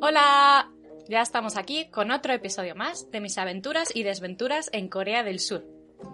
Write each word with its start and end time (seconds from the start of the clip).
Hola, 0.00 0.70
ya 1.08 1.22
estamos 1.22 1.56
aquí 1.56 1.90
con 1.90 2.12
otro 2.12 2.32
episodio 2.32 2.76
más 2.76 3.10
de 3.10 3.20
mis 3.20 3.36
aventuras 3.36 3.90
y 3.92 4.04
desventuras 4.04 4.70
en 4.72 4.88
Corea 4.88 5.24
del 5.24 5.40
Sur. 5.40 5.66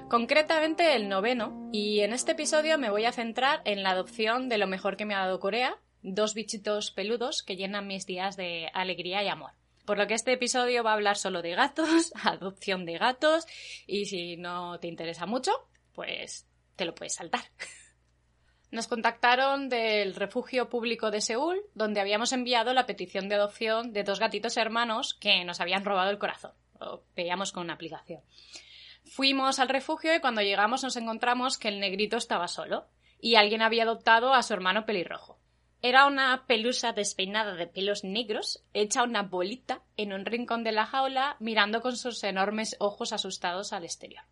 Concretamente 0.09 0.97
el 0.97 1.11
noveno, 1.11 1.69
y 1.71 2.01
en 2.01 2.15
este 2.15 2.33
episodio 2.33 2.79
me 2.79 2.89
voy 2.89 3.05
a 3.05 3.13
centrar 3.13 3.61
en 3.67 3.83
la 3.83 3.91
adopción 3.91 4.49
de 4.49 4.57
lo 4.57 4.67
mejor 4.67 4.97
que 4.97 5.05
me 5.05 5.15
ha 5.15 5.19
dado 5.19 5.39
Corea, 5.39 5.77
dos 6.01 6.33
bichitos 6.33 6.93
peludos 6.93 7.43
que 7.43 7.57
llenan 7.57 7.87
mis 7.87 8.07
días 8.07 8.39
de 8.39 8.71
alegría 8.73 9.23
y 9.23 9.29
amor. 9.29 9.51
Por 9.85 9.99
lo 9.99 10.07
que 10.07 10.15
este 10.15 10.33
episodio 10.33 10.83
va 10.83 10.93
a 10.93 10.95
hablar 10.95 11.19
solo 11.19 11.43
de 11.43 11.55
gatos, 11.55 12.11
adopción 12.25 12.87
de 12.87 12.97
gatos, 12.97 13.45
y 13.87 14.07
si 14.07 14.39
no 14.39 14.81
te 14.81 14.89
interesa 14.89 15.27
mucho, 15.27 15.53
pues 15.93 16.47
te 16.77 16.87
lo 16.87 16.95
puedes 16.95 17.17
saltar. 17.17 17.43
Nos 18.75 18.89
contactaron 18.89 19.69
del 19.69 20.17
refugio 20.17 20.69
público 20.69 21.13
de 21.13 21.21
Seúl, 21.21 21.63
donde 21.77 22.01
habíamos 22.01 22.33
enviado 22.33 22.75
la 22.75 22.87
petición 22.87 23.29
de 23.29 23.37
adopción 23.37 23.93
de 23.93 24.03
dos 24.03 24.19
gatitos 24.19 24.57
hermanos 24.57 25.15
que 25.15 25.45
nos 25.45 25.61
habían 25.61 25.85
robado 25.85 26.11
el 26.11 26.19
corazón. 26.19 26.51
Lo 26.81 27.05
veíamos 27.15 27.53
con 27.53 27.63
una 27.63 27.75
aplicación. 27.75 28.23
Fuimos 29.05 29.61
al 29.61 29.69
refugio 29.69 30.13
y 30.13 30.19
cuando 30.19 30.41
llegamos 30.41 30.83
nos 30.83 30.97
encontramos 30.97 31.57
que 31.57 31.69
el 31.69 31.79
negrito 31.79 32.17
estaba 32.17 32.49
solo 32.49 32.89
y 33.21 33.37
alguien 33.37 33.63
había 33.63 33.85
adoptado 33.85 34.35
a 34.35 34.43
su 34.43 34.55
hermano 34.55 34.85
pelirrojo. 34.87 35.39
Era 35.81 36.07
una 36.07 36.45
pelusa 36.49 36.93
despeinada 36.93 37.55
de 37.55 37.69
pelos 37.69 38.03
negros, 38.03 38.65
hecha 38.73 39.05
una 39.05 39.23
bolita 39.23 39.83
en 39.97 40.13
un 40.13 40.27
rincón 40.27 40.65
de 40.65 40.73
la 40.73 40.87
jaula, 40.87 41.37
mirando 41.39 41.81
con 41.81 41.97
sus 41.97 42.25
enormes 42.25 42.75
ojos 42.81 43.13
asustados 43.13 43.73
al 43.73 43.85
exterior. 43.85 44.25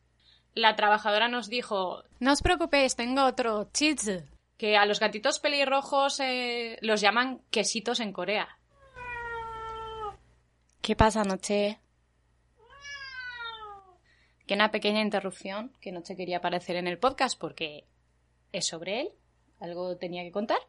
La 0.55 0.75
trabajadora 0.75 1.29
nos 1.29 1.49
dijo 1.49 2.03
No 2.19 2.33
os 2.33 2.43
preocupéis, 2.43 2.97
tengo 2.97 3.25
otro 3.25 3.71
chiz 3.73 4.25
que 4.63 4.77
a 4.77 4.87
los 4.87 5.01
gatitos 5.01 5.41
pelirrojos 5.41 6.21
eh, 6.21 6.79
los 6.83 7.01
llaman 7.01 7.41
quesitos 7.51 7.99
en 7.99 8.13
Corea. 8.13 8.61
¿Qué 10.81 10.95
pasa, 10.95 11.25
Noche? 11.25 11.81
Que 14.47 14.55
una 14.55 14.71
pequeña 14.71 15.01
interrupción, 15.01 15.73
que 15.81 15.91
Noche 15.91 16.15
quería 16.15 16.37
aparecer 16.37 16.77
en 16.77 16.87
el 16.87 16.97
podcast 16.97 17.37
porque 17.41 17.89
es 18.53 18.69
sobre 18.69 19.01
él, 19.01 19.09
algo 19.59 19.97
tenía 19.97 20.23
que 20.23 20.31
contar. 20.31 20.61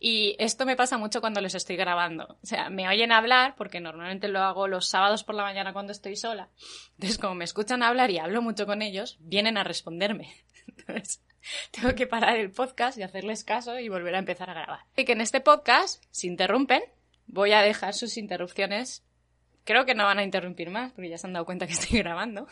Y 0.00 0.34
esto 0.40 0.66
me 0.66 0.74
pasa 0.74 0.98
mucho 0.98 1.20
cuando 1.20 1.40
les 1.40 1.54
estoy 1.54 1.76
grabando. 1.76 2.38
O 2.42 2.46
sea, 2.46 2.68
me 2.68 2.88
oyen 2.88 3.12
hablar, 3.12 3.54
porque 3.56 3.78
normalmente 3.78 4.26
lo 4.26 4.40
hago 4.40 4.66
los 4.66 4.88
sábados 4.88 5.22
por 5.22 5.36
la 5.36 5.44
mañana 5.44 5.72
cuando 5.72 5.92
estoy 5.92 6.16
sola. 6.16 6.50
Entonces, 6.96 7.16
como 7.16 7.36
me 7.36 7.44
escuchan 7.44 7.84
hablar 7.84 8.10
y 8.10 8.18
hablo 8.18 8.42
mucho 8.42 8.66
con 8.66 8.82
ellos, 8.82 9.18
vienen 9.20 9.56
a 9.56 9.62
responderme. 9.62 10.34
Entonces, 10.66 11.22
tengo 11.70 11.94
que 11.94 12.06
parar 12.06 12.36
el 12.36 12.50
podcast 12.50 12.98
y 12.98 13.02
hacerles 13.02 13.44
caso 13.44 13.78
y 13.78 13.88
volver 13.88 14.14
a 14.14 14.18
empezar 14.18 14.50
a 14.50 14.54
grabar. 14.54 14.80
Y 14.96 15.04
que 15.04 15.12
en 15.12 15.20
este 15.20 15.40
podcast, 15.40 16.02
si 16.10 16.26
interrumpen, 16.26 16.82
voy 17.26 17.52
a 17.52 17.62
dejar 17.62 17.94
sus 17.94 18.16
interrupciones. 18.16 19.04
Creo 19.64 19.84
que 19.84 19.94
no 19.94 20.04
van 20.04 20.18
a 20.18 20.24
interrumpir 20.24 20.70
más, 20.70 20.92
porque 20.92 21.10
ya 21.10 21.18
se 21.18 21.26
han 21.26 21.32
dado 21.32 21.46
cuenta 21.46 21.66
que 21.66 21.72
estoy 21.72 21.98
grabando. 21.98 22.46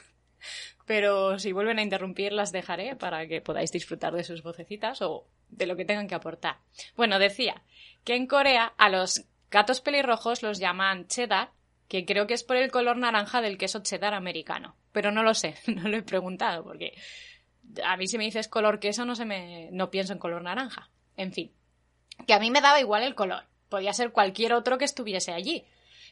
Pero 0.87 1.39
si 1.39 1.53
vuelven 1.53 1.79
a 1.79 1.83
interrumpir, 1.83 2.33
las 2.33 2.53
dejaré 2.53 2.97
para 2.97 3.27
que 3.27 3.41
podáis 3.41 3.73
disfrutar 3.73 4.13
de 4.13 4.25
sus 4.25 4.43
vocecitas 4.43 5.01
o 5.01 5.27
de 5.49 5.67
lo 5.67 5.77
que 5.77 5.85
tengan 5.85 6.09
que 6.09 6.15
aportar. 6.15 6.59
Bueno, 6.97 7.19
decía 7.19 7.63
que 8.05 8.15
en 8.15 8.27
Corea 8.27 8.75
a 8.77 8.91
los 8.91 9.25
gatos 9.51 9.81
pelirrojos 9.81 10.43
los 10.43 10.59
llaman 10.59 11.07
cheddar, 11.07 11.51
que 11.89 12.05
creo 12.05 12.27
que 12.27 12.35
es 12.35 12.45
por 12.45 12.57
el 12.57 12.71
color 12.71 12.97
naranja 12.97 13.41
del 13.41 13.57
queso 13.57 13.83
cheddar 13.83 14.15
americano. 14.15 14.77
Pero 14.93 15.11
no 15.11 15.23
lo 15.23 15.35
sé, 15.35 15.55
no 15.67 15.89
lo 15.89 15.97
he 15.97 16.03
preguntado, 16.03 16.65
porque 16.65 16.93
a 17.85 17.97
mí 17.97 18.07
si 18.07 18.19
me 18.19 18.25
dices 18.25 18.49
color 18.49 18.79
queso 18.79 19.05
no 19.05 19.15
se 19.15 19.25
me 19.25 19.69
no 19.73 19.91
pienso 19.91 20.13
en 20.13 20.19
color 20.19 20.43
naranja. 20.43 20.89
En 21.17 21.33
fin, 21.33 21.51
que 22.27 22.35
a 22.35 22.39
mí 22.39 22.51
me 22.51 22.61
daba 22.61 22.81
igual 22.81 23.03
el 23.03 23.15
color. 23.15 23.45
Podía 23.69 23.93
ser 23.93 24.13
cualquier 24.13 24.53
otro 24.53 24.79
que 24.79 24.85
estuviese 24.85 25.33
allí. 25.33 25.65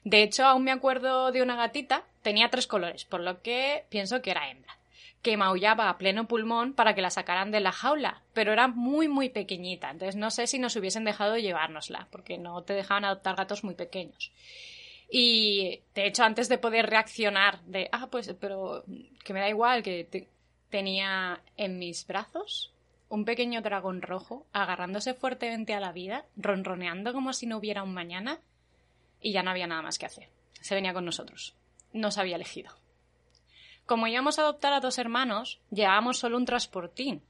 De 0.05 0.23
hecho, 0.23 0.45
aún 0.45 0.65
me 0.65 0.73
acuerdo 0.73 1.31
de 1.31 1.43
una 1.43 1.57
gatita, 1.57 2.05
tenía 2.23 2.51
tres 2.51 2.67
colores, 2.67 3.05
por 3.05 3.21
lo 3.21 3.41
que 3.41 3.85
pienso 3.89 4.21
que 4.21 4.33
era 4.33 4.51
hembra, 4.51 4.77
que 5.23 5.37
maullaba 5.37 5.89
a 5.89 5.97
pleno 5.97 6.27
pulmón 6.27 6.73
para 6.73 6.95
que 6.95 7.03
la 7.03 7.11
sacaran 7.11 7.53
de 7.53 7.61
la 7.61 7.71
jaula, 7.71 8.23
pero 8.33 8.53
era 8.53 8.67
muy 8.67 9.07
muy 9.07 9.29
pequeñita, 9.29 9.91
entonces 9.91 10.17
no 10.17 10.33
sé 10.33 10.49
si 10.49 10.59
nos 10.59 10.75
hubiesen 10.75 11.05
dejado 11.05 11.39
llevárnosla, 11.39 12.09
porque 12.11 12.37
no 12.37 12.63
te 12.63 12.75
dejaban 12.75 13.05
adoptar 13.05 13.37
gatos 13.37 13.63
muy 13.63 13.75
pequeños. 13.75 14.33
Y 15.09 15.83
de 15.95 16.07
hecho, 16.07 16.25
antes 16.25 16.49
de 16.49 16.59
poder 16.59 16.87
reaccionar 16.89 17.61
de, 17.63 17.89
ah, 17.93 18.09
pues, 18.11 18.35
pero 18.41 18.83
que 19.23 19.35
me 19.35 19.41
da 19.41 19.49
igual, 19.49 19.83
que 19.85 20.27
tenía 20.73 21.41
en 21.57 21.79
mis 21.79 22.05
brazos 22.07 22.73
un 23.09 23.25
pequeño 23.25 23.61
dragón 23.61 24.03
rojo 24.03 24.47
agarrándose 24.53 25.13
fuertemente 25.15 25.75
a 25.75 25.81
la 25.81 25.93
vida, 25.93 26.25
ronroneando 26.35 27.13
como 27.13 27.35
si 27.35 27.47
no 27.47 27.59
hubiera 27.59 27.83
un 27.83 27.93
mañana, 27.93 28.41
y 29.21 29.33
ya 29.33 29.43
no 29.43 29.51
había 29.51 29.67
nada 29.69 29.83
más 29.83 29.99
que 29.99 30.07
hacer. 30.07 30.29
Se 30.61 30.75
venía 30.75 30.95
con 30.95 31.05
nosotros. 31.05 31.55
Nos 31.93 32.17
había 32.17 32.37
elegido. 32.37 32.73
Como 33.85 34.07
íbamos 34.07 34.39
a 34.39 34.43
adoptar 34.43 34.73
a 34.73 34.81
dos 34.81 34.99
hermanos, 34.99 35.61
llevábamos 35.71 36.19
solo 36.19 36.39
un 36.39 36.47
transportín. 36.47 37.23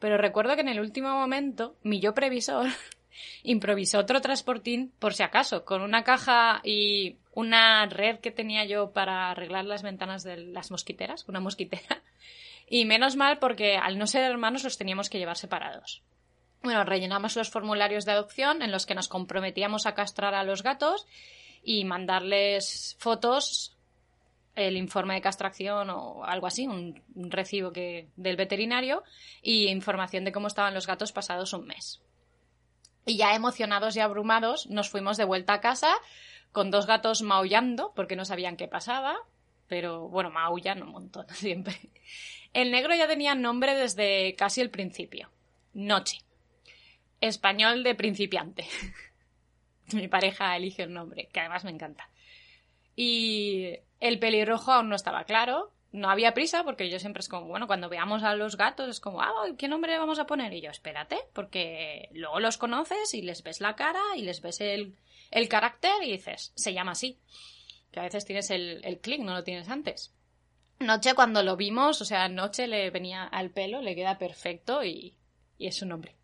Pero 0.00 0.18
recuerdo 0.18 0.56
que 0.56 0.62
en 0.62 0.68
el 0.68 0.80
último 0.80 1.10
momento, 1.10 1.76
mi 1.84 2.00
yo 2.00 2.14
previsor 2.14 2.66
improvisó 3.44 4.00
otro 4.00 4.20
transportín 4.20 4.92
por 4.98 5.14
si 5.14 5.22
acaso, 5.22 5.64
con 5.64 5.82
una 5.82 6.02
caja 6.02 6.60
y 6.64 7.16
una 7.32 7.86
red 7.86 8.18
que 8.18 8.32
tenía 8.32 8.64
yo 8.64 8.90
para 8.90 9.30
arreglar 9.30 9.66
las 9.66 9.84
ventanas 9.84 10.24
de 10.24 10.36
las 10.36 10.72
mosquiteras, 10.72 11.28
una 11.28 11.38
mosquitera. 11.38 12.02
Y 12.68 12.84
menos 12.84 13.16
mal 13.16 13.38
porque 13.38 13.76
al 13.76 13.98
no 13.98 14.06
ser 14.06 14.24
hermanos 14.24 14.64
los 14.64 14.76
teníamos 14.76 15.08
que 15.08 15.18
llevar 15.18 15.36
separados. 15.36 16.02
Bueno, 16.62 16.84
rellenamos 16.84 17.36
los 17.36 17.50
formularios 17.50 18.04
de 18.04 18.12
adopción 18.12 18.62
en 18.62 18.72
los 18.72 18.84
que 18.84 18.94
nos 18.94 19.08
comprometíamos 19.08 19.86
a 19.86 19.94
castrar 19.94 20.34
a 20.34 20.44
los 20.44 20.62
gatos 20.62 21.06
y 21.62 21.84
mandarles 21.84 22.96
fotos, 22.98 23.76
el 24.54 24.76
informe 24.76 25.14
de 25.14 25.20
castración 25.20 25.88
o 25.90 26.24
algo 26.24 26.46
así, 26.46 26.66
un, 26.66 27.00
recibo 27.14 27.72
que, 27.72 28.08
del 28.16 28.36
veterinario 28.36 29.04
y 29.40 29.68
información 29.68 30.24
de 30.24 30.32
cómo 30.32 30.48
estaban 30.48 30.74
los 30.74 30.86
gatos 30.86 31.12
pasados 31.12 31.52
un 31.52 31.66
mes. 31.66 32.02
Y 33.06 33.16
ya 33.16 33.34
emocionados 33.34 33.96
y 33.96 34.00
abrumados 34.00 34.66
nos 34.66 34.90
fuimos 34.90 35.16
de 35.16 35.24
vuelta 35.24 35.54
a 35.54 35.60
casa 35.60 35.94
con 36.52 36.70
dos 36.70 36.86
gatos 36.86 37.22
maullando 37.22 37.92
porque 37.94 38.16
no 38.16 38.24
sabían 38.24 38.56
qué 38.56 38.66
pasaba, 38.66 39.16
pero 39.68 40.08
bueno, 40.08 40.30
maullan 40.30 40.82
un 40.82 40.90
montón 40.90 41.26
siempre. 41.34 41.78
El 42.52 42.70
negro 42.70 42.94
ya 42.94 43.06
tenía 43.06 43.34
nombre 43.34 43.74
desde 43.74 44.34
casi 44.34 44.60
el 44.60 44.70
principio. 44.70 45.30
Noche. 45.74 46.18
Español 47.20 47.82
de 47.82 47.94
principiante. 47.94 48.66
Mi 49.92 50.08
pareja 50.08 50.56
elige 50.56 50.84
un 50.84 50.94
nombre, 50.94 51.28
que 51.32 51.40
además 51.40 51.64
me 51.64 51.70
encanta. 51.70 52.08
Y 52.94 53.74
el 54.00 54.18
pelirrojo 54.18 54.72
aún 54.72 54.88
no 54.88 54.96
estaba 54.96 55.24
claro. 55.24 55.72
No 55.90 56.10
había 56.10 56.34
prisa 56.34 56.64
porque 56.64 56.90
yo 56.90 56.98
siempre 56.98 57.20
es 57.20 57.28
como, 57.28 57.46
bueno, 57.46 57.66
cuando 57.66 57.88
veamos 57.88 58.22
a 58.22 58.34
los 58.34 58.56
gatos 58.56 58.88
es 58.90 59.00
como, 59.00 59.22
ah, 59.22 59.32
¿qué 59.56 59.68
nombre 59.68 59.92
le 59.92 59.98
vamos 59.98 60.18
a 60.18 60.26
poner? 60.26 60.52
Y 60.52 60.60
yo, 60.60 60.70
espérate, 60.70 61.18
porque 61.32 62.10
luego 62.12 62.40
los 62.40 62.58
conoces 62.58 63.14
y 63.14 63.22
les 63.22 63.42
ves 63.42 63.60
la 63.60 63.74
cara 63.74 64.02
y 64.16 64.22
les 64.22 64.42
ves 64.42 64.60
el, 64.60 64.96
el 65.30 65.48
carácter 65.48 65.92
y 66.02 66.12
dices, 66.12 66.52
se 66.56 66.74
llama 66.74 66.92
así. 66.92 67.18
Que 67.90 68.00
a 68.00 68.02
veces 68.02 68.26
tienes 68.26 68.50
el, 68.50 68.84
el 68.84 68.98
clic, 68.98 69.20
no 69.20 69.32
lo 69.32 69.44
tienes 69.44 69.68
antes. 69.70 70.12
Noche 70.80 71.14
cuando 71.14 71.42
lo 71.42 71.56
vimos, 71.56 72.00
o 72.00 72.04
sea, 72.04 72.28
Noche 72.28 72.66
le 72.68 72.90
venía 72.90 73.24
al 73.24 73.50
pelo, 73.50 73.82
le 73.82 73.96
queda 73.96 74.18
perfecto 74.18 74.84
y, 74.84 75.14
y 75.58 75.66
es 75.66 75.76
su 75.76 75.86
nombre. 75.86 76.14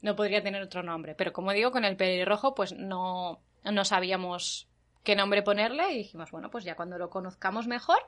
No 0.00 0.16
podría 0.16 0.42
tener 0.42 0.60
otro 0.62 0.82
nombre. 0.82 1.14
Pero 1.14 1.32
como 1.32 1.52
digo, 1.52 1.70
con 1.70 1.84
el 1.84 1.96
pelirrojo, 1.96 2.54
pues 2.54 2.72
no, 2.72 3.40
no 3.64 3.84
sabíamos 3.84 4.68
qué 5.04 5.14
nombre 5.16 5.42
ponerle 5.42 5.92
y 5.92 5.98
dijimos, 5.98 6.30
bueno, 6.30 6.50
pues 6.50 6.64
ya 6.64 6.74
cuando 6.74 6.98
lo 6.98 7.10
conozcamos 7.10 7.66
mejor, 7.66 7.98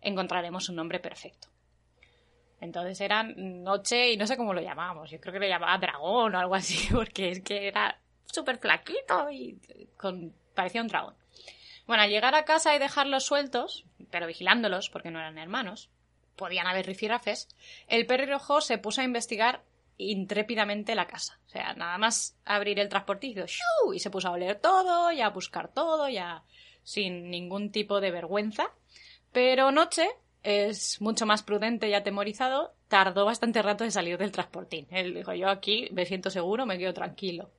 encontraremos 0.00 0.68
un 0.68 0.76
nombre 0.76 0.98
perfecto. 0.98 1.48
Entonces 2.60 3.00
era 3.00 3.22
Noche 3.22 4.12
y 4.12 4.16
no 4.16 4.26
sé 4.26 4.36
cómo 4.36 4.52
lo 4.52 4.60
llamábamos. 4.60 5.10
Yo 5.10 5.20
creo 5.20 5.32
que 5.32 5.40
le 5.40 5.48
llamaba 5.48 5.78
Dragón 5.78 6.34
o 6.34 6.38
algo 6.38 6.54
así, 6.54 6.88
porque 6.92 7.30
es 7.30 7.40
que 7.40 7.68
era 7.68 8.00
súper 8.26 8.58
flaquito 8.58 9.30
y 9.30 9.58
con, 9.96 10.34
parecía 10.54 10.82
un 10.82 10.88
dragón. 10.88 11.14
Bueno, 11.86 12.02
al 12.02 12.10
llegar 12.10 12.34
a 12.34 12.44
casa 12.44 12.74
y 12.74 12.78
dejarlos 12.78 13.24
sueltos, 13.24 13.86
pero 14.10 14.26
vigilándolos 14.26 14.90
porque 14.90 15.10
no 15.10 15.18
eran 15.18 15.38
hermanos, 15.38 15.90
podían 16.36 16.66
haber 16.66 16.86
rifirafes, 16.86 17.48
el 17.88 18.06
perro 18.06 18.26
rojo 18.26 18.60
se 18.60 18.78
puso 18.78 19.00
a 19.00 19.04
investigar 19.04 19.62
intrépidamente 19.98 20.94
la 20.94 21.06
casa. 21.06 21.38
O 21.46 21.50
sea, 21.50 21.74
nada 21.74 21.98
más 21.98 22.36
abrir 22.44 22.78
el 22.78 22.88
transportillo 22.88 23.44
y 23.92 23.98
se 23.98 24.10
puso 24.10 24.28
a 24.28 24.32
oler 24.32 24.60
todo, 24.60 25.12
y 25.12 25.20
a 25.20 25.28
buscar 25.28 25.68
todo, 25.72 26.08
ya 26.08 26.44
sin 26.82 27.30
ningún 27.30 27.70
tipo 27.70 28.00
de 28.00 28.10
vergüenza. 28.10 28.70
Pero 29.32 29.70
Noche 29.72 30.08
es 30.42 31.00
mucho 31.00 31.26
más 31.26 31.42
prudente 31.42 31.88
y 31.88 31.94
atemorizado, 31.94 32.72
tardó 32.86 33.26
bastante 33.26 33.60
rato 33.60 33.84
en 33.84 33.92
salir 33.92 34.16
del 34.16 34.32
transportín. 34.32 34.86
Él 34.90 35.14
dijo, 35.14 35.34
yo 35.34 35.50
aquí 35.50 35.88
me 35.92 36.06
siento 36.06 36.30
seguro, 36.30 36.64
me 36.64 36.78
quedo 36.78 36.94
tranquilo. 36.94 37.50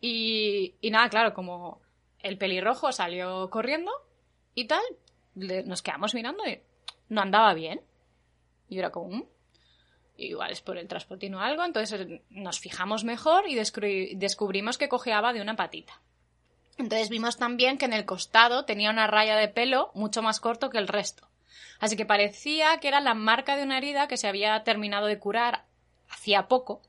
Y, 0.00 0.74
y 0.80 0.90
nada, 0.90 1.08
claro, 1.08 1.32
como 1.32 1.80
el 2.18 2.36
pelirrojo 2.36 2.92
salió 2.92 3.48
corriendo 3.48 3.92
y 4.54 4.66
tal, 4.66 4.82
nos 5.40 5.82
quedamos 5.82 6.14
mirando 6.14 6.46
y 6.46 6.60
no 7.08 7.20
andaba 7.20 7.54
bien. 7.54 7.80
Y 8.68 8.78
era 8.78 8.90
como, 8.90 9.16
mm". 9.16 9.24
igual 10.16 10.52
es 10.52 10.60
por 10.60 10.78
el 10.78 10.88
transportín 10.88 11.34
o 11.34 11.40
algo, 11.40 11.64
entonces 11.64 12.06
nos 12.30 12.60
fijamos 12.60 13.04
mejor 13.04 13.48
y 13.48 13.54
descubrimos 13.54 14.78
que 14.78 14.88
cojeaba 14.88 15.32
de 15.32 15.40
una 15.40 15.56
patita. 15.56 16.00
Entonces 16.78 17.10
vimos 17.10 17.36
también 17.36 17.76
que 17.76 17.84
en 17.84 17.92
el 17.92 18.06
costado 18.06 18.64
tenía 18.64 18.90
una 18.90 19.06
raya 19.06 19.36
de 19.36 19.48
pelo 19.48 19.90
mucho 19.94 20.22
más 20.22 20.40
corto 20.40 20.70
que 20.70 20.78
el 20.78 20.88
resto. 20.88 21.28
Así 21.78 21.96
que 21.96 22.06
parecía 22.06 22.78
que 22.78 22.88
era 22.88 23.00
la 23.00 23.14
marca 23.14 23.56
de 23.56 23.64
una 23.64 23.78
herida 23.78 24.08
que 24.08 24.16
se 24.16 24.28
había 24.28 24.62
terminado 24.64 25.06
de 25.06 25.18
curar 25.18 25.64
hacía 26.08 26.48
poco 26.48 26.82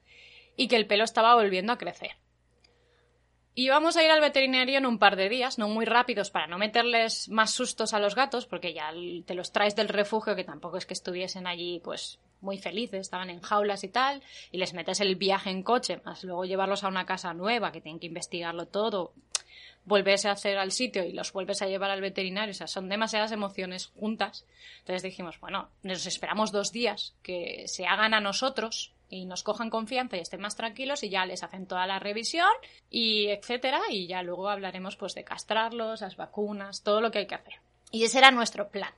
y 0.55 0.67
que 0.67 0.75
el 0.75 0.87
pelo 0.87 1.03
estaba 1.03 1.35
volviendo 1.35 1.73
a 1.73 1.77
crecer. 1.77 2.20
Y 3.53 3.67
vamos 3.67 3.97
a 3.97 4.03
ir 4.03 4.09
al 4.09 4.21
veterinario 4.21 4.77
en 4.77 4.85
un 4.85 4.97
par 4.97 5.17
de 5.17 5.27
días, 5.27 5.57
no 5.57 5.67
muy 5.67 5.85
rápidos 5.85 6.31
para 6.31 6.47
no 6.47 6.57
meterles 6.57 7.27
más 7.27 7.51
sustos 7.51 7.93
a 7.93 7.99
los 7.99 8.15
gatos, 8.15 8.45
porque 8.45 8.73
ya 8.73 8.93
te 9.25 9.35
los 9.35 9.51
traes 9.51 9.75
del 9.75 9.89
refugio, 9.89 10.37
que 10.37 10.45
tampoco 10.45 10.77
es 10.77 10.85
que 10.85 10.93
estuviesen 10.93 11.47
allí 11.47 11.81
pues 11.83 12.19
muy 12.39 12.57
felices, 12.57 13.01
estaban 13.01 13.29
en 13.29 13.41
jaulas 13.41 13.83
y 13.83 13.89
tal, 13.89 14.23
y 14.51 14.57
les 14.57 14.73
metes 14.73 15.01
el 15.01 15.17
viaje 15.17 15.49
en 15.49 15.63
coche, 15.63 16.01
más 16.05 16.23
luego 16.23 16.45
llevarlos 16.45 16.85
a 16.85 16.87
una 16.87 17.05
casa 17.05 17.33
nueva, 17.33 17.73
que 17.73 17.81
tienen 17.81 17.99
que 17.99 18.07
investigarlo 18.07 18.67
todo, 18.67 19.13
vuelves 19.83 20.25
a 20.25 20.31
hacer 20.31 20.57
al 20.57 20.71
sitio 20.71 21.03
y 21.03 21.11
los 21.11 21.33
vuelves 21.33 21.61
a 21.61 21.67
llevar 21.67 21.91
al 21.91 22.01
veterinario, 22.01 22.51
o 22.51 22.55
sea, 22.55 22.67
son 22.67 22.87
demasiadas 22.87 23.31
emociones 23.31 23.87
juntas. 23.99 24.45
Entonces 24.79 25.03
dijimos, 25.03 25.39
bueno, 25.39 25.69
nos 25.83 26.05
esperamos 26.05 26.51
dos 26.51 26.71
días 26.71 27.15
que 27.21 27.67
se 27.67 27.85
hagan 27.85 28.13
a 28.13 28.21
nosotros 28.21 28.93
y 29.11 29.25
nos 29.25 29.43
cojan 29.43 29.69
confianza 29.69 30.17
y 30.17 30.21
estén 30.21 30.41
más 30.41 30.55
tranquilos 30.55 31.03
y 31.03 31.09
ya 31.09 31.25
les 31.25 31.43
hacen 31.43 31.67
toda 31.67 31.85
la 31.85 31.99
revisión 31.99 32.49
y 32.89 33.27
etcétera 33.27 33.81
y 33.89 34.07
ya 34.07 34.23
luego 34.23 34.49
hablaremos 34.49 34.95
pues 34.95 35.13
de 35.13 35.23
castrarlos, 35.23 36.01
las 36.01 36.15
vacunas, 36.15 36.81
todo 36.81 37.01
lo 37.01 37.11
que 37.11 37.19
hay 37.19 37.27
que 37.27 37.35
hacer. 37.35 37.55
Y 37.91 38.05
ese 38.05 38.17
era 38.17 38.31
nuestro 38.31 38.69
plan. 38.69 38.93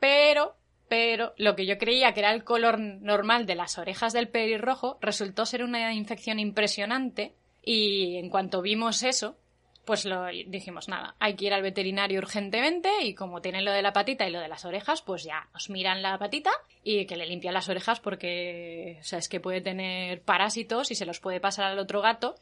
Pero 0.00 0.56
pero 0.88 1.32
lo 1.38 1.56
que 1.56 1.64
yo 1.64 1.78
creía 1.78 2.12
que 2.12 2.20
era 2.20 2.34
el 2.34 2.44
color 2.44 2.78
normal 2.78 3.46
de 3.46 3.54
las 3.54 3.78
orejas 3.78 4.12
del 4.12 4.28
pelirrojo 4.28 4.98
resultó 5.00 5.46
ser 5.46 5.62
una 5.64 5.94
infección 5.94 6.38
impresionante 6.38 7.34
y 7.62 8.16
en 8.16 8.28
cuanto 8.28 8.60
vimos 8.60 9.02
eso, 9.02 9.38
pues 9.84 10.04
lo 10.04 10.26
dijimos, 10.46 10.88
nada, 10.88 11.16
hay 11.18 11.34
que 11.34 11.46
ir 11.46 11.54
al 11.54 11.62
veterinario 11.62 12.20
urgentemente 12.20 12.88
y 13.02 13.14
como 13.14 13.42
tienen 13.42 13.64
lo 13.64 13.72
de 13.72 13.82
la 13.82 13.92
patita 13.92 14.28
y 14.28 14.30
lo 14.30 14.40
de 14.40 14.48
las 14.48 14.64
orejas, 14.64 15.02
pues 15.02 15.24
ya 15.24 15.48
nos 15.52 15.70
miran 15.70 16.02
la 16.02 16.18
patita 16.18 16.52
y 16.84 17.04
que 17.06 17.16
le 17.16 17.26
limpian 17.26 17.54
las 17.54 17.68
orejas 17.68 17.98
porque, 17.98 18.98
o 19.00 19.04
sea, 19.04 19.18
es 19.18 19.28
que 19.28 19.40
puede 19.40 19.60
tener 19.60 20.22
parásitos 20.22 20.90
y 20.92 20.94
se 20.94 21.06
los 21.06 21.18
puede 21.18 21.40
pasar 21.40 21.64
al 21.64 21.78
otro 21.80 22.00
gato, 22.00 22.36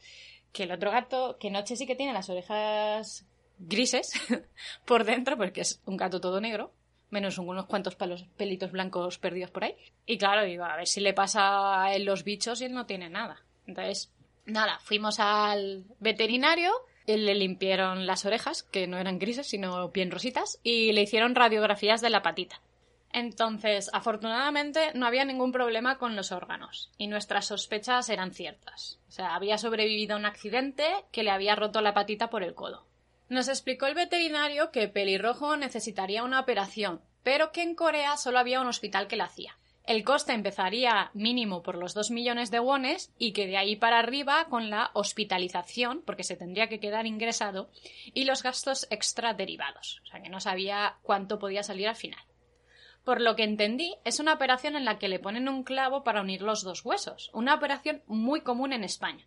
que 0.51 0.63
el 0.63 0.71
otro 0.71 0.91
gato, 0.91 1.37
que 1.39 1.49
Noche 1.49 1.75
sí 1.75 1.87
que 1.87 1.95
tiene 1.95 2.13
las 2.13 2.29
orejas 2.29 3.25
grises 3.57 4.13
por 4.85 5.03
dentro, 5.03 5.35
porque 5.35 5.61
es 5.61 5.81
un 5.85 5.97
gato 5.97 6.21
todo 6.21 6.41
negro, 6.41 6.73
menos 7.09 7.39
unos 7.39 7.65
cuantos 7.65 7.95
palos, 7.95 8.25
pelitos 8.37 8.71
blancos 8.71 9.17
perdidos 9.17 9.49
por 9.49 9.63
ahí. 9.63 9.75
Y 10.05 10.19
claro, 10.19 10.43
digo, 10.43 10.63
a 10.63 10.75
ver 10.75 10.87
si 10.87 11.01
le 11.01 11.13
pasa 11.13 11.83
a 11.83 11.95
él 11.95 12.05
los 12.05 12.23
bichos 12.23 12.61
y 12.61 12.65
él 12.65 12.73
no 12.73 12.85
tiene 12.85 13.09
nada. 13.09 13.41
Entonces, 13.65 14.11
nada, 14.45 14.79
fuimos 14.79 15.19
al 15.19 15.85
veterinario 15.99 16.71
le 17.17 17.35
limpiaron 17.35 18.05
las 18.05 18.25
orejas, 18.25 18.63
que 18.63 18.87
no 18.87 18.97
eran 18.97 19.19
grises, 19.19 19.47
sino 19.47 19.89
bien 19.89 20.11
rositas, 20.11 20.59
y 20.63 20.91
le 20.93 21.01
hicieron 21.01 21.35
radiografías 21.35 22.01
de 22.01 22.09
la 22.09 22.21
patita. 22.21 22.61
Entonces, 23.13 23.89
afortunadamente, 23.93 24.91
no 24.93 25.05
había 25.05 25.25
ningún 25.25 25.51
problema 25.51 25.97
con 25.97 26.15
los 26.15 26.31
órganos, 26.31 26.91
y 26.97 27.07
nuestras 27.07 27.47
sospechas 27.47 28.09
eran 28.09 28.31
ciertas. 28.31 28.99
O 29.09 29.11
sea, 29.11 29.35
había 29.35 29.57
sobrevivido 29.57 30.15
a 30.15 30.19
un 30.19 30.25
accidente 30.25 30.85
que 31.11 31.23
le 31.23 31.31
había 31.31 31.55
roto 31.55 31.81
la 31.81 31.93
patita 31.93 32.29
por 32.29 32.43
el 32.43 32.55
codo. 32.55 32.85
Nos 33.27 33.47
explicó 33.47 33.85
el 33.85 33.95
veterinario 33.95 34.71
que 34.71 34.87
Pelirrojo 34.87 35.57
necesitaría 35.57 36.23
una 36.23 36.39
operación, 36.39 37.01
pero 37.23 37.51
que 37.51 37.61
en 37.61 37.75
Corea 37.75 38.17
solo 38.17 38.39
había 38.39 38.61
un 38.61 38.67
hospital 38.67 39.07
que 39.07 39.15
la 39.15 39.25
hacía. 39.25 39.57
El 39.85 40.03
coste 40.03 40.33
empezaría 40.33 41.09
mínimo 41.13 41.63
por 41.63 41.75
los 41.75 41.93
2 41.93 42.11
millones 42.11 42.51
de 42.51 42.59
wones 42.59 43.11
y 43.17 43.33
que 43.33 43.47
de 43.47 43.57
ahí 43.57 43.75
para 43.75 43.99
arriba 43.99 44.45
con 44.49 44.69
la 44.69 44.91
hospitalización, 44.93 46.03
porque 46.05 46.23
se 46.23 46.35
tendría 46.35 46.67
que 46.67 46.79
quedar 46.79 47.07
ingresado, 47.07 47.69
y 48.13 48.25
los 48.25 48.43
gastos 48.43 48.87
extra 48.91 49.33
derivados. 49.33 50.01
O 50.03 50.05
sea 50.05 50.21
que 50.21 50.29
no 50.29 50.39
sabía 50.39 50.97
cuánto 51.01 51.39
podía 51.39 51.63
salir 51.63 51.87
al 51.87 51.95
final. 51.95 52.21
Por 53.03 53.19
lo 53.19 53.35
que 53.35 53.43
entendí, 53.43 53.95
es 54.05 54.19
una 54.19 54.33
operación 54.33 54.75
en 54.75 54.85
la 54.85 54.99
que 54.99 55.07
le 55.07 55.19
ponen 55.19 55.49
un 55.49 55.63
clavo 55.63 56.03
para 56.03 56.21
unir 56.21 56.43
los 56.43 56.63
dos 56.63 56.85
huesos. 56.85 57.31
Una 57.33 57.55
operación 57.55 58.03
muy 58.05 58.41
común 58.41 58.73
en 58.73 58.83
España. 58.83 59.25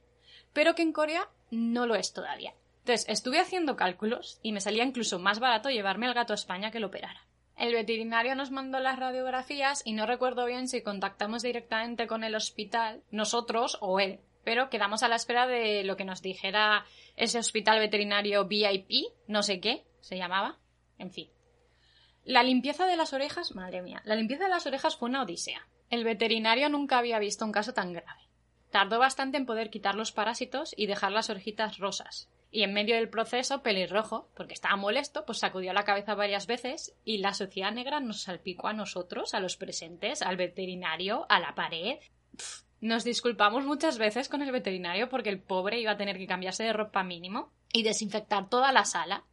Pero 0.52 0.76
que 0.76 0.82
en 0.82 0.92
Corea 0.92 1.28
no 1.50 1.86
lo 1.86 1.96
es 1.96 2.12
todavía. 2.12 2.54
Entonces, 2.84 3.08
estuve 3.08 3.40
haciendo 3.40 3.74
cálculos 3.74 4.38
y 4.42 4.52
me 4.52 4.60
salía 4.60 4.84
incluso 4.84 5.18
más 5.18 5.40
barato 5.40 5.70
llevarme 5.70 6.06
al 6.06 6.14
gato 6.14 6.32
a 6.32 6.36
España 6.36 6.70
que 6.70 6.78
lo 6.78 6.86
operara. 6.86 7.26
El 7.56 7.72
veterinario 7.72 8.34
nos 8.34 8.50
mandó 8.50 8.80
las 8.80 8.98
radiografías 8.98 9.82
y 9.84 9.92
no 9.92 10.06
recuerdo 10.06 10.44
bien 10.44 10.68
si 10.68 10.82
contactamos 10.82 11.42
directamente 11.42 12.06
con 12.06 12.24
el 12.24 12.34
hospital, 12.34 13.02
nosotros 13.10 13.78
o 13.80 14.00
él, 14.00 14.20
pero 14.42 14.70
quedamos 14.70 15.02
a 15.02 15.08
la 15.08 15.16
espera 15.16 15.46
de 15.46 15.84
lo 15.84 15.96
que 15.96 16.04
nos 16.04 16.20
dijera 16.20 16.84
ese 17.16 17.38
hospital 17.38 17.78
veterinario 17.78 18.46
VIP, 18.46 19.12
no 19.28 19.42
sé 19.42 19.60
qué 19.60 19.84
se 20.00 20.16
llamaba, 20.16 20.58
en 20.98 21.12
fin. 21.12 21.30
La 22.24 22.42
limpieza 22.42 22.86
de 22.86 22.96
las 22.96 23.12
orejas, 23.12 23.54
madre 23.54 23.82
mía, 23.82 24.02
la 24.04 24.16
limpieza 24.16 24.44
de 24.44 24.50
las 24.50 24.66
orejas 24.66 24.96
fue 24.96 25.08
una 25.08 25.22
odisea. 25.22 25.68
El 25.90 26.04
veterinario 26.04 26.68
nunca 26.68 26.98
había 26.98 27.18
visto 27.18 27.44
un 27.44 27.52
caso 27.52 27.74
tan 27.74 27.92
grave. 27.92 28.20
Tardó 28.70 28.98
bastante 28.98 29.36
en 29.36 29.46
poder 29.46 29.70
quitar 29.70 29.94
los 29.94 30.10
parásitos 30.10 30.74
y 30.76 30.86
dejar 30.86 31.12
las 31.12 31.30
orejitas 31.30 31.78
rosas, 31.78 32.28
y 32.54 32.62
en 32.62 32.72
medio 32.72 32.94
del 32.94 33.08
proceso, 33.08 33.62
pelirrojo, 33.62 34.30
porque 34.36 34.54
estaba 34.54 34.76
molesto, 34.76 35.26
pues 35.26 35.38
sacudió 35.38 35.72
la 35.72 35.82
cabeza 35.82 36.14
varias 36.14 36.46
veces 36.46 36.94
y 37.04 37.18
la 37.18 37.34
sociedad 37.34 37.72
negra 37.72 37.98
nos 37.98 38.22
salpicó 38.22 38.68
a 38.68 38.72
nosotros, 38.72 39.34
a 39.34 39.40
los 39.40 39.56
presentes, 39.56 40.22
al 40.22 40.36
veterinario, 40.36 41.26
a 41.28 41.40
la 41.40 41.56
pared. 41.56 41.98
nos 42.80 43.02
disculpamos 43.02 43.64
muchas 43.64 43.98
veces 43.98 44.28
con 44.28 44.40
el 44.40 44.52
veterinario 44.52 45.08
porque 45.08 45.30
el 45.30 45.42
pobre 45.42 45.80
iba 45.80 45.90
a 45.90 45.96
tener 45.96 46.16
que 46.16 46.28
cambiarse 46.28 46.62
de 46.62 46.72
ropa 46.72 47.02
mínimo 47.02 47.52
y 47.72 47.82
desinfectar 47.82 48.48
toda 48.48 48.70
la 48.70 48.84
sala. 48.84 49.24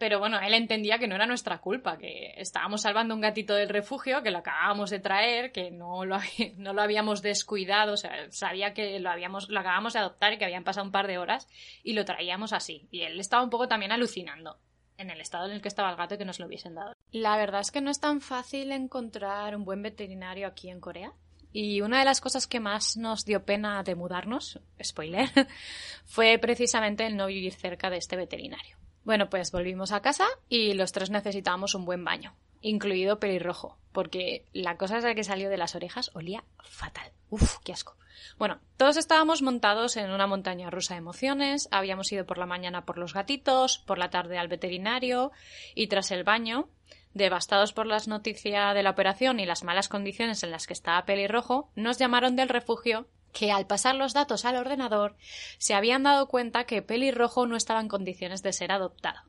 Pero 0.00 0.18
bueno, 0.18 0.40
él 0.40 0.54
entendía 0.54 0.98
que 0.98 1.06
no 1.06 1.14
era 1.14 1.26
nuestra 1.26 1.58
culpa, 1.58 1.98
que 1.98 2.32
estábamos 2.38 2.80
salvando 2.80 3.14
un 3.14 3.20
gatito 3.20 3.54
del 3.54 3.68
refugio, 3.68 4.22
que 4.22 4.30
lo 4.30 4.38
acabábamos 4.38 4.88
de 4.88 4.98
traer, 4.98 5.52
que 5.52 5.70
no 5.70 6.06
lo, 6.06 6.16
no 6.56 6.72
lo 6.72 6.80
habíamos 6.80 7.20
descuidado, 7.20 7.92
o 7.92 7.96
sea, 7.98 8.10
sabía 8.30 8.72
que 8.72 8.98
lo, 8.98 9.10
habíamos, 9.10 9.50
lo 9.50 9.60
acabábamos 9.60 9.92
de 9.92 9.98
adoptar 9.98 10.32
y 10.32 10.38
que 10.38 10.46
habían 10.46 10.64
pasado 10.64 10.86
un 10.86 10.90
par 10.90 11.06
de 11.06 11.18
horas 11.18 11.48
y 11.82 11.92
lo 11.92 12.06
traíamos 12.06 12.54
así. 12.54 12.88
Y 12.90 13.02
él 13.02 13.20
estaba 13.20 13.44
un 13.44 13.50
poco 13.50 13.68
también 13.68 13.92
alucinando 13.92 14.56
en 14.96 15.10
el 15.10 15.20
estado 15.20 15.44
en 15.44 15.52
el 15.52 15.60
que 15.60 15.68
estaba 15.68 15.90
el 15.90 15.96
gato 15.96 16.14
y 16.14 16.18
que 16.18 16.24
nos 16.24 16.40
lo 16.40 16.46
hubiesen 16.46 16.76
dado. 16.76 16.94
La 17.10 17.36
verdad 17.36 17.60
es 17.60 17.70
que 17.70 17.82
no 17.82 17.90
es 17.90 18.00
tan 18.00 18.22
fácil 18.22 18.72
encontrar 18.72 19.54
un 19.54 19.66
buen 19.66 19.82
veterinario 19.82 20.46
aquí 20.46 20.70
en 20.70 20.80
Corea. 20.80 21.12
Y 21.52 21.82
una 21.82 21.98
de 21.98 22.06
las 22.06 22.22
cosas 22.22 22.46
que 22.46 22.58
más 22.58 22.96
nos 22.96 23.26
dio 23.26 23.44
pena 23.44 23.82
de 23.82 23.96
mudarnos, 23.96 24.60
spoiler, 24.82 25.28
fue 26.06 26.38
precisamente 26.38 27.04
el 27.04 27.18
no 27.18 27.26
vivir 27.26 27.52
cerca 27.52 27.90
de 27.90 27.98
este 27.98 28.16
veterinario. 28.16 28.80
Bueno, 29.10 29.28
pues 29.28 29.50
volvimos 29.50 29.90
a 29.90 30.02
casa 30.02 30.28
y 30.48 30.72
los 30.74 30.92
tres 30.92 31.10
necesitábamos 31.10 31.74
un 31.74 31.84
buen 31.84 32.04
baño, 32.04 32.36
incluido 32.60 33.18
pelirrojo, 33.18 33.76
porque 33.90 34.44
la 34.52 34.76
cosa 34.76 34.98
es 34.98 35.14
que 35.16 35.24
salió 35.24 35.50
de 35.50 35.56
las 35.56 35.74
orejas 35.74 36.12
olía 36.14 36.44
fatal. 36.62 37.10
Uf, 37.28 37.56
qué 37.64 37.72
asco. 37.72 37.96
Bueno, 38.38 38.60
todos 38.76 38.96
estábamos 38.96 39.42
montados 39.42 39.96
en 39.96 40.12
una 40.12 40.28
montaña 40.28 40.70
rusa 40.70 40.94
de 40.94 40.98
emociones, 40.98 41.68
habíamos 41.72 42.12
ido 42.12 42.24
por 42.24 42.38
la 42.38 42.46
mañana 42.46 42.84
por 42.84 42.98
los 42.98 43.12
gatitos, 43.12 43.80
por 43.80 43.98
la 43.98 44.10
tarde 44.10 44.38
al 44.38 44.46
veterinario 44.46 45.32
y 45.74 45.88
tras 45.88 46.12
el 46.12 46.22
baño, 46.22 46.68
devastados 47.12 47.72
por 47.72 47.86
las 47.86 48.06
noticias 48.06 48.76
de 48.76 48.84
la 48.84 48.90
operación 48.90 49.40
y 49.40 49.44
las 49.44 49.64
malas 49.64 49.88
condiciones 49.88 50.44
en 50.44 50.52
las 50.52 50.68
que 50.68 50.72
estaba 50.72 51.04
pelirrojo, 51.04 51.68
nos 51.74 51.98
llamaron 51.98 52.36
del 52.36 52.48
refugio 52.48 53.08
que 53.32 53.52
al 53.52 53.66
pasar 53.66 53.94
los 53.94 54.12
datos 54.12 54.44
al 54.44 54.56
ordenador 54.56 55.16
se 55.58 55.74
habían 55.74 56.02
dado 56.02 56.28
cuenta 56.28 56.64
que 56.64 56.82
Pelirrojo 56.82 57.46
no 57.46 57.56
estaba 57.56 57.80
en 57.80 57.88
condiciones 57.88 58.42
de 58.42 58.52
ser 58.52 58.72
adoptado. 58.72 59.20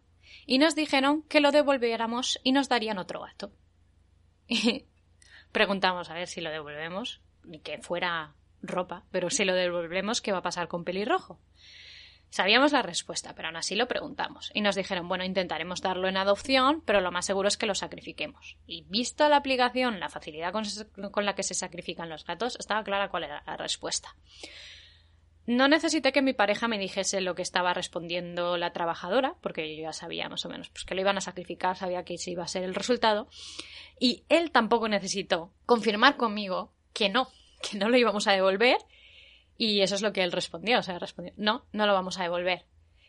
Y 0.46 0.58
nos 0.58 0.76
dijeron 0.76 1.24
que 1.24 1.40
lo 1.40 1.52
devolviéramos 1.52 2.40
y 2.44 2.52
nos 2.52 2.70
darían 2.70 2.98
otro 2.98 3.22
gato. 3.22 3.52
Y 4.48 4.86
preguntamos 5.52 6.10
a 6.10 6.14
ver 6.14 6.28
si 6.28 6.42
lo 6.42 6.50
devolvemos, 6.50 7.22
ni 7.44 7.60
que 7.60 7.78
fuera 7.82 8.34
ropa, 8.62 9.04
pero 9.12 9.30
si 9.30 9.46
lo 9.46 9.54
devolvemos, 9.54 10.22
¿qué 10.22 10.32
va 10.32 10.40
a 10.40 10.44
pasar 10.44 10.68
con 10.68 10.84
Pelirrojo? 10.84 11.40
Sabíamos 12.32 12.72
la 12.72 12.82
respuesta, 12.82 13.36
pero 13.36 13.50
aún 13.50 13.58
así 13.58 13.76
lo 13.76 13.90
preguntamos. 13.90 14.52
Y 14.54 14.62
nos 14.62 14.76
dijeron, 14.76 15.10
bueno, 15.10 15.26
intentaremos 15.26 15.82
darlo 15.82 16.08
en 16.08 16.16
adopción, 16.16 16.82
pero 16.86 17.02
lo 17.02 17.12
más 17.12 17.26
seguro 17.26 17.50
es 17.50 17.58
que 17.58 17.66
lo 17.66 17.76
sacrifiquemos. 17.76 18.58
Y 18.66 18.86
visto 18.88 19.28
la 19.28 19.36
aplicación, 19.36 20.00
la 20.00 20.08
facilidad 20.08 20.54
con, 20.54 21.26
la 21.26 21.36
que 21.36 21.44
se 21.44 21.54
sacrifican 21.54 22.08
los 22.08 22.26
gatos, 22.26 22.56
estaba 22.58 22.86
clara 22.86 23.10
cuál 23.10 23.26
era 23.26 23.44
la 23.46 23.58
respuesta. 23.58 24.16
No 25.46 25.68
necesité 25.68 26.14
que 26.14 26.22
mi 26.22 26.32
pareja 26.32 26.70
me 26.70 26.78
dijese 26.78 27.20
lo 27.20 27.36
que 27.36 27.42
estaba 27.42 27.74
respondiendo 27.74 28.56
la 28.56 28.72
trabajadora, 28.72 29.36
porque 29.42 29.76
yo 29.76 29.84
ya 29.84 29.92
sabía 29.92 30.30
más 30.30 30.46
o 30.46 30.50
menos 30.50 30.70
pues, 30.70 30.86
que 30.86 30.96
lo 30.96 31.02
iban 31.02 31.18
a 31.18 31.22
sacrificar, 31.22 31.76
sabía 31.76 32.06
que 32.06 32.14
ese 32.14 32.32
iba 32.32 32.44
a 32.44 32.48
ser 32.48 32.64
el 32.64 32.76
resultado. 32.76 33.28
Y 34.00 34.24
él 34.30 34.52
tampoco 34.52 34.88
necesitó 34.88 35.52
confirmar 35.66 36.16
conmigo 36.16 36.72
que 36.94 37.10
no, 37.10 37.28
que 37.62 37.78
no 37.78 37.90
lo 37.90 37.98
íbamos 37.98 38.28
a 38.28 38.32
devolver 38.32 38.78
y 39.58 39.82
eso 39.82 39.96
es 39.96 40.02
lo 40.02 40.14
que 40.14 40.24
él 40.24 40.32
respondió, 40.32 40.80
o 40.80 40.84
sea, 40.84 41.00
respondió, 41.00 41.34
no, 41.38 41.66
no 41.72 41.86
lo 41.86 41.94
vamos 41.94 42.20
a 42.20 42.24
devolver. 42.24 42.66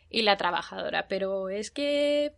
Y 0.09 0.21
la 0.21 0.37
trabajadora, 0.37 1.07
pero 1.07 1.49
es 1.49 1.71
que... 1.71 2.33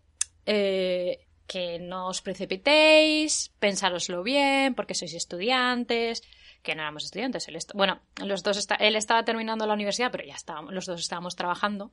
Eh, 0.45 1.25
que 1.47 1.79
no 1.79 2.07
os 2.07 2.21
precipitéis, 2.21 3.53
pensároslo 3.59 4.23
bien, 4.23 4.73
porque 4.73 4.97
sois 4.97 5.13
estudiantes, 5.13 6.23
que 6.63 6.73
no 6.73 6.81
éramos 6.81 7.05
estudiantes. 7.05 7.47
Bueno, 7.73 8.01
los 8.23 8.41
dos 8.41 8.57
está... 8.57 8.75
él 8.75 8.95
estaba 8.95 9.23
terminando 9.23 9.67
la 9.67 9.73
universidad, 9.73 10.11
pero 10.11 10.25
ya 10.25 10.33
estábamos, 10.33 10.73
los 10.73 10.85
dos 10.85 10.99
estábamos 10.99 11.35
trabajando. 11.35 11.91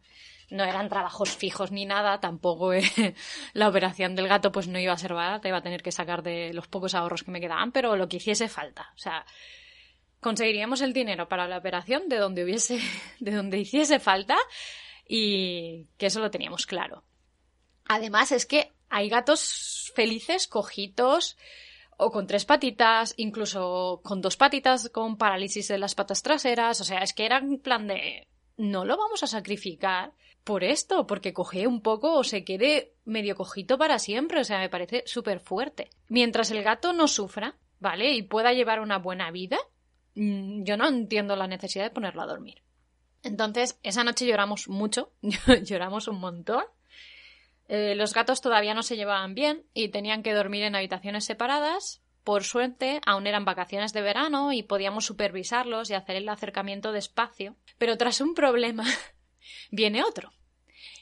No 0.51 0.65
eran 0.65 0.89
trabajos 0.89 1.31
fijos 1.31 1.71
ni 1.71 1.85
nada, 1.85 2.19
tampoco 2.21 2.73
eh, 2.73 2.83
la 3.53 3.69
operación 3.69 4.17
del 4.17 4.29
gato 4.29 4.51
pues 4.51 4.69
no 4.69 4.79
iba 4.79 4.95
a 4.95 4.99
ser 4.99 5.13
barata, 5.13 5.49
iba 5.49 5.59
a 5.59 5.63
tener 5.63 5.83
que 5.83 5.93
sacar 5.93 6.23
de 6.23 6.53
los 6.55 6.67
pocos 6.67 6.95
ahorros 6.95 7.23
que 7.23 7.31
me 7.31 7.41
quedaban, 7.41 7.73
pero 7.73 7.97
lo 7.97 8.09
que 8.09 8.17
hiciese 8.17 8.49
falta. 8.49 8.91
O 8.95 8.99
sea, 8.99 9.27
conseguiríamos 10.23 10.81
el 10.81 10.95
dinero 10.95 11.29
para 11.29 11.47
la 11.47 11.59
operación 11.59 12.09
de 12.09 12.17
donde 12.17 12.45
hubiese, 12.45 12.81
de 13.21 13.33
donde 13.33 13.59
hiciese 13.59 13.99
falta 13.99 14.39
y 15.07 15.89
que 15.99 16.07
eso 16.07 16.21
lo 16.21 16.31
teníamos 16.31 16.65
claro. 16.65 17.05
Además 17.85 18.33
es 18.33 18.47
que 18.47 18.73
hay 18.89 19.11
gatos 19.11 19.93
felices, 19.95 20.47
cojitos, 20.47 21.37
o 21.99 22.11
con 22.11 22.27
tres 22.27 22.45
patitas, 22.45 23.15
incluso 23.17 24.01
con 24.03 24.21
dos 24.21 24.37
patitas 24.37 24.89
con 24.91 25.17
parálisis 25.17 25.69
de 25.69 25.79
las 25.79 25.95
patas 25.95 26.23
traseras. 26.23 26.81
O 26.81 26.85
sea, 26.85 26.99
es 27.01 27.13
que 27.13 27.27
era 27.27 27.39
un 27.39 27.61
plan 27.61 27.87
de 27.87 28.27
no 28.57 28.85
lo 28.85 28.97
vamos 28.97 29.23
a 29.23 29.27
sacrificar 29.27 30.13
por 30.45 30.65
esto, 30.65 31.07
porque 31.07 31.33
coge 31.33 31.67
un 31.67 31.81
poco 31.81 32.15
o 32.15 32.25
se 32.25 32.45
quede 32.45 32.95
medio 33.05 33.37
cojito 33.37 33.79
para 33.79 33.99
siempre. 33.99 34.41
O 34.41 34.45
sea, 34.45 34.59
me 34.59 34.69
parece 34.69 35.05
súper 35.07 35.41
fuerte. 35.41 35.91
Mientras 36.09 36.51
el 36.51 36.63
gato 36.63 36.93
no 36.93 37.07
sufra, 37.07 37.57
¿vale? 37.79 38.13
Y 38.15 38.23
pueda 38.23 38.53
llevar 38.53 38.81
una 38.81 38.99
buena 38.99 39.31
vida, 39.31 39.59
yo 40.15 40.77
no 40.77 40.89
entiendo 40.89 41.37
la 41.37 41.47
necesidad 41.47 41.85
de 41.85 41.91
ponerlo 41.91 42.23
a 42.23 42.27
dormir. 42.27 42.63
Entonces, 43.23 43.79
esa 43.83 44.05
noche 44.05 44.27
lloramos 44.27 44.69
mucho, 44.69 45.13
lloramos 45.63 46.09
un 46.09 46.19
montón. 46.19 46.65
Eh, 47.69 47.95
los 47.95 48.13
gatos 48.13 48.41
todavía 48.41 48.75
no 48.75 48.83
se 48.83 48.97
llevaban 48.97 49.35
bien 49.35 49.65
y 49.73 49.89
tenían 49.89 50.23
que 50.23 50.35
dormir 50.35 50.65
en 50.65 50.75
habitaciones 50.75 51.25
separadas. 51.25 52.03
Por 52.25 52.45
suerte, 52.45 53.01
aún 53.07 53.27
eran 53.27 53.45
vacaciones 53.45 53.93
de 53.93 54.03
verano 54.03 54.53
y 54.53 54.63
podíamos 54.63 55.07
supervisarlos 55.07 55.91
y 55.91 55.95
hacer 55.95 56.17
el 56.17 56.29
acercamiento 56.29 56.93
despacio. 56.93 57.57
Pero 57.79 57.97
tras 57.97 58.21
un 58.21 58.35
problema, 58.35 58.85
viene 59.71 60.05
otro. 60.05 60.33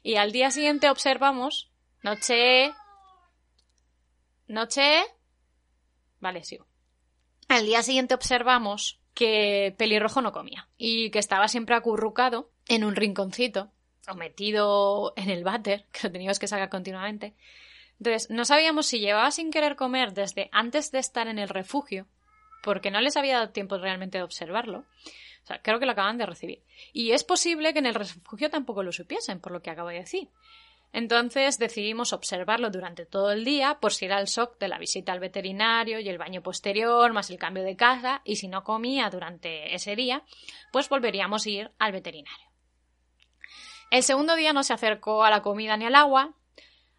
Y 0.02 0.16
al 0.16 0.32
día 0.32 0.50
siguiente 0.50 0.88
observamos. 0.88 1.70
Noche. 2.02 2.72
Noche. 4.46 5.02
Vale, 6.20 6.44
sigo. 6.44 6.66
Al 7.48 7.66
día 7.66 7.82
siguiente 7.82 8.14
observamos 8.14 9.00
que 9.14 9.74
Pelirrojo 9.76 10.22
no 10.22 10.32
comía 10.32 10.68
y 10.76 11.10
que 11.10 11.18
estaba 11.18 11.48
siempre 11.48 11.74
acurrucado 11.74 12.50
en 12.68 12.84
un 12.84 12.96
rinconcito 12.96 13.70
o 14.08 14.14
metido 14.14 15.12
en 15.16 15.30
el 15.30 15.44
váter, 15.44 15.86
que 15.92 16.08
lo 16.08 16.12
teníamos 16.12 16.38
que 16.38 16.48
sacar 16.48 16.68
continuamente. 16.68 17.34
Entonces, 17.98 18.30
no 18.30 18.44
sabíamos 18.44 18.86
si 18.86 18.98
llevaba 18.98 19.30
sin 19.30 19.50
querer 19.50 19.76
comer 19.76 20.14
desde 20.14 20.48
antes 20.52 20.90
de 20.90 20.98
estar 20.98 21.28
en 21.28 21.38
el 21.38 21.50
refugio, 21.50 22.06
porque 22.62 22.90
no 22.90 23.00
les 23.00 23.16
había 23.16 23.34
dado 23.34 23.50
tiempo 23.50 23.76
realmente 23.76 24.18
de 24.18 24.24
observarlo. 24.24 24.84
O 25.42 25.46
sea, 25.46 25.60
creo 25.62 25.78
que 25.78 25.86
lo 25.86 25.92
acaban 25.92 26.18
de 26.18 26.26
recibir. 26.26 26.62
Y 26.92 27.12
es 27.12 27.24
posible 27.24 27.72
que 27.72 27.78
en 27.78 27.86
el 27.86 27.94
refugio 27.94 28.50
tampoco 28.50 28.82
lo 28.82 28.92
supiesen, 28.92 29.40
por 29.40 29.52
lo 29.52 29.60
que 29.60 29.70
acabo 29.70 29.88
de 29.88 29.96
decir. 29.96 30.28
Entonces 30.92 31.59
decidimos 31.59 32.12
observarlo 32.12 32.70
durante 32.70 33.06
todo 33.06 33.30
el 33.30 33.44
día 33.44 33.78
por 33.80 33.92
si 33.92 34.06
era 34.06 34.20
el 34.20 34.26
shock 34.26 34.59
de 34.59 34.68
la 34.68 34.78
visita 34.78 35.12
al 35.12 35.20
veterinario 35.20 36.00
y 36.00 36.09
el 36.09 36.18
baño 36.18 36.42
posterior, 36.42 37.12
más 37.12 37.30
el 37.30 37.38
cambio 37.38 37.62
de 37.62 37.76
casa, 37.76 38.23
y 38.25 38.37
si 38.37 38.49
no 38.49 38.64
comía 38.64 39.09
durante 39.09 39.73
ese 39.75 39.94
día, 39.94 40.25
pues 40.73 40.88
volveríamos 40.88 41.47
a 41.47 41.50
ir 41.50 41.70
al 41.78 41.92
veterinario. 41.92 42.50
El 43.90 44.02
segundo 44.02 44.35
día 44.37 44.52
no 44.52 44.62
se 44.62 44.73
acercó 44.73 45.25
a 45.25 45.30
la 45.30 45.42
comida 45.42 45.76
ni 45.76 45.85
al 45.85 45.94
agua. 45.94 46.35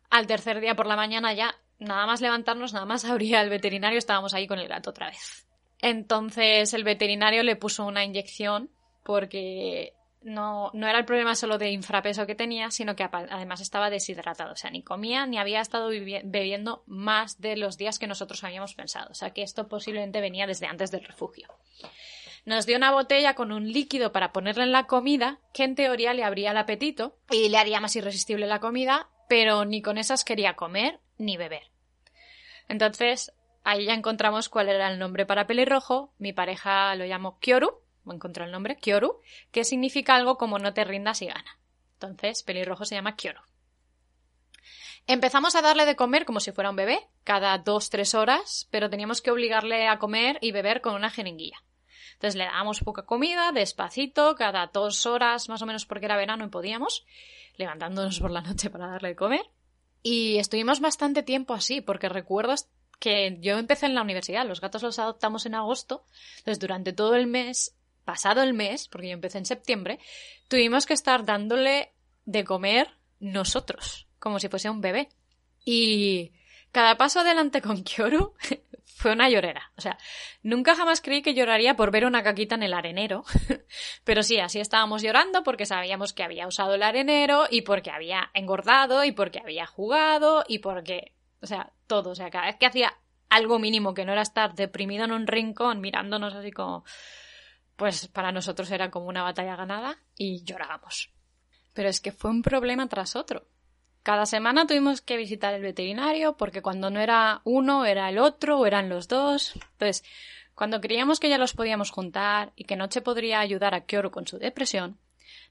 Al 0.09 0.27
tercer 0.27 0.59
día 0.59 0.75
por 0.75 0.87
la 0.87 0.97
mañana 0.97 1.33
ya, 1.33 1.55
nada 1.79 2.05
más 2.05 2.21
levantarnos, 2.21 2.73
nada 2.73 2.85
más 2.85 3.05
abría 3.05 3.41
el 3.41 3.49
veterinario, 3.49 3.97
estábamos 3.97 4.33
ahí 4.33 4.47
con 4.47 4.59
el 4.59 4.67
gato 4.67 4.91
otra 4.91 5.09
vez. 5.09 5.47
Entonces 5.79 6.73
el 6.73 6.83
veterinario 6.83 7.43
le 7.43 7.55
puso 7.55 7.85
una 7.85 8.05
inyección 8.05 8.69
porque 9.03 9.93
no, 10.21 10.69
no 10.73 10.87
era 10.87 10.99
el 10.99 11.05
problema 11.05 11.35
solo 11.35 11.57
de 11.57 11.71
infrapeso 11.71 12.27
que 12.27 12.35
tenía, 12.35 12.71
sino 12.71 12.95
que 12.95 13.03
además 13.03 13.61
estaba 13.61 13.89
deshidratado. 13.89 14.53
O 14.53 14.55
sea, 14.55 14.69
ni 14.69 14.83
comía 14.83 15.25
ni 15.25 15.37
había 15.37 15.61
estado 15.61 15.89
bebiendo 15.89 16.83
más 16.85 17.41
de 17.41 17.57
los 17.57 17.77
días 17.77 17.99
que 17.99 18.07
nosotros 18.07 18.43
habíamos 18.43 18.75
pensado. 18.75 19.09
O 19.11 19.15
sea, 19.15 19.31
que 19.31 19.41
esto 19.41 19.67
posiblemente 19.67 20.21
venía 20.21 20.47
desde 20.47 20.67
antes 20.67 20.91
del 20.91 21.03
refugio. 21.03 21.47
Nos 22.45 22.65
dio 22.65 22.77
una 22.77 22.91
botella 22.91 23.35
con 23.35 23.51
un 23.51 23.71
líquido 23.71 24.11
para 24.11 24.31
ponerle 24.31 24.63
en 24.63 24.71
la 24.71 24.87
comida, 24.87 25.39
que 25.53 25.63
en 25.63 25.75
teoría 25.75 26.13
le 26.13 26.23
abría 26.23 26.51
el 26.51 26.57
apetito 26.57 27.17
y 27.29 27.49
le 27.49 27.57
haría 27.57 27.79
más 27.79 27.95
irresistible 27.95 28.47
la 28.47 28.59
comida, 28.59 29.09
pero 29.27 29.65
ni 29.65 29.81
con 29.81 29.97
esas 29.97 30.23
quería 30.23 30.55
comer 30.55 30.99
ni 31.17 31.37
beber. 31.37 31.63
Entonces, 32.67 33.31
ahí 33.63 33.85
ya 33.85 33.93
encontramos 33.93 34.49
cuál 34.49 34.69
era 34.69 34.91
el 34.91 34.97
nombre 34.97 35.25
para 35.25 35.45
pelirrojo. 35.45 36.13
Mi 36.17 36.33
pareja 36.33 36.95
lo 36.95 37.05
llamó 37.05 37.37
Kyoru 37.39 37.81
encontró 38.07 38.45
el 38.45 38.51
nombre, 38.51 38.77
Kyoru, 38.77 39.19
que 39.51 39.63
significa 39.63 40.15
algo 40.15 40.37
como 40.37 40.59
no 40.59 40.73
te 40.73 40.83
rindas 40.83 41.21
y 41.21 41.27
gana. 41.27 41.59
Entonces, 41.93 42.43
pelirrojo 42.43 42.85
se 42.85 42.95
llama 42.95 43.15
Kyoru. 43.15 43.41
Empezamos 45.07 45.55
a 45.55 45.61
darle 45.61 45.85
de 45.85 45.95
comer 45.95 46.25
como 46.25 46.39
si 46.39 46.51
fuera 46.51 46.69
un 46.69 46.75
bebé, 46.75 47.07
cada 47.23 47.57
dos, 47.57 47.89
tres 47.89 48.15
horas, 48.15 48.67
pero 48.71 48.89
teníamos 48.89 49.21
que 49.21 49.31
obligarle 49.31 49.87
a 49.87 49.99
comer 49.99 50.37
y 50.41 50.51
beber 50.51 50.81
con 50.81 50.95
una 50.95 51.09
jeringuilla. 51.09 51.63
Entonces 52.13 52.37
le 52.37 52.45
dábamos 52.45 52.81
poca 52.81 53.03
comida, 53.03 53.51
despacito, 53.51 54.35
cada 54.35 54.67
dos 54.67 55.05
horas 55.07 55.49
más 55.49 55.61
o 55.61 55.65
menos 55.65 55.85
porque 55.85 56.05
era 56.05 56.15
verano 56.15 56.45
y 56.45 56.49
podíamos, 56.49 57.05
levantándonos 57.57 58.19
por 58.19 58.31
la 58.31 58.41
noche 58.41 58.69
para 58.69 58.87
darle 58.87 59.09
de 59.09 59.15
comer. 59.15 59.49
Y 60.03 60.37
estuvimos 60.37 60.79
bastante 60.79 61.23
tiempo 61.23 61.53
así, 61.53 61.81
porque 61.81 62.09
recuerdo 62.09 62.53
que 62.99 63.37
yo 63.41 63.57
empecé 63.57 63.87
en 63.87 63.95
la 63.95 64.03
universidad, 64.03 64.47
los 64.47 64.61
gatos 64.61 64.83
los 64.83 64.99
adoptamos 64.99 65.47
en 65.47 65.55
agosto, 65.55 66.05
entonces 66.37 66.59
durante 66.59 66.93
todo 66.93 67.15
el 67.15 67.25
mes 67.25 67.75
pasado 68.03 68.41
el 68.41 68.53
mes, 68.53 68.87
porque 68.87 69.07
yo 69.07 69.13
empecé 69.13 69.37
en 69.37 69.45
septiembre, 69.45 69.99
tuvimos 70.47 70.85
que 70.85 70.93
estar 70.93 71.25
dándole 71.25 71.93
de 72.25 72.43
comer 72.43 72.97
nosotros, 73.19 74.07
como 74.19 74.39
si 74.39 74.49
fuese 74.49 74.69
un 74.69 74.81
bebé. 74.81 75.09
Y 75.63 76.33
cada 76.71 76.97
paso 76.97 77.19
adelante 77.19 77.61
con 77.61 77.83
Kyoru 77.83 78.33
fue 78.85 79.11
una 79.11 79.29
llorera. 79.29 79.71
O 79.77 79.81
sea, 79.81 79.97
nunca 80.43 80.75
jamás 80.75 81.01
creí 81.01 81.21
que 81.21 81.33
lloraría 81.33 81.75
por 81.75 81.91
ver 81.91 82.05
una 82.05 82.23
caquita 82.23 82.55
en 82.55 82.63
el 82.63 82.73
arenero. 82.73 83.23
Pero 84.03 84.23
sí, 84.23 84.39
así 84.39 84.59
estábamos 84.59 85.01
llorando 85.01 85.43
porque 85.43 85.65
sabíamos 85.65 86.13
que 86.13 86.23
había 86.23 86.47
usado 86.47 86.75
el 86.75 86.83
arenero 86.83 87.45
y 87.49 87.61
porque 87.61 87.91
había 87.91 88.29
engordado 88.33 89.03
y 89.03 89.11
porque 89.11 89.39
había 89.39 89.65
jugado 89.65 90.43
y 90.47 90.59
porque... 90.59 91.13
O 91.41 91.47
sea, 91.47 91.73
todo. 91.87 92.11
O 92.11 92.15
sea, 92.15 92.29
cada 92.29 92.45
vez 92.45 92.57
que 92.57 92.67
hacía 92.67 92.95
algo 93.29 93.57
mínimo 93.59 93.93
que 93.93 94.05
no 94.05 94.11
era 94.11 94.21
estar 94.21 94.53
deprimido 94.53 95.05
en 95.05 95.13
un 95.13 95.25
rincón 95.25 95.81
mirándonos 95.81 96.35
así 96.35 96.51
como 96.51 96.83
pues 97.81 98.07
para 98.09 98.31
nosotros 98.31 98.69
era 98.69 98.91
como 98.91 99.07
una 99.07 99.23
batalla 99.23 99.55
ganada 99.55 99.97
y 100.15 100.43
llorábamos. 100.43 101.09
Pero 101.73 101.89
es 101.89 101.99
que 101.99 102.11
fue 102.11 102.29
un 102.29 102.43
problema 102.43 102.87
tras 102.87 103.15
otro. 103.15 103.47
Cada 104.03 104.27
semana 104.27 104.67
tuvimos 104.67 105.01
que 105.01 105.17
visitar 105.17 105.55
el 105.55 105.63
veterinario 105.63 106.37
porque 106.37 106.61
cuando 106.61 106.91
no 106.91 106.99
era 106.99 107.41
uno 107.43 107.85
era 107.85 108.07
el 108.07 108.19
otro 108.19 108.59
o 108.59 108.67
eran 108.67 108.87
los 108.87 109.07
dos. 109.07 109.53
Entonces, 109.55 110.03
cuando 110.53 110.79
creíamos 110.79 111.19
que 111.19 111.27
ya 111.27 111.39
los 111.39 111.53
podíamos 111.53 111.89
juntar 111.89 112.53
y 112.55 112.65
que 112.65 112.75
Noche 112.75 113.01
podría 113.01 113.39
ayudar 113.39 113.73
a 113.73 113.87
Kyoru 113.87 114.11
con 114.11 114.27
su 114.27 114.37
depresión, 114.37 114.99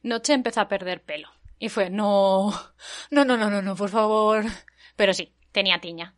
Noche 0.04 0.32
empezó 0.32 0.60
a 0.60 0.68
perder 0.68 1.02
pelo. 1.02 1.30
Y 1.58 1.68
fue, 1.68 1.90
no, 1.90 2.52
no, 3.10 3.24
no, 3.24 3.36
no, 3.36 3.50
no, 3.50 3.60
no, 3.60 3.74
por 3.74 3.90
favor. 3.90 4.44
Pero 4.94 5.14
sí, 5.14 5.34
tenía 5.50 5.80
tiña. 5.80 6.14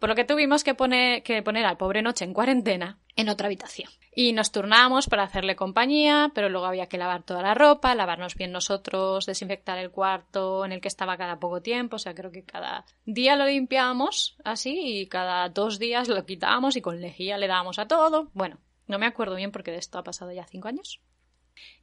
Por 0.00 0.08
lo 0.08 0.16
que 0.16 0.24
tuvimos 0.24 0.64
que 0.64 0.74
poner, 0.74 1.22
que 1.22 1.44
poner 1.44 1.64
al 1.64 1.76
pobre 1.76 2.02
Noche 2.02 2.24
en 2.24 2.34
cuarentena 2.34 2.98
en 3.16 3.28
otra 3.28 3.46
habitación. 3.46 3.90
Y 4.14 4.32
nos 4.32 4.52
turnábamos 4.52 5.08
para 5.08 5.24
hacerle 5.24 5.56
compañía, 5.56 6.30
pero 6.34 6.48
luego 6.48 6.66
había 6.66 6.86
que 6.86 6.98
lavar 6.98 7.24
toda 7.24 7.42
la 7.42 7.54
ropa, 7.54 7.94
lavarnos 7.94 8.36
bien 8.36 8.52
nosotros, 8.52 9.26
desinfectar 9.26 9.78
el 9.78 9.90
cuarto 9.90 10.64
en 10.64 10.72
el 10.72 10.80
que 10.80 10.88
estaba 10.88 11.16
cada 11.16 11.40
poco 11.40 11.60
tiempo, 11.62 11.96
o 11.96 11.98
sea, 11.98 12.14
creo 12.14 12.30
que 12.30 12.44
cada 12.44 12.84
día 13.04 13.36
lo 13.36 13.46
limpiábamos 13.46 14.36
así 14.44 15.00
y 15.00 15.06
cada 15.06 15.48
dos 15.48 15.78
días 15.78 16.08
lo 16.08 16.24
quitábamos 16.24 16.76
y 16.76 16.80
con 16.80 17.00
lejía 17.00 17.38
le 17.38 17.48
dábamos 17.48 17.78
a 17.78 17.88
todo. 17.88 18.30
Bueno, 18.34 18.58
no 18.86 18.98
me 18.98 19.06
acuerdo 19.06 19.34
bien 19.36 19.50
porque 19.50 19.72
de 19.72 19.78
esto 19.78 19.98
ha 19.98 20.04
pasado 20.04 20.32
ya 20.32 20.46
cinco 20.46 20.68
años. 20.68 21.00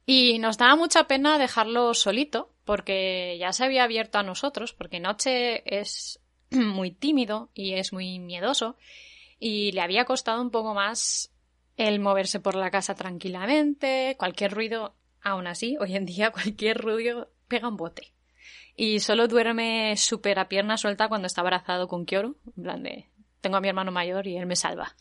Y 0.04 0.38
nos 0.38 0.58
daba 0.58 0.76
mucha 0.76 1.06
pena 1.06 1.38
dejarlo 1.38 1.94
solito, 1.94 2.52
porque 2.64 3.36
ya 3.38 3.52
se 3.52 3.64
había 3.64 3.84
abierto 3.84 4.18
a 4.18 4.22
nosotros, 4.22 4.72
porque 4.72 5.00
Noche 5.00 5.62
es 5.64 6.20
muy 6.50 6.90
tímido 6.90 7.50
y 7.54 7.74
es 7.74 7.92
muy 7.92 8.18
miedoso, 8.18 8.76
y 9.44 9.72
le 9.72 9.80
había 9.80 10.04
costado 10.04 10.40
un 10.40 10.52
poco 10.52 10.72
más 10.72 11.32
el 11.76 11.98
moverse 11.98 12.38
por 12.38 12.54
la 12.54 12.70
casa 12.70 12.94
tranquilamente, 12.94 14.14
cualquier 14.16 14.52
ruido, 14.52 14.94
aún 15.20 15.48
así, 15.48 15.76
hoy 15.80 15.96
en 15.96 16.06
día 16.06 16.30
cualquier 16.30 16.78
ruido 16.78 17.28
pega 17.48 17.66
un 17.66 17.76
bote. 17.76 18.14
Y 18.76 19.00
solo 19.00 19.26
duerme 19.26 19.96
súper 19.96 20.38
a 20.38 20.48
pierna 20.48 20.76
suelta 20.76 21.08
cuando 21.08 21.26
está 21.26 21.40
abrazado 21.40 21.88
con 21.88 22.06
Kyoru, 22.06 22.36
en 22.56 22.62
plan 22.62 22.82
de, 22.84 23.08
tengo 23.40 23.56
a 23.56 23.60
mi 23.60 23.66
hermano 23.66 23.90
mayor 23.90 24.28
y 24.28 24.36
él 24.36 24.46
me 24.46 24.54
salva. 24.54 24.94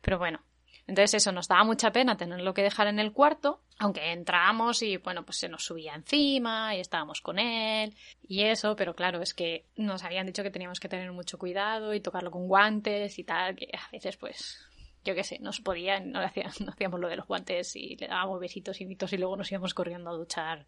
Pero 0.00 0.18
bueno, 0.18 0.40
entonces 0.86 1.14
eso 1.14 1.32
nos 1.32 1.48
daba 1.48 1.64
mucha 1.64 1.90
pena 1.90 2.16
tenerlo 2.16 2.54
que 2.54 2.62
dejar 2.62 2.86
en 2.86 3.00
el 3.00 3.12
cuarto, 3.12 3.60
aunque 3.78 4.12
entrábamos 4.12 4.82
y 4.82 4.98
bueno, 4.98 5.24
pues 5.24 5.38
se 5.38 5.48
nos 5.48 5.64
subía 5.64 5.94
encima 5.94 6.76
y 6.76 6.80
estábamos 6.80 7.20
con 7.20 7.38
él 7.38 7.94
y 8.22 8.42
eso, 8.42 8.76
pero 8.76 8.94
claro, 8.94 9.20
es 9.20 9.34
que 9.34 9.66
nos 9.76 10.04
habían 10.04 10.26
dicho 10.26 10.44
que 10.44 10.50
teníamos 10.50 10.78
que 10.78 10.88
tener 10.88 11.10
mucho 11.10 11.38
cuidado 11.38 11.92
y 11.92 12.00
tocarlo 12.00 12.30
con 12.30 12.46
guantes 12.46 13.18
y 13.18 13.24
tal, 13.24 13.56
que 13.56 13.68
a 13.74 13.90
veces 13.90 14.16
pues 14.16 14.60
yo 15.04 15.14
qué 15.14 15.24
sé, 15.24 15.38
nos 15.40 15.60
podían, 15.60 16.12
no, 16.12 16.20
hacíamos 16.20 17.00
lo 17.00 17.08
de 17.08 17.16
los 17.16 17.26
guantes 17.26 17.74
y 17.74 17.96
le 17.96 18.06
dábamos 18.06 18.38
besitos 18.38 18.80
y 18.80 18.86
mitos 18.86 19.12
y 19.12 19.18
luego 19.18 19.36
nos 19.36 19.50
íbamos 19.50 19.74
corriendo 19.74 20.10
a 20.10 20.14
duchar, 20.14 20.66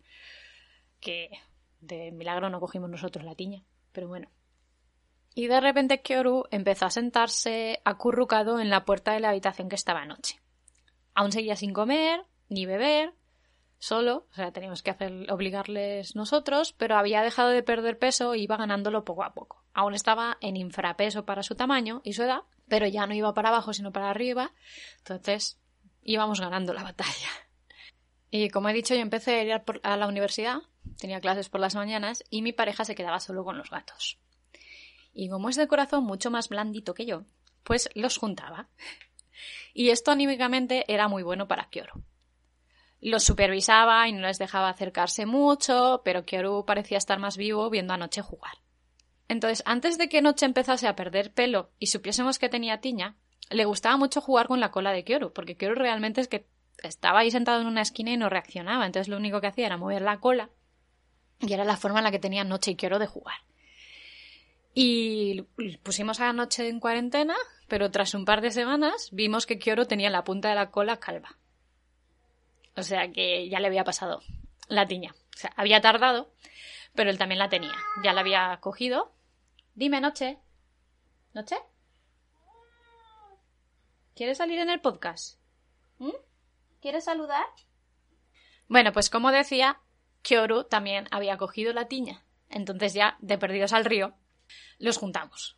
que 1.01 1.31
de 1.81 2.11
milagro 2.11 2.51
no 2.51 2.59
cogimos 2.59 2.91
nosotros 2.91 3.25
la 3.25 3.37
tiña, 3.37 3.63
pero 3.93 4.09
bueno. 4.09 4.29
Y 5.39 5.47
de 5.47 5.61
repente 5.61 6.03
Kyoru 6.03 6.47
empezó 6.51 6.87
a 6.87 6.91
sentarse 6.91 7.81
acurrucado 7.85 8.59
en 8.59 8.71
la 8.71 8.85
puerta 8.85 9.13
de 9.13 9.21
la 9.21 9.29
habitación 9.29 9.69
que 9.69 9.77
estaba 9.77 10.01
anoche. 10.01 10.41
Aún 11.15 11.31
seguía 11.31 11.55
sin 11.55 11.73
comer, 11.73 12.25
ni 12.49 12.67
beber, 12.67 13.15
solo, 13.79 14.27
o 14.33 14.35
sea, 14.35 14.51
teníamos 14.51 14.83
que 14.83 14.91
hacer, 14.91 15.31
obligarles 15.31 16.17
nosotros, 16.17 16.73
pero 16.73 16.97
había 16.97 17.23
dejado 17.23 17.51
de 17.51 17.63
perder 17.63 18.01
peso 18.01 18.35
e 18.35 18.41
iba 18.41 18.57
ganándolo 18.57 19.05
poco 19.05 19.23
a 19.23 19.33
poco. 19.33 19.63
Aún 19.75 19.95
estaba 19.95 20.39
en 20.41 20.57
infrapeso 20.57 21.25
para 21.25 21.45
su 21.45 21.55
tamaño 21.55 22.01
y 22.03 22.15
su 22.15 22.25
edad, 22.25 22.41
pero 22.67 22.89
ya 22.89 23.07
no 23.07 23.15
iba 23.15 23.33
para 23.33 23.51
abajo 23.51 23.73
sino 23.73 23.93
para 23.93 24.11
arriba, 24.11 24.51
entonces 24.99 25.61
íbamos 26.03 26.41
ganando 26.41 26.73
la 26.73 26.83
batalla. 26.83 27.31
Y 28.33 28.51
como 28.51 28.71
he 28.71 28.73
dicho, 28.73 28.93
yo 28.97 29.03
empecé 29.03 29.37
a 29.37 29.45
ir 29.45 29.63
a 29.85 29.97
la 29.97 30.09
universidad, 30.09 30.63
tenía 30.99 31.21
clases 31.21 31.49
por 31.49 31.61
las 31.61 31.77
mañanas 31.77 32.25
y 32.29 32.43
mi 32.43 32.53
pareja 32.53 32.85
se 32.85 32.97
quedaba 32.97 33.21
solo 33.21 33.45
con 33.45 33.57
los 33.57 33.71
gatos 33.71 34.19
y 35.13 35.29
como 35.29 35.49
es 35.49 35.57
de 35.57 35.69
corazón 35.69 36.05
mucho 36.05 36.31
más 36.31 36.49
blandito 36.49 36.95
que 36.95 37.07
yo, 37.07 37.25
pues 37.65 37.89
los 37.95 38.17
juntaba. 38.17 38.69
Y 39.75 39.91
esto 39.91 40.11
anímicamente 40.11 40.85
era 40.93 41.09
muy 41.09 41.23
bueno 41.23 41.47
para 41.47 41.69
Kyoru. 41.69 42.03
Los 43.01 43.23
supervisaba 43.23 44.09
y 44.09 44.13
no 44.13 44.23
les 44.23 44.39
dejaba 44.39 44.69
acercarse 44.69 45.25
mucho, 45.25 46.03
pero 46.05 46.25
Kyoru 46.25 46.65
parecía 46.65 46.99
estar 46.99 47.19
más 47.19 47.37
vivo 47.37 47.71
viendo 47.71 47.95
a 47.95 47.97
Noche 47.97 48.23
jugar. 48.23 48.55
Entonces, 49.29 49.63
antes 49.67 49.99
de 49.99 50.09
que 50.09 50.23
Noche 50.23 50.47
empezase 50.47 50.89
a 50.89 50.97
perder 50.97 51.33
pelo 51.33 51.71
y 51.79 51.89
supiésemos 51.89 52.39
que 52.39 52.49
tenía 52.49 52.81
tiña, 52.81 53.17
le 53.51 53.67
gustaba 53.67 53.97
mucho 53.97 54.21
jugar 54.21 54.49
con 54.49 54.59
la 54.59 54.71
cola 54.71 54.93
de 54.93 55.05
Kyoru, 55.05 55.33
porque 55.33 55.57
Kyoru 55.57 55.75
realmente 55.75 56.21
es 56.21 56.29
que 56.29 56.49
estaba 56.83 57.21
ahí 57.21 57.31
sentado 57.31 57.61
en 57.61 57.67
una 57.67 57.83
esquina 57.83 58.11
y 58.11 58.17
no 58.17 58.29
reaccionaba, 58.29 58.87
entonces 58.87 59.09
lo 59.09 59.17
único 59.17 59.41
que 59.41 59.49
hacía 59.49 59.67
era 59.67 59.77
mover 59.77 60.03
la 60.03 60.21
cola 60.21 60.51
y 61.41 61.53
era 61.53 61.65
la 61.65 61.77
forma 61.77 61.99
en 61.99 62.05
la 62.05 62.11
que 62.11 62.19
tenía 62.19 62.45
Noche 62.45 62.73
y 62.73 62.77
Kyoru 62.77 62.99
de 62.99 63.07
jugar. 63.07 63.37
Y 64.75 65.43
pusimos 65.83 66.21
a 66.21 66.27
la 66.27 66.33
noche 66.33 66.69
en 66.69 66.81
cuarentena, 66.81 67.35
pero 67.67 67.91
tras 67.91 68.15
un 68.15 68.25
par 68.25 68.41
de 68.41 68.51
semanas 68.51 69.09
vimos 69.13 69.47
que 69.47 69.59
Kioro 69.59 69.87
tenía 69.87 70.11
la 70.11 70.25
punta 70.25 70.49
de 70.49 70.55
la 70.55 70.71
cola 70.71 70.99
calva. 70.99 71.37
O 72.77 72.83
sea 72.83 73.11
que 73.11 73.49
ya 73.49 73.59
le 73.59 73.67
había 73.67 73.85
pasado 73.85 74.23
la 74.69 74.87
tiña. 74.87 75.15
O 75.35 75.39
sea, 75.39 75.53
había 75.57 75.81
tardado, 75.81 76.33
pero 76.95 77.11
él 77.11 77.19
también 77.19 77.41
la 77.41 77.49
tenía. 77.49 77.75
Ya 78.05 78.13
la 78.13 78.21
había 78.21 78.59
cogido. 78.61 79.13
Dime, 79.75 80.01
Noche. 80.01 80.39
¿Noche? 81.35 81.57
¿Quieres 84.15 84.39
salir 84.39 84.59
en 84.59 84.71
el 84.71 84.81
podcast? 84.81 85.39
¿Mm? 85.99 86.11
¿Quieres 86.81 87.05
saludar? 87.05 87.47
Bueno, 88.69 88.93
pues 88.93 89.11
como 89.11 89.31
decía, 89.31 89.81
Kyoru 90.23 90.65
también 90.65 91.07
había 91.11 91.37
cogido 91.37 91.73
la 91.73 91.89
tiña. 91.89 92.25
Entonces 92.51 92.95
ya, 92.95 93.17
de 93.21 93.39
perdidos 93.39 93.73
al 93.73 93.85
río, 93.85 94.15
los 94.79 94.99
juntamos. 94.99 95.57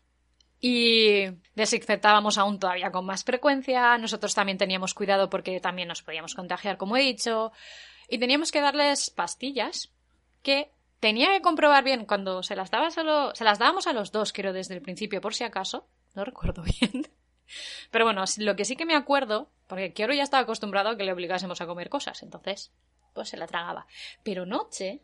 Y 0.61 1.25
desinfectábamos 1.55 2.37
aún 2.37 2.59
todavía 2.59 2.93
con 2.93 3.07
más 3.07 3.25
frecuencia. 3.25 3.97
Nosotros 3.97 4.35
también 4.35 4.59
teníamos 4.59 4.93
cuidado 4.93 5.31
porque 5.31 5.59
también 5.59 5.89
nos 5.89 6.03
podíamos 6.03 6.35
contagiar, 6.35 6.77
como 6.77 6.97
he 6.97 7.03
dicho. 7.03 7.53
Y 8.09 8.19
teníamos 8.19 8.53
que 8.53 8.61
darles 8.61 9.09
pastillas 9.09 9.91
que 10.43 10.71
tenía 11.01 11.29
que 11.33 11.41
comprobar 11.41 11.83
bien 11.83 12.05
cuando 12.05 12.43
se 12.43 12.57
las 12.57 12.71
daba 12.71 12.91
solo. 12.91 13.35
Se 13.35 13.45
las 13.45 13.59
dábamos 13.59 13.87
a 13.87 13.95
los 13.95 14.13
dos, 14.13 14.33
quiero, 14.33 14.53
desde 14.53 14.75
el 14.75 14.83
principio, 14.83 15.23
por 15.23 15.35
si 15.35 15.45
acaso. 15.45 15.89
No 16.15 16.25
recuerdo 16.25 16.63
bien. 16.81 17.07
Pero 17.91 18.05
bueno, 18.05 18.25
lo 18.39 18.55
que 18.55 18.65
sí 18.65 18.77
que 18.77 18.87
me 18.87 18.95
acuerdo, 18.95 19.51
porque 19.67 19.93
Kioro 19.93 20.13
ya 20.13 20.23
estaba 20.23 20.43
acostumbrado 20.43 20.91
a 20.91 20.97
que 20.97 21.05
le 21.05 21.13
obligásemos 21.13 21.61
a 21.61 21.67
comer 21.67 21.89
cosas, 21.89 22.23
entonces, 22.23 22.73
pues 23.15 23.31
se 23.31 23.37
la 23.37 23.47
tragaba. 23.47 23.87
Pero 24.23 24.47
Noche 24.47 25.03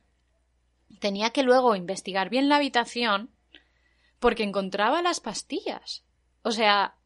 tenía 1.01 1.31
que 1.31 1.42
luego 1.42 1.75
investigar 1.75 2.29
bien 2.29 2.49
la 2.49 2.57
habitación 2.57 3.31
porque 4.18 4.42
encontraba 4.42 5.02
las 5.02 5.20
pastillas. 5.20 6.05
O 6.42 6.50
sea, 6.50 6.96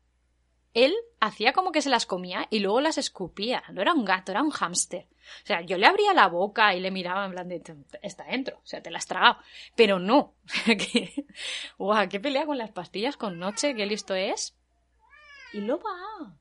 él 0.75 0.95
hacía 1.19 1.53
como 1.53 1.73
que 1.73 1.83
se 1.83 1.91
las 1.91 2.07
comía 2.07 2.47
y 2.51 2.61
luego 2.61 2.81
las 2.81 2.99
escupía. 2.99 3.63
No 3.73 3.83
era 3.83 3.93
un 3.93 4.05
gato, 4.05 4.33
era 4.33 4.43
un 4.43 4.51
hámster. 4.51 5.09
O 5.43 5.47
sea, 5.47 5.61
yo 5.63 5.79
le 5.79 5.87
abría 5.87 6.15
la 6.15 6.29
boca 6.29 6.75
y 6.75 6.81
le 6.81 6.91
miraba 6.91 7.25
en 7.25 7.33
plan 7.33 7.49
de, 7.49 7.63
está 8.03 8.25
dentro, 8.25 8.59
o 8.59 8.67
sea, 8.67 8.83
te 8.83 8.91
la 8.91 8.99
has 8.99 9.07
tragado. 9.07 9.39
Pero 9.77 9.99
no. 9.99 10.35
que, 10.67 11.27
qué 12.09 12.21
pelea 12.21 12.47
con 12.47 12.59
las 12.59 12.71
pastillas 12.71 13.17
con 13.17 13.39
Noche, 13.39 13.75
qué 13.75 13.87
listo 13.87 14.15
es. 14.15 14.57
Y 15.53 15.61
lo 15.61 15.79
va. 15.79 16.37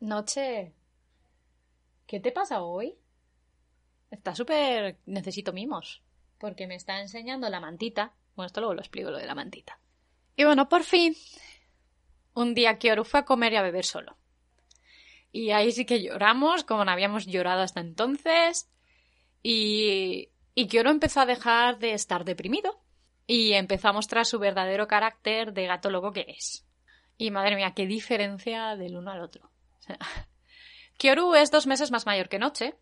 Noche. 0.00 0.72
¿Qué 2.06 2.20
te 2.20 2.30
pasa 2.30 2.62
hoy? 2.62 2.96
Está 4.10 4.36
súper... 4.36 4.98
Necesito 5.06 5.52
mimos 5.52 6.05
porque 6.38 6.66
me 6.66 6.74
está 6.74 7.00
enseñando 7.00 7.48
la 7.48 7.60
mantita. 7.60 8.12
Bueno, 8.34 8.46
esto 8.46 8.60
luego 8.60 8.74
lo 8.74 8.80
explico 8.80 9.10
lo 9.10 9.18
de 9.18 9.26
la 9.26 9.34
mantita. 9.34 9.78
Y 10.36 10.44
bueno, 10.44 10.68
por 10.68 10.84
fin, 10.84 11.16
un 12.34 12.54
día 12.54 12.78
Kioru 12.78 13.04
fue 13.04 13.20
a 13.20 13.24
comer 13.24 13.54
y 13.54 13.56
a 13.56 13.62
beber 13.62 13.84
solo. 13.84 14.16
Y 15.32 15.50
ahí 15.50 15.72
sí 15.72 15.84
que 15.84 16.02
lloramos, 16.02 16.64
como 16.64 16.84
no 16.84 16.90
habíamos 16.90 17.26
llorado 17.26 17.62
hasta 17.62 17.80
entonces. 17.80 18.70
Y, 19.42 20.30
y 20.54 20.68
Kioru 20.68 20.90
empezó 20.90 21.20
a 21.20 21.26
dejar 21.26 21.78
de 21.78 21.92
estar 21.92 22.24
deprimido. 22.24 22.80
Y 23.26 23.54
empezó 23.54 23.88
a 23.88 23.92
mostrar 23.92 24.24
su 24.24 24.38
verdadero 24.38 24.86
carácter 24.86 25.52
de 25.52 25.66
gato 25.66 25.90
loco 25.90 26.12
que 26.12 26.26
es. 26.28 26.64
Y 27.18 27.30
madre 27.30 27.56
mía, 27.56 27.72
qué 27.74 27.86
diferencia 27.86 28.76
del 28.76 28.96
uno 28.96 29.10
al 29.10 29.22
otro. 29.22 29.50
Kioru 30.98 31.34
es 31.34 31.50
dos 31.50 31.66
meses 31.66 31.90
más 31.90 32.06
mayor 32.06 32.28
que 32.28 32.38
Noche, 32.38 32.74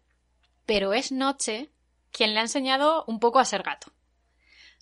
pero 0.66 0.92
es 0.92 1.12
Noche 1.12 1.70
quien 2.14 2.33
le 2.33 2.38
ha 2.38 2.42
enseñado 2.42 3.05
un 3.09 3.18
poco 3.18 3.40
a 3.40 3.44
ser 3.44 3.64
gato. 3.64 3.92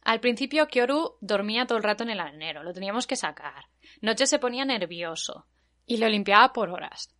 Al 0.05 0.21
principio 0.21 0.68
Kyoru 0.68 1.16
dormía 1.21 1.66
todo 1.66 1.79
el 1.79 1.85
rato 1.85 2.05
en 2.05 2.11
el 2.11 2.21
arenero, 2.21 2.62
lo 2.62 2.75
teníamos 2.75 3.07
que 3.07 3.16
sacar. 3.16 3.68
Noche 4.01 4.27
se 4.27 4.38
ponía 4.38 4.64
nervioso 4.64 5.47
y 5.87 5.97
lo 5.97 6.09
limpiaba 6.09 6.53
por 6.53 6.68
horas. 6.68 7.14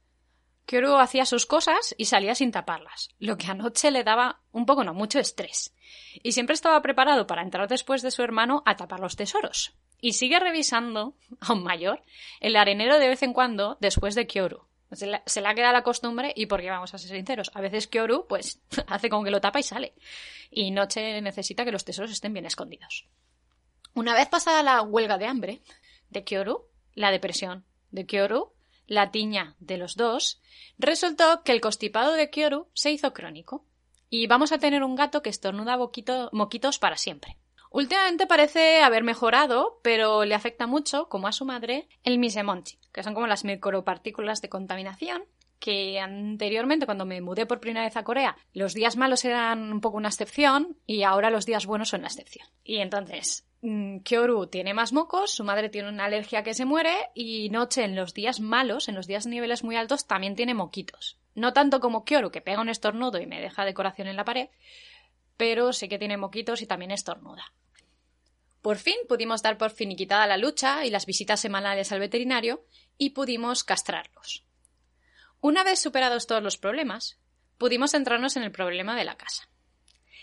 Kyoru 0.66 0.96
hacía 0.96 1.25
sus 1.25 1.46
cosas 1.46 1.94
y 1.96 2.05
salía 2.05 2.35
sin 2.35 2.53
taparlas, 2.53 3.09
lo 3.18 3.37
que 3.38 3.46
a 3.46 3.55
Noche 3.55 3.90
le 3.90 4.05
daba 4.05 4.42
un 4.53 4.66
poco, 4.66 4.85
no 4.85 4.92
mucho 4.92 5.18
estrés. 5.18 5.75
Y 6.22 6.33
siempre 6.33 6.55
estaba 6.55 6.83
preparado 6.83 7.27
para 7.27 7.42
entrar 7.42 7.66
después 7.68 8.03
de 8.03 8.11
su 8.11 8.22
hermano 8.22 8.62
a 8.66 8.77
tapar 8.77 9.01
los 9.01 9.16
tesoros. 9.16 9.75
Y 10.01 10.12
sigue 10.12 10.38
revisando, 10.38 11.16
aún 11.40 11.62
mayor, 11.62 12.03
el 12.40 12.57
arenero 12.57 12.98
de 12.98 13.09
vez 13.09 13.22
en 13.22 13.33
cuando 13.33 13.79
después 13.81 14.14
de 14.14 14.27
Kyoru. 14.27 14.66
Se, 14.92 15.07
le 15.07 15.48
ha 15.48 15.55
quedado 15.55 15.72
la 15.72 15.83
costumbre 15.83 16.33
y 16.37 16.46
porque 16.46 16.70
vamos 16.70 16.92
a 16.92 16.98
ser 16.98 17.11
sinceros, 17.11 17.50
a 17.55 17.61
veces 17.61 17.88
Kyoru 17.88 18.26
pues 18.26 18.61
hace 18.87 19.09
como 19.09 19.24
que 19.24 19.31
lo 19.31 19.40
tapa 19.40 19.61
y 19.61 19.62
sale. 19.62 19.94
Y 20.50 20.70
Noche 20.70 21.20
necesita 21.22 21.64
que 21.64 21.72
los 21.72 21.85
tesoros 21.85 22.11
estén 22.11 22.33
bien 22.33 22.46
escondidos. 22.46 23.07
Una 23.94 24.14
vez 24.14 24.28
pasada 24.28 24.62
la 24.62 24.83
huelga 24.83 25.18
de 25.18 25.26
hambre 25.26 25.62
de 26.11 26.24
Kyoru, 26.24 26.68
la 26.94 27.11
depresión 27.11 27.64
de 27.90 28.07
Kyoru, 28.07 28.52
la 28.87 29.11
tiña 29.11 29.57
de 29.61 29.78
los 29.78 29.96
dos, 29.96 30.40
resultó 30.78 31.42
que 31.42 31.52
el 31.52 31.61
constipado 31.61 32.12
de 32.12 32.31
Kyoru 32.31 32.68
se 32.74 32.90
hizo 32.90 33.12
crónico. 33.12 33.64
Y 34.11 34.26
vamos 34.26 34.52
a 34.52 34.59
tener 34.59 34.83
un 34.83 34.94
gato 34.94 35.22
que 35.22 35.31
estornuda 35.31 35.78
moquitos 35.78 36.78
para 36.78 36.98
siempre. 36.98 37.38
Últimamente 37.70 38.26
parece 38.26 38.83
haber 38.83 39.02
mejorado, 39.02 39.81
pero 39.83 40.26
le 40.26 40.35
afecta 40.35 40.66
mucho, 40.66 41.09
como 41.09 41.28
a 41.28 41.33
su 41.33 41.46
madre, 41.46 41.88
el 42.02 42.18
misemonchi, 42.18 42.78
que 42.92 43.02
son 43.02 43.14
como 43.14 43.26
las 43.26 43.44
micropartículas 43.44 44.42
de 44.42 44.48
contaminación 44.48 45.24
que 45.62 46.00
anteriormente, 46.00 46.87
cuando 46.87 47.05
me 47.05 47.20
mudé 47.20 47.46
por 47.46 47.61
primera 47.61 47.85
vez 47.85 47.96
a 47.96 48.02
Corea, 48.02 48.37
los 48.52 48.74
días 48.74 48.96
malos 48.96 49.24
eran 49.24 49.72
un 49.72 49.81
poco 49.81 49.96
una 49.96 50.09
excepción 50.09 50.76
y 50.88 51.05
ahora 51.05 51.31
los 51.31 51.46
días 51.46 51.66
buenos 51.66 51.90
son 51.90 52.02
la 52.02 52.09
excepción. 52.09 52.48
Y 52.64 52.78
entonces, 52.78 53.46
mm, 53.61 53.98
Kyoru 53.98 54.48
tiene 54.48 54.74
más 54.74 54.92
mocos, 54.92 55.31
su 55.31 55.44
madre 55.44 55.68
tiene 55.68 55.88
una 55.88 56.07
alergia 56.07 56.42
que 56.42 56.55
se 56.55 56.64
muere 56.64 56.92
y 57.14 57.48
Noche 57.50 57.85
en 57.85 57.94
los 57.94 58.12
días 58.12 58.40
malos, 58.40 58.88
en 58.88 58.96
los 58.96 59.07
días 59.07 59.28
niveles 59.28 59.62
muy 59.62 59.76
altos, 59.76 60.09
también 60.09 60.35
tiene 60.35 60.52
moquitos. 60.52 61.20
No 61.37 61.52
tanto 61.52 61.78
como 61.78 62.05
Kyoru, 62.05 62.33
que 62.33 62.40
pega 62.40 62.61
un 62.61 62.68
estornudo 62.68 63.20
y 63.20 63.26
me 63.26 63.40
deja 63.40 63.64
decoración 63.64 64.09
en 64.09 64.16
la 64.16 64.24
pared, 64.24 64.48
pero 65.37 65.72
sí 65.72 65.88
que 65.88 66.00
tiene 66.00 66.16
moquitos 66.16 66.61
y 66.61 66.66
también 66.66 66.90
estornuda. 66.90 67.52
Por 68.62 68.79
fin 68.79 68.96
pudimos 69.09 69.42
dar 69.42 69.59
por 69.59 69.70
finiquitada 69.70 70.27
la 70.27 70.37
lucha 70.37 70.87
y 70.87 70.90
las 70.90 71.05
visitas 71.05 71.40
semanales 71.40 71.90
al 71.92 71.98
veterinario 71.98 72.64
y 72.96 73.11
pudimos 73.11 73.64
castrarlos. 73.64 74.44
Una 75.40 75.64
vez 75.64 75.81
superados 75.81 76.29
todos 76.29 76.42
los 76.42 76.57
problemas, 76.57 77.18
pudimos 77.59 77.90
centrarnos 77.90 78.37
en 78.37 78.44
el 78.44 78.53
problema 78.53 78.96
de 78.96 79.05
la 79.05 79.16
casa. 79.16 79.48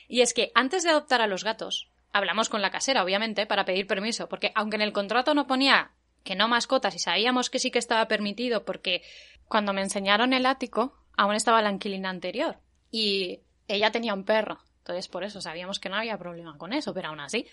Y 0.08 0.21
es 0.21 0.34
que 0.34 0.52
antes 0.56 0.84
de 0.84 0.89
adoptar 0.89 1.21
a 1.21 1.28
los 1.28 1.43
gatos, 1.43 1.91
hablamos 2.13 2.47
con 2.47 2.62
la 2.62 2.71
casera, 2.71 3.04
obviamente, 3.04 3.45
para 3.45 3.65
pedir 3.65 3.86
permiso, 3.86 4.30
porque 4.30 4.54
aunque 4.56 4.78
en 4.78 4.82
el 4.82 4.93
contrato 4.93 5.34
no 5.34 5.45
ponía 5.45 5.91
que 6.23 6.36
no 6.36 6.47
mascotas 6.47 6.95
y 6.95 6.99
sabíamos 6.99 7.49
que 7.49 7.60
sí 7.60 7.71
que 7.71 7.80
estaba 7.80 8.08
permitido 8.08 8.65
porque 8.65 9.02
cuando 9.47 9.73
me 9.73 9.82
enseñaron 9.82 10.34
el 10.34 10.45
ático 10.45 10.97
aún 11.15 11.36
estaba 11.36 11.62
la 11.62 11.71
inquilina 11.71 12.10
anterior 12.10 12.60
y 12.91 13.41
ella 13.67 13.91
tenía 13.91 14.13
un 14.13 14.25
perro. 14.25 14.60
Entonces 14.80 15.08
por 15.08 15.23
eso 15.23 15.41
sabíamos 15.41 15.80
que 15.80 15.89
no 15.89 15.95
había 15.95 16.17
problema 16.17 16.58
con 16.58 16.73
eso, 16.73 16.93
pero 16.93 17.10
aún 17.10 17.19
así 17.19 17.47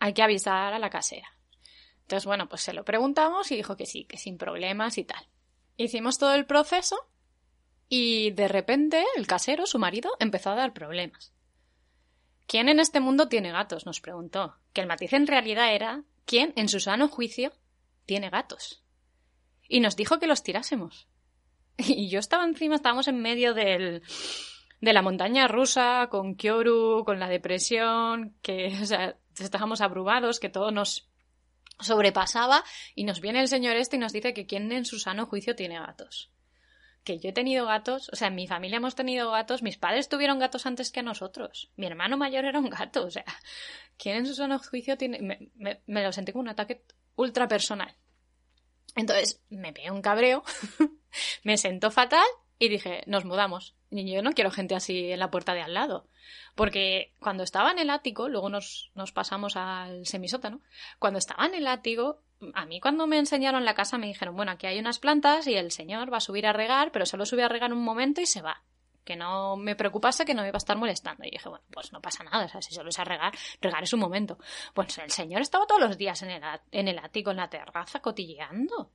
hay 0.00 0.12
que 0.12 0.22
avisar 0.22 0.72
a 0.72 0.78
la 0.78 0.90
casera. 0.90 1.28
Entonces 2.02 2.26
bueno, 2.26 2.48
pues 2.48 2.62
se 2.62 2.72
lo 2.72 2.84
preguntamos 2.84 3.50
y 3.50 3.56
dijo 3.56 3.76
que 3.76 3.86
sí, 3.86 4.04
que 4.04 4.16
sin 4.16 4.38
problemas 4.38 4.98
y 4.98 5.04
tal. 5.04 5.26
Hicimos 5.76 6.18
todo 6.18 6.34
el 6.34 6.46
proceso 6.46 7.08
y 7.88 8.30
de 8.32 8.48
repente 8.48 9.04
el 9.16 9.26
casero, 9.26 9.66
su 9.66 9.78
marido, 9.78 10.10
empezó 10.18 10.50
a 10.50 10.54
dar 10.56 10.72
problemas. 10.72 11.32
¿Quién 12.46 12.68
en 12.68 12.80
este 12.80 13.00
mundo 13.00 13.28
tiene 13.28 13.52
gatos? 13.52 13.84
nos 13.84 14.00
preguntó. 14.00 14.56
Que 14.72 14.80
el 14.80 14.86
matiz 14.86 15.12
en 15.12 15.26
realidad 15.26 15.74
era 15.74 16.04
¿quién 16.24 16.52
en 16.56 16.68
su 16.68 16.80
sano 16.80 17.08
juicio 17.08 17.52
tiene 18.06 18.30
gatos? 18.30 18.82
Y 19.68 19.80
nos 19.80 19.96
dijo 19.96 20.18
que 20.18 20.26
los 20.26 20.42
tirásemos. 20.42 21.08
Y 21.76 22.08
yo 22.08 22.18
estaba 22.18 22.44
encima, 22.44 22.74
estábamos 22.74 23.06
en 23.06 23.22
medio 23.22 23.54
del, 23.54 24.02
de 24.80 24.92
la 24.92 25.02
montaña 25.02 25.48
rusa, 25.48 26.08
con 26.10 26.36
Kyoru, 26.36 27.04
con 27.04 27.18
la 27.18 27.28
depresión, 27.28 28.34
que 28.42 28.76
o 28.82 28.86
sea, 28.86 29.16
estábamos 29.38 29.80
abrumados, 29.80 30.40
que 30.40 30.48
todo 30.48 30.70
nos 30.70 31.08
sobrepasaba 31.80 32.64
y 32.94 33.04
nos 33.04 33.20
viene 33.20 33.40
el 33.40 33.48
señor 33.48 33.76
este 33.76 33.96
y 33.96 33.98
nos 33.98 34.12
dice 34.12 34.34
que 34.34 34.46
quién 34.46 34.70
en 34.72 34.84
su 34.84 34.98
sano 34.98 35.26
juicio 35.26 35.54
tiene 35.54 35.78
gatos. 35.78 36.32
Que 37.04 37.18
yo 37.18 37.30
he 37.30 37.32
tenido 37.32 37.64
gatos, 37.66 38.10
o 38.12 38.16
sea, 38.16 38.28
en 38.28 38.34
mi 38.34 38.46
familia 38.46 38.78
hemos 38.78 38.94
tenido 38.94 39.30
gatos, 39.30 39.62
mis 39.62 39.78
padres 39.78 40.08
tuvieron 40.08 40.38
gatos 40.38 40.66
antes 40.66 40.90
que 40.90 41.02
nosotros. 41.02 41.70
Mi 41.76 41.86
hermano 41.86 42.16
mayor 42.16 42.44
era 42.44 42.58
un 42.58 42.68
gato, 42.68 43.04
o 43.04 43.10
sea, 43.10 43.24
¿quién 43.96 44.16
en 44.16 44.26
su 44.26 44.34
sano 44.34 44.58
juicio 44.58 44.98
tiene...? 44.98 45.50
Me, 45.54 46.02
lo 46.02 46.12
sentí 46.12 46.32
como 46.32 46.42
un 46.42 46.48
ataque 46.48 46.82
ultra 47.14 47.46
personal. 47.46 47.94
Entonces 48.96 49.40
me 49.48 49.72
pegué 49.72 49.90
un 49.90 50.02
cabreo, 50.02 50.42
me 51.44 51.56
sentó 51.56 51.90
fatal 51.90 52.26
y 52.58 52.68
dije, 52.68 53.04
nos 53.06 53.24
mudamos. 53.24 53.77
Yo 53.90 54.22
no 54.22 54.32
quiero 54.32 54.50
gente 54.50 54.74
así 54.74 55.12
en 55.12 55.18
la 55.18 55.30
puerta 55.30 55.54
de 55.54 55.62
al 55.62 55.74
lado. 55.74 56.06
Porque 56.54 57.14
cuando 57.20 57.42
estaba 57.42 57.70
en 57.70 57.78
el 57.78 57.90
ático, 57.90 58.28
luego 58.28 58.50
nos, 58.50 58.90
nos 58.94 59.12
pasamos 59.12 59.56
al 59.56 60.06
semisótano, 60.06 60.60
cuando 60.98 61.18
estaba 61.18 61.46
en 61.46 61.54
el 61.54 61.66
ático, 61.66 62.22
a 62.54 62.66
mí 62.66 62.80
cuando 62.80 63.06
me 63.06 63.18
enseñaron 63.18 63.64
la 63.64 63.74
casa 63.74 63.98
me 63.98 64.06
dijeron, 64.06 64.36
bueno, 64.36 64.52
aquí 64.52 64.66
hay 64.66 64.78
unas 64.78 64.98
plantas 64.98 65.46
y 65.46 65.54
el 65.54 65.72
señor 65.72 66.12
va 66.12 66.18
a 66.18 66.20
subir 66.20 66.46
a 66.46 66.52
regar, 66.52 66.92
pero 66.92 67.06
solo 67.06 67.24
sube 67.24 67.42
a 67.42 67.48
regar 67.48 67.72
un 67.72 67.82
momento 67.82 68.20
y 68.20 68.26
se 68.26 68.42
va. 68.42 68.62
Que 69.04 69.16
no 69.16 69.56
me 69.56 69.74
preocupase 69.74 70.26
que 70.26 70.34
no 70.34 70.42
me 70.42 70.48
iba 70.48 70.56
a 70.56 70.58
estar 70.58 70.76
molestando. 70.76 71.24
Y 71.24 71.30
dije, 71.30 71.48
bueno, 71.48 71.64
pues 71.70 71.92
no 71.92 72.02
pasa 72.02 72.24
nada, 72.24 72.44
o 72.44 72.48
sea, 72.48 72.60
si 72.60 72.74
solo 72.74 72.90
es 72.90 72.98
a 72.98 73.04
regar, 73.04 73.32
regar 73.62 73.82
es 73.82 73.92
un 73.94 74.00
momento. 74.00 74.38
Pues 74.74 74.98
el 74.98 75.10
señor 75.10 75.40
estaba 75.40 75.66
todos 75.66 75.80
los 75.80 75.96
días 75.96 76.20
en 76.22 76.30
el, 76.30 76.42
en 76.72 76.88
el 76.88 76.98
ático, 76.98 77.30
en 77.30 77.38
la 77.38 77.48
terraza, 77.48 78.00
cotilleando. 78.00 78.92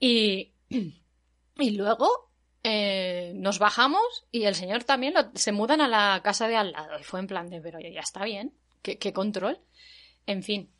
Y, 0.00 0.54
y 1.58 1.70
luego 1.76 2.27
eh, 2.64 3.32
nos 3.34 3.58
bajamos 3.58 4.26
y 4.30 4.44
el 4.44 4.54
señor 4.54 4.84
también 4.84 5.14
se 5.34 5.52
mudan 5.52 5.80
a 5.80 5.88
la 5.88 6.20
casa 6.22 6.48
de 6.48 6.56
al 6.56 6.72
lado. 6.72 6.98
Y 6.98 7.04
fue 7.04 7.20
en 7.20 7.26
plan 7.26 7.48
de, 7.48 7.60
pero 7.60 7.78
ya 7.80 8.00
está 8.00 8.24
bien, 8.24 8.52
¿qué, 8.82 8.98
qué 8.98 9.12
control? 9.12 9.60
En 10.26 10.42
fin, 10.42 10.70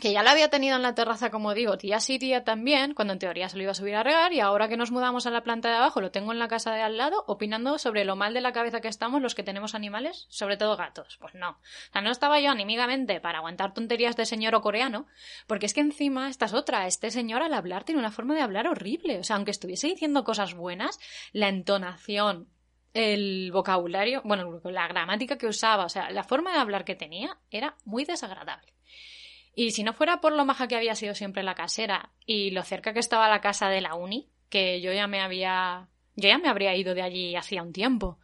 que 0.00 0.12
ya 0.12 0.22
la 0.22 0.32
había 0.32 0.50
tenido 0.50 0.76
en 0.76 0.82
la 0.82 0.94
terraza, 0.94 1.30
como 1.30 1.54
digo, 1.54 1.76
día 1.76 2.00
sí, 2.00 2.18
día 2.18 2.44
también, 2.44 2.94
cuando 2.94 3.12
en 3.12 3.18
teoría 3.18 3.48
se 3.48 3.56
lo 3.56 3.62
iba 3.62 3.72
a 3.72 3.76
subir 3.76 3.94
a 3.94 4.02
regar, 4.02 4.32
y 4.32 4.40
ahora 4.40 4.68
que 4.68 4.76
nos 4.76 4.90
mudamos 4.90 5.26
a 5.26 5.30
la 5.30 5.42
planta 5.42 5.68
de 5.68 5.76
abajo, 5.76 6.00
lo 6.00 6.10
tengo 6.10 6.32
en 6.32 6.38
la 6.38 6.48
casa 6.48 6.74
de 6.74 6.82
al 6.82 6.96
lado, 6.96 7.24
opinando 7.26 7.78
sobre 7.78 8.04
lo 8.04 8.16
mal 8.16 8.34
de 8.34 8.40
la 8.40 8.52
cabeza 8.52 8.80
que 8.80 8.88
estamos 8.88 9.22
los 9.22 9.34
que 9.34 9.42
tenemos 9.42 9.74
animales, 9.74 10.26
sobre 10.28 10.56
todo 10.56 10.76
gatos. 10.76 11.16
Pues 11.20 11.34
no. 11.34 11.50
O 11.50 11.92
sea, 11.92 12.02
no 12.02 12.10
estaba 12.10 12.40
yo 12.40 12.50
animigamente 12.50 13.20
para 13.20 13.38
aguantar 13.38 13.72
tonterías 13.72 14.16
de 14.16 14.26
señor 14.26 14.54
o 14.54 14.60
coreano, 14.60 15.06
porque 15.46 15.66
es 15.66 15.74
que 15.74 15.80
encima, 15.80 16.28
esta 16.28 16.46
es 16.46 16.54
otra, 16.54 16.86
este 16.86 17.10
señor 17.10 17.42
al 17.42 17.54
hablar 17.54 17.84
tiene 17.84 18.00
una 18.00 18.10
forma 18.10 18.34
de 18.34 18.42
hablar 18.42 18.66
horrible. 18.66 19.20
O 19.20 19.24
sea, 19.24 19.36
aunque 19.36 19.52
estuviese 19.52 19.86
diciendo 19.86 20.24
cosas 20.24 20.54
buenas, 20.54 20.98
la 21.32 21.48
entonación, 21.48 22.48
el 22.94 23.50
vocabulario, 23.52 24.22
bueno, 24.24 24.60
la 24.64 24.88
gramática 24.88 25.38
que 25.38 25.46
usaba, 25.46 25.84
o 25.84 25.88
sea, 25.88 26.10
la 26.10 26.24
forma 26.24 26.52
de 26.52 26.58
hablar 26.58 26.84
que 26.84 26.94
tenía 26.94 27.38
era 27.50 27.76
muy 27.84 28.04
desagradable. 28.04 28.73
Y 29.54 29.70
si 29.70 29.84
no 29.84 29.92
fuera 29.92 30.20
por 30.20 30.32
lo 30.32 30.44
maja 30.44 30.68
que 30.68 30.76
había 30.76 30.94
sido 30.94 31.14
siempre 31.14 31.42
la 31.42 31.54
casera 31.54 32.10
y 32.26 32.50
lo 32.50 32.62
cerca 32.62 32.92
que 32.92 33.00
estaba 33.00 33.28
la 33.28 33.40
casa 33.40 33.68
de 33.68 33.80
la 33.80 33.94
uni, 33.94 34.28
que 34.48 34.80
yo 34.80 34.92
ya 34.92 35.06
me 35.06 35.20
había. 35.20 35.88
Yo 36.16 36.28
ya 36.28 36.38
me 36.38 36.48
habría 36.48 36.76
ido 36.76 36.94
de 36.94 37.02
allí 37.02 37.36
hacía 37.36 37.62
un 37.62 37.72
tiempo. 37.72 38.18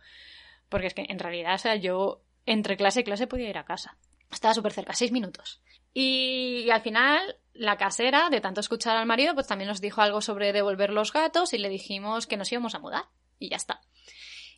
Porque 0.68 0.86
es 0.88 0.94
que 0.94 1.06
en 1.08 1.18
realidad, 1.18 1.54
o 1.54 1.58
sea, 1.58 1.76
yo 1.76 2.22
entre 2.46 2.76
clase 2.76 3.00
y 3.00 3.04
clase 3.04 3.26
podía 3.26 3.50
ir 3.50 3.58
a 3.58 3.64
casa. 3.64 3.96
Estaba 4.30 4.54
súper 4.54 4.72
cerca, 4.72 4.92
seis 4.92 5.10
minutos. 5.10 5.60
Y, 5.92 6.62
y, 6.66 6.70
al 6.70 6.82
final, 6.82 7.36
la 7.52 7.76
casera, 7.76 8.30
de 8.30 8.40
tanto 8.40 8.60
escuchar 8.60 8.96
al 8.96 9.06
marido, 9.06 9.34
pues 9.34 9.48
también 9.48 9.68
nos 9.68 9.80
dijo 9.80 10.02
algo 10.02 10.20
sobre 10.20 10.52
devolver 10.52 10.90
los 10.90 11.12
gatos 11.12 11.52
y 11.52 11.58
le 11.58 11.68
dijimos 11.68 12.28
que 12.28 12.36
nos 12.36 12.50
íbamos 12.52 12.76
a 12.76 12.78
mudar. 12.78 13.06
Y 13.40 13.50
ya 13.50 13.56
está. 13.56 13.80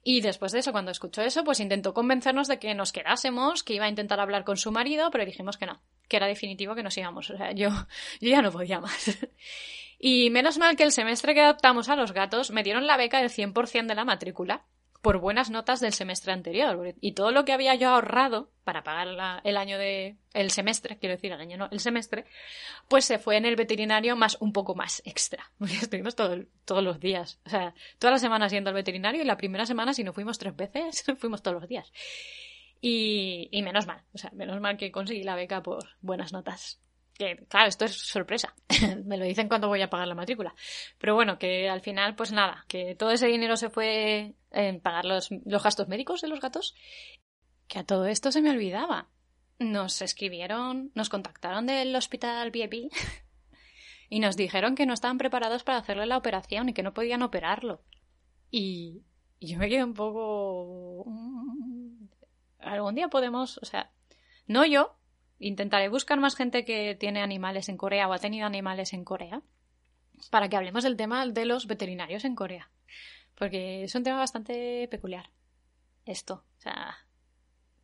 Y 0.05 0.21
después 0.21 0.53
de 0.53 0.59
eso, 0.59 0.73
cuando 0.73 0.91
escuchó 0.91 1.23
eso, 1.23 1.45
pues 1.45 1.61
intentó 1.61 1.95
convencernos 1.95 2.49
de 2.49 2.59
que 2.59 2.75
nos 2.75 2.93
quedásemos, 2.93 3.63
que 3.63 3.75
iba 3.75 3.85
a 3.87 3.89
intentar 3.89 4.21
hablar 4.21 4.45
con 4.45 4.57
su 4.57 4.73
marido, 4.73 5.11
pero 5.11 5.25
dijimos 5.25 5.57
que 5.57 5.67
no, 5.67 5.81
que 6.13 6.19
era 6.19 6.27
definitivo 6.27 6.75
que 6.75 6.83
nos 6.83 6.97
íbamos. 6.99 7.31
O 7.31 7.37
sea, 7.39 7.53
yo, 7.53 7.71
yo 8.21 8.29
ya 8.29 8.43
no 8.43 8.53
podía 8.53 8.81
más. 8.81 9.19
y 9.99 10.29
menos 10.29 10.59
mal 10.59 10.77
que 10.77 10.83
el 10.83 10.93
semestre 10.93 11.33
que 11.33 11.41
adoptamos 11.41 11.89
a 11.89 11.97
los 11.97 12.13
gatos 12.13 12.51
me 12.51 12.63
dieron 12.63 12.87
la 12.87 12.99
beca 12.99 13.19
del 13.19 13.31
100% 13.31 13.87
de 13.87 13.95
la 13.95 14.05
matrícula 14.05 14.67
por 15.01 15.19
buenas 15.19 15.49
notas 15.49 15.81
del 15.81 15.95
semestre 15.95 16.33
anterior. 16.33 16.95
Y 17.01 17.13
todo 17.13 17.33
lo 17.33 17.47
que 17.47 17.55
había 17.55 17.75
yo 17.75 17.89
ahorrado 17.89 18.51
para 18.63 18.85
pagar 18.85 19.41
el 19.43 19.57
año 19.57 19.79
de. 19.79 20.19
el 20.35 20.51
semestre, 20.51 20.99
quiero 20.99 21.17
decir, 21.17 21.33
el 21.33 21.41
año 21.41 21.57
no, 21.57 21.69
el 21.73 21.81
semestre, 21.81 22.27
pues 22.89 23.07
se 23.07 23.19
fue 23.19 23.39
en 23.39 23.47
el 23.47 23.57
veterinario 23.57 24.15
más 24.17 24.37
un 24.39 24.53
poco 24.53 24.75
más 24.75 25.01
extra. 25.07 25.51
Porque 25.59 25.77
estuvimos 25.77 26.15
todos 26.15 26.85
los 26.85 27.01
días. 27.01 27.41
O 27.47 27.51
sea, 27.51 27.75
todas 27.99 28.13
las 28.13 28.21
semanas 28.21 28.53
yendo 28.53 28.69
al 28.69 28.75
veterinario 28.75 29.23
y 29.23 29.25
la 29.25 29.39
primera 29.39 29.65
semana, 29.65 29.95
si 29.95 30.05
no 30.05 30.13
fuimos 30.13 30.39
tres 30.39 30.55
veces, 30.55 31.05
fuimos 31.19 31.43
todos 31.43 31.59
los 31.59 31.69
días. 31.71 31.91
Y, 32.85 33.63
menos 33.63 33.87
mal, 33.87 34.03
o 34.13 34.19
sea, 34.19 34.33
menos 34.33 34.61
mal 34.61 34.77
que 34.77 34.91
conseguí 34.91 35.23
la 35.23 35.37
beca 35.37 35.63
por 35.63 35.91
buenas 36.01 36.33
notas. 36.33 36.83
Que, 37.15 37.37
claro, 37.49 37.69
esto 37.69 37.85
es 37.85 37.93
sorpresa. 37.93 38.57
Me 39.05 39.17
lo 39.17 39.25
dicen 39.25 39.47
cuando 39.47 39.69
voy 39.69 39.83
a 39.83 39.89
pagar 39.89 40.09
la 40.09 40.17
matrícula. 40.17 40.53
Pero 40.99 41.15
bueno, 41.15 41.39
que 41.39 41.69
al 41.69 41.81
final, 41.81 42.17
pues 42.17 42.33
nada, 42.33 42.65
que 42.67 42.97
todo 42.97 43.13
ese 43.13 43.29
dinero 43.29 43.57
se 43.57 43.71
fue 43.71 44.35
en 44.51 44.81
pagar 44.81 45.05
los, 45.05 45.31
los 45.45 45.63
gastos 45.63 45.87
médicos 45.87 46.23
de 46.23 46.29
los 46.29 46.41
gatos. 46.41 46.75
Que 47.69 47.79
a 47.79 47.85
todo 47.85 48.07
esto 48.07 48.33
se 48.33 48.43
me 48.43 48.51
olvidaba. 48.51 49.11
Nos 49.61 50.03
escribieron, 50.03 50.91
nos 50.97 51.09
contactaron 51.09 51.67
del 51.67 51.95
hospital 51.95 52.51
VIP 52.51 52.93
y 54.09 54.19
nos 54.19 54.37
dijeron 54.37 54.75
que 54.75 54.87
no 54.87 54.95
estaban 54.95 55.19
preparados 55.19 55.63
para 55.63 55.79
hacerle 55.79 56.07
la 56.07 56.17
operación 56.17 56.69
y 56.69 56.75
que 56.75 56.83
no 56.83 56.95
podían 56.95 57.23
operarlo. 57.23 57.85
Y 58.51 59.03
yo 59.41 59.57
me 59.59 59.69
quedé 59.69 59.85
un 59.85 59.95
poco 59.95 61.05
algún 62.63 62.95
día 62.95 63.09
podemos, 63.09 63.59
o 63.59 63.65
sea, 63.65 63.91
no 64.47 64.65
yo, 64.65 64.97
intentaré 65.39 65.89
buscar 65.89 66.21
más 66.21 66.37
gente 66.37 66.65
que 66.65 66.95
tiene 66.95 67.23
animales 67.23 67.69
en 67.69 67.77
Corea 67.77 68.09
o 68.09 68.13
ha 68.13 68.19
tenido 68.19 68.47
animales 68.47 68.93
en 68.93 69.05
Corea 69.05 69.43
para 70.31 70.49
que 70.49 70.57
hablemos 70.57 70.85
del 70.85 70.97
tema 70.97 71.27
de 71.27 71.45
los 71.47 71.67
veterinarios 71.67 72.25
en 72.25 72.35
Corea. 72.35 72.71
Porque 73.35 73.85
es 73.85 73.95
un 73.95 74.05
tema 74.05 74.19
bastante 74.19 74.87
peculiar. 74.89 75.31
Esto. 76.05 76.45
O 76.59 76.61
sea, 76.61 76.97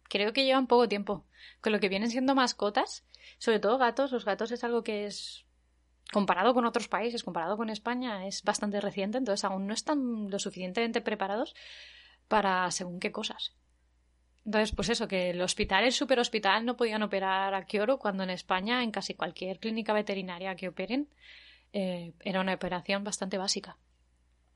creo 0.04 0.32
que 0.32 0.44
llevan 0.44 0.66
poco 0.66 0.88
tiempo. 0.88 1.24
Con 1.60 1.72
lo 1.72 1.80
que 1.80 1.88
vienen 1.88 2.10
siendo 2.10 2.34
mascotas, 2.34 3.04
sobre 3.38 3.60
todo 3.60 3.78
gatos, 3.78 4.12
los 4.12 4.24
gatos 4.24 4.52
es 4.52 4.64
algo 4.64 4.82
que 4.82 5.06
es 5.06 5.44
comparado 6.12 6.54
con 6.54 6.64
otros 6.64 6.88
países, 6.88 7.22
comparado 7.22 7.56
con 7.56 7.70
España, 7.70 8.26
es 8.26 8.42
bastante 8.42 8.80
reciente, 8.80 9.18
entonces 9.18 9.44
aún 9.44 9.66
no 9.66 9.74
están 9.74 10.30
lo 10.30 10.38
suficientemente 10.38 11.00
preparados 11.00 11.54
para 12.28 12.70
según 12.70 12.98
qué 12.98 13.12
cosas. 13.12 13.54
Entonces, 14.48 14.74
pues 14.74 14.88
eso, 14.88 15.06
que 15.06 15.28
el 15.28 15.42
hospital, 15.42 15.84
el 15.84 15.92
superhospital, 15.92 16.64
no 16.64 16.74
podían 16.74 17.02
operar 17.02 17.52
a 17.52 17.66
Kyoto 17.66 17.98
cuando 17.98 18.22
en 18.22 18.30
España, 18.30 18.82
en 18.82 18.90
casi 18.90 19.12
cualquier 19.12 19.58
clínica 19.58 19.92
veterinaria 19.92 20.56
que 20.56 20.68
operen, 20.68 21.06
eh, 21.74 22.14
era 22.20 22.40
una 22.40 22.54
operación 22.54 23.04
bastante 23.04 23.36
básica. 23.36 23.76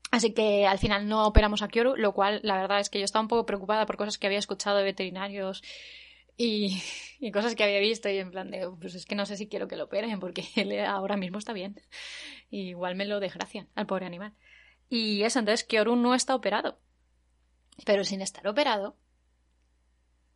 Así 0.09 0.33
que 0.33 0.65
al 0.65 0.79
final 0.79 1.07
no 1.07 1.27
operamos 1.27 1.61
a 1.61 1.67
Kyoru, 1.67 1.95
lo 1.95 2.11
cual 2.11 2.39
la 2.41 2.57
verdad 2.57 2.79
es 2.79 2.89
que 2.89 2.97
yo 2.97 3.05
estaba 3.05 3.21
un 3.21 3.27
poco 3.27 3.45
preocupada 3.45 3.85
por 3.85 3.97
cosas 3.97 4.17
que 4.17 4.25
había 4.25 4.39
escuchado 4.39 4.77
de 4.77 4.83
veterinarios 4.83 5.61
y, 6.37 6.81
cosas 7.31 7.53
que 7.53 7.63
había 7.63 7.79
visto 7.79 8.09
y 8.09 8.17
en 8.17 8.31
plan 8.31 8.49
de, 8.49 8.67
pues 8.81 8.95
es 8.95 9.05
que 9.05 9.13
no 9.13 9.27
sé 9.27 9.37
si 9.37 9.47
quiero 9.47 9.67
que 9.67 9.75
lo 9.75 9.83
operen 9.83 10.19
porque 10.19 10.43
él 10.55 10.83
ahora 10.87 11.17
mismo 11.17 11.37
está 11.37 11.53
bien. 11.53 11.79
igual 12.49 12.95
me 12.95 13.05
lo 13.05 13.19
desgracian 13.19 13.67
al 13.75 13.85
pobre 13.85 14.07
animal. 14.07 14.33
Y 14.89 15.21
eso, 15.21 15.37
entonces 15.37 15.63
Kyoru 15.67 15.95
no 15.95 16.15
está 16.15 16.33
operado. 16.33 16.79
Pero 17.85 18.03
sin 18.03 18.21
estar 18.21 18.47
operado, 18.47 18.97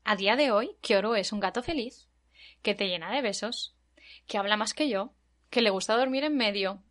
a 0.07 0.15
día 0.15 0.37
de 0.37 0.51
hoy, 0.51 0.77
Kyoru 0.81 1.15
es 1.15 1.33
un 1.33 1.41
gato 1.41 1.61
feliz, 1.61 2.07
que 2.61 2.73
te 2.73 2.87
llena 2.87 3.11
de 3.11 3.21
besos, 3.21 3.75
que 4.25 4.37
habla 4.37 4.55
más 4.55 4.73
que 4.73 4.87
yo, 4.87 5.11
que 5.49 5.61
le 5.61 5.69
gusta 5.69 5.97
dormir 5.97 6.23
en 6.23 6.37
medio, 6.37 6.81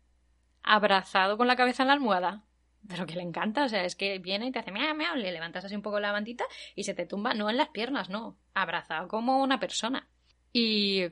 abrazado 0.61 1.35
con 1.35 1.47
la 1.47 1.55
cabeza 1.55 1.81
en 1.81 1.87
la 1.87 1.95
almohada, 1.95 2.43
pero 2.87 3.07
que 3.07 3.15
le 3.15 3.23
encanta, 3.23 3.65
o 3.65 3.69
sea, 3.69 3.83
es 3.85 3.95
que 3.95 4.19
viene 4.19 4.45
y 4.45 4.51
te 4.51 4.59
hace 4.59 4.71
miau, 4.71 4.95
miau, 4.95 5.15
le 5.15 5.31
levantas 5.31 5.65
así 5.65 5.75
un 5.75 5.81
poco 5.81 5.99
la 5.99 6.11
mantita 6.11 6.45
y 6.75 6.83
se 6.83 6.93
te 6.93 7.07
tumba, 7.07 7.33
no 7.33 7.49
en 7.49 7.57
las 7.57 7.69
piernas, 7.69 8.07
no, 8.07 8.37
abrazado 8.53 9.07
como 9.07 9.41
una 9.41 9.59
persona. 9.59 10.07
Y 10.53 11.07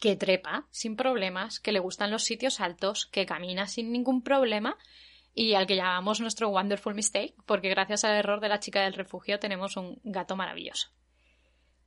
que 0.00 0.16
trepa 0.16 0.66
sin 0.70 0.96
problemas, 0.96 1.60
que 1.60 1.72
le 1.72 1.78
gustan 1.78 2.10
los 2.10 2.24
sitios 2.24 2.58
altos, 2.58 3.04
que 3.04 3.26
camina 3.26 3.66
sin 3.66 3.92
ningún 3.92 4.22
problema 4.22 4.78
y 5.34 5.52
al 5.52 5.66
que 5.66 5.76
llamamos 5.76 6.20
nuestro 6.20 6.48
Wonderful 6.48 6.94
Mistake, 6.94 7.34
porque 7.44 7.68
gracias 7.68 8.04
al 8.04 8.16
error 8.16 8.40
de 8.40 8.48
la 8.48 8.60
chica 8.60 8.80
del 8.80 8.94
refugio 8.94 9.38
tenemos 9.38 9.76
un 9.76 10.00
gato 10.04 10.36
maravilloso. 10.36 10.88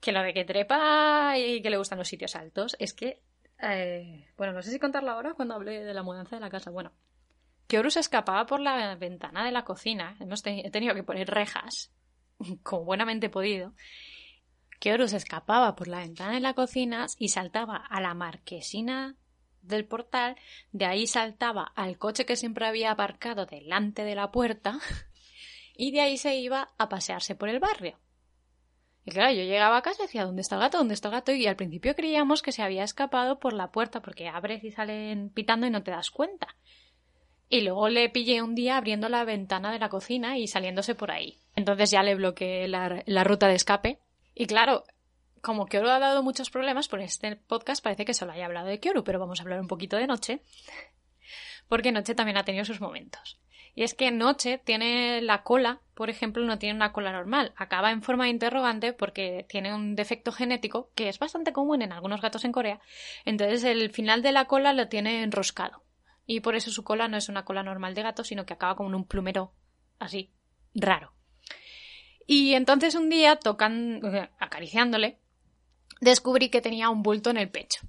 Que 0.06 0.12
lo 0.12 0.22
de 0.22 0.36
que 0.36 0.46
trepa 0.46 1.36
y 1.36 1.63
que 1.63 1.72
le 1.72 1.78
gustan 1.78 1.98
los 1.98 2.08
sitios 2.08 2.36
altos 2.36 2.76
es 2.78 2.94
que... 2.94 3.24
Eh, 3.60 4.32
bueno, 4.38 4.54
no 4.54 4.62
sé 4.62 4.70
si 4.70 4.78
contarlo 4.78 5.10
ahora 5.10 5.34
cuando 5.34 5.56
hablé 5.56 5.84
de 5.84 5.96
la 5.96 6.04
mudanza 6.04 6.36
de 6.36 6.41
la 6.41 6.52
casa. 6.52 6.70
Bueno, 6.70 6.91
que 7.65 7.89
se 7.89 8.02
escapaba 8.02 8.46
por 8.46 8.60
la 8.60 8.94
ventana 8.98 9.44
de 9.44 9.52
la 9.52 9.65
cocina. 9.65 10.15
Hemos 10.20 10.46
he 10.46 10.70
tenido 10.70 10.94
que 10.94 11.02
poner 11.02 11.28
rejas, 11.28 11.91
como 12.62 12.86
buenamente 12.86 13.32
podido. 13.32 13.74
Que 14.80 14.96
se 15.08 15.18
escapaba 15.18 15.76
por 15.76 15.88
la 15.88 16.02
ventana 16.02 16.34
de 16.34 16.39
la 16.39 16.54
cocina 16.54 17.08
y 17.18 17.30
saltaba 17.30 17.78
a 17.78 18.00
la 18.00 18.13
marquesina 18.13 19.15
del 19.63 19.86
portal, 19.86 20.36
de 20.72 20.86
ahí 20.86 21.08
saltaba 21.08 21.63
al 21.76 21.98
coche 21.98 22.28
que 22.28 22.36
siempre 22.36 22.68
había 22.68 22.91
aparcado 22.91 23.48
delante 23.48 24.04
de 24.04 24.13
la 24.13 24.32
puerta 24.32 24.78
y 25.76 25.89
de 25.89 26.02
ahí 26.02 26.18
se 26.20 26.36
iba 26.36 26.76
a 26.78 26.89
pasearse 26.89 27.34
por 27.34 27.50
el 27.50 27.60
barrio. 27.60 27.98
Y 29.06 29.12
claro, 29.12 29.32
yo 29.34 29.44
llegaba 29.44 29.78
a 29.78 29.82
casa 29.84 30.02
y 30.04 30.08
decía, 30.08 30.26
¿dónde 30.26 30.41
está 30.41 30.56
el 30.56 30.62
gato? 30.62 30.80
¿Dónde 30.80 30.96
está 30.96 31.10
el 31.10 31.13
gato? 31.13 31.32
Y 31.32 31.46
al 31.46 31.56
principio 31.56 31.96
creíamos 31.96 32.41
que 32.41 32.52
se 32.52 32.63
había 32.63 32.84
escapado 32.84 33.39
por 33.39 33.54
la 33.54 33.72
puerta 33.72 34.02
porque 34.02 34.28
abres 34.28 34.63
y 34.63 34.72
salen 34.72 35.30
pitando 35.30 35.68
y 35.68 35.70
no 35.70 35.84
te 35.84 35.91
das 35.91 36.10
cuenta. 36.10 36.56
Y 37.48 37.62
luego 37.62 37.89
le 37.89 38.10
pillé 38.10 38.41
un 38.41 38.56
día 38.56 38.78
abriendo 38.78 39.08
la 39.08 39.24
ventana 39.24 39.72
de 39.72 39.78
la 39.78 39.89
cocina 39.89 40.39
y 40.39 40.48
saliéndose 40.48 40.96
por 40.96 41.12
ahí. 41.12 41.38
Entonces 41.56 41.91
ya 41.91 42.02
le 42.02 42.15
bloqueé 42.15 42.68
la, 42.68 43.24
ruta 43.24 43.48
de 43.48 43.54
escape. 43.54 44.00
Y 44.34 44.48
claro, 44.48 44.84
como 45.41 45.68
Kyoru 45.68 45.89
ha 45.89 46.00
dado 46.00 46.24
muchos 46.24 46.50
problemas, 46.50 46.88
por 46.88 47.00
este 47.00 47.36
podcast 47.36 47.84
parece 47.84 48.06
que 48.06 48.15
solo 48.15 48.32
haya 48.32 48.48
hablado 48.48 48.68
de 48.68 48.80
Kyoru, 48.80 49.04
pero 49.04 49.20
vamos 49.20 49.39
a 49.39 49.44
hablar 49.44 49.62
un 49.62 49.68
poquito 49.68 49.98
de 49.98 50.08
Noche, 50.08 50.41
porque 51.70 51.91
Noche 51.91 52.15
también 52.15 52.38
ha 52.38 52.44
tenido 52.44 52.65
sus 52.65 52.82
momentos. 52.82 53.38
Y 53.76 53.84
es 53.84 53.94
que 53.94 54.10
Noche 54.10 54.60
tiene 54.64 55.22
la 55.22 55.44
cola, 55.44 55.82
por 55.94 56.10
ejemplo, 56.10 56.44
no 56.46 56.58
tiene 56.58 56.76
una 56.76 56.94
cola 56.94 57.12
normal, 57.12 57.54
acaba 57.58 57.92
en 57.92 58.02
forma 58.02 58.24
de 58.24 58.30
interrogante 58.32 58.94
porque 58.94 59.46
tiene 59.50 59.74
un 59.74 59.96
defecto 59.96 60.32
genético 60.32 60.92
que 60.96 61.10
es 61.10 61.20
bastante 61.20 61.52
común 61.52 61.82
en 61.82 61.92
algunos 61.92 62.22
gatos 62.22 62.46
en 62.46 62.54
Corea, 62.54 62.80
entonces 63.26 63.66
el 63.66 63.92
final 63.92 64.22
de 64.22 64.32
la 64.32 64.46
cola 64.46 64.72
lo 64.72 64.88
tiene 64.88 65.24
enroscado. 65.24 65.84
Y 66.26 66.40
por 66.40 66.56
eso 66.56 66.72
su 66.72 66.84
cola 66.84 67.08
no 67.08 67.18
es 67.18 67.30
una 67.30 67.46
cola 67.46 67.64
normal 67.64 67.94
de 67.94 68.02
gato, 68.02 68.24
sino 68.24 68.46
que 68.46 68.54
acaba 68.54 68.76
como 68.76 68.90
en 68.90 68.96
un 68.96 69.06
plumero 69.06 69.54
así, 70.00 70.32
raro. 70.74 71.14
Y 72.26 72.54
entonces 72.54 72.96
un 72.96 73.10
día, 73.10 73.36
tocan, 73.36 74.02
acariciándole, 74.40 75.20
descubrí 76.02 76.50
que 76.50 76.62
tenía 76.62 76.90
un 76.90 77.04
bulto 77.04 77.30
en 77.30 77.38
el 77.38 77.50
pecho. 77.50 77.82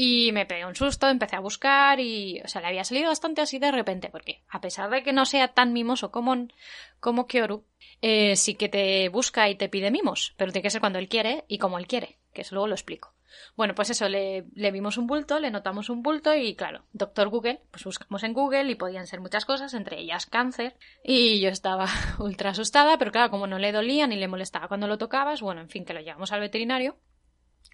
Y 0.00 0.30
me 0.30 0.46
pegué 0.46 0.64
un 0.64 0.76
susto, 0.76 1.08
empecé 1.08 1.34
a 1.34 1.40
buscar 1.40 1.98
y, 1.98 2.40
o 2.44 2.46
sea, 2.46 2.60
le 2.60 2.68
había 2.68 2.84
salido 2.84 3.08
bastante 3.08 3.40
así 3.40 3.58
de 3.58 3.72
repente, 3.72 4.10
porque 4.10 4.44
a 4.48 4.60
pesar 4.60 4.88
de 4.90 5.02
que 5.02 5.12
no 5.12 5.26
sea 5.26 5.48
tan 5.48 5.72
mimoso 5.72 6.12
como, 6.12 6.46
como 7.00 7.26
Kyoru, 7.26 7.64
eh, 8.00 8.36
sí 8.36 8.54
que 8.54 8.68
te 8.68 9.08
busca 9.08 9.48
y 9.48 9.56
te 9.56 9.68
pide 9.68 9.90
mimos, 9.90 10.34
pero 10.36 10.52
tiene 10.52 10.62
que 10.62 10.70
ser 10.70 10.80
cuando 10.80 11.00
él 11.00 11.08
quiere 11.08 11.44
y 11.48 11.58
como 11.58 11.80
él 11.80 11.88
quiere, 11.88 12.20
que 12.32 12.42
eso 12.42 12.54
luego 12.54 12.68
lo 12.68 12.76
explico. 12.76 13.12
Bueno, 13.56 13.74
pues 13.74 13.90
eso, 13.90 14.08
le, 14.08 14.44
le 14.54 14.70
vimos 14.70 14.98
un 14.98 15.08
bulto, 15.08 15.40
le 15.40 15.50
notamos 15.50 15.90
un 15.90 16.04
bulto 16.04 16.32
y 16.32 16.54
claro, 16.54 16.84
doctor 16.92 17.28
Google, 17.28 17.60
pues 17.72 17.82
buscamos 17.82 18.22
en 18.22 18.34
Google 18.34 18.70
y 18.70 18.76
podían 18.76 19.08
ser 19.08 19.20
muchas 19.20 19.44
cosas, 19.44 19.74
entre 19.74 19.98
ellas 19.98 20.26
cáncer, 20.26 20.76
y 21.02 21.40
yo 21.40 21.48
estaba 21.48 21.88
ultra 22.20 22.50
asustada, 22.50 22.98
pero 22.98 23.10
claro, 23.10 23.32
como 23.32 23.48
no 23.48 23.58
le 23.58 23.72
dolía 23.72 24.06
ni 24.06 24.14
le 24.14 24.28
molestaba 24.28 24.68
cuando 24.68 24.86
lo 24.86 24.96
tocabas, 24.96 25.40
bueno, 25.40 25.60
en 25.60 25.68
fin, 25.68 25.84
que 25.84 25.92
lo 25.92 26.00
llevamos 26.00 26.30
al 26.30 26.38
veterinario 26.38 26.96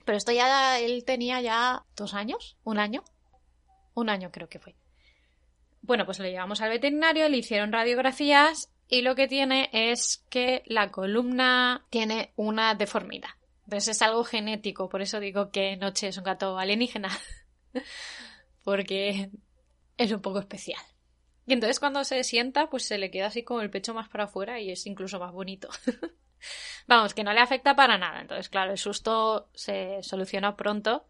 pero 0.05 0.19
esto 0.19 0.33
ya, 0.33 0.79
él 0.81 1.05
tenía 1.05 1.41
ya 1.41 1.85
dos 1.97 2.15
años, 2.15 2.57
un 2.65 2.79
año, 2.79 3.03
un 3.95 4.09
año 4.09 4.31
creo 4.31 4.49
que 4.49 4.59
fue. 4.59 4.75
Bueno, 5.83 6.05
pues 6.07 6.19
lo 6.19 6.27
llevamos 6.27 6.61
al 6.61 6.71
veterinario, 6.71 7.29
le 7.29 7.39
hicieron 7.39 7.73
radiografías 7.73 8.71
y 8.89 9.03
lo 9.03 9.15
que 9.15 9.29
tiene 9.29 9.71
es 9.73 10.25
que 10.31 10.63
la 10.67 10.91
columna 10.91 11.87
tiene 11.91 12.33
una 12.37 12.75
deformidad. 12.75 13.31
Entonces 13.65 13.97
es 13.97 14.03
algo 14.03 14.25
genético, 14.25 14.89
por 14.89 15.03
eso 15.03 15.21
digo 15.21 15.51
que 15.51 15.77
Noche 15.77 16.09
es 16.09 16.19
un 16.19 16.25
gato 16.25 16.59
alienígena, 16.59 17.11
porque 18.65 19.31
es 19.97 20.13
un 20.13 20.21
poco 20.21 20.39
especial. 20.39 20.81
Y 21.47 21.53
entonces 21.53 21.81
cuando 21.81 22.05
se 22.05 22.25
sienta, 22.25 22.69
pues 22.69 22.85
se 22.85 22.99
le 22.99 23.11
queda 23.11 23.27
así 23.27 23.43
como 23.43 23.61
el 23.61 23.71
pecho 23.71 23.95
más 23.95 24.09
para 24.09 24.25
afuera 24.25 24.61
y 24.61 24.71
es 24.71 24.87
incluso 24.87 25.19
más 25.19 25.33
bonito. 25.33 25.69
Vamos, 26.87 27.15
que 27.15 27.25
no 27.25 27.33
le 27.33 27.41
afecta 27.41 27.75
para 27.77 27.99
nada. 27.99 28.21
Entonces, 28.21 28.49
claro, 28.49 28.73
el 28.73 28.79
susto 28.79 29.49
se 29.55 30.03
soluciona 30.03 30.57
pronto 30.57 31.07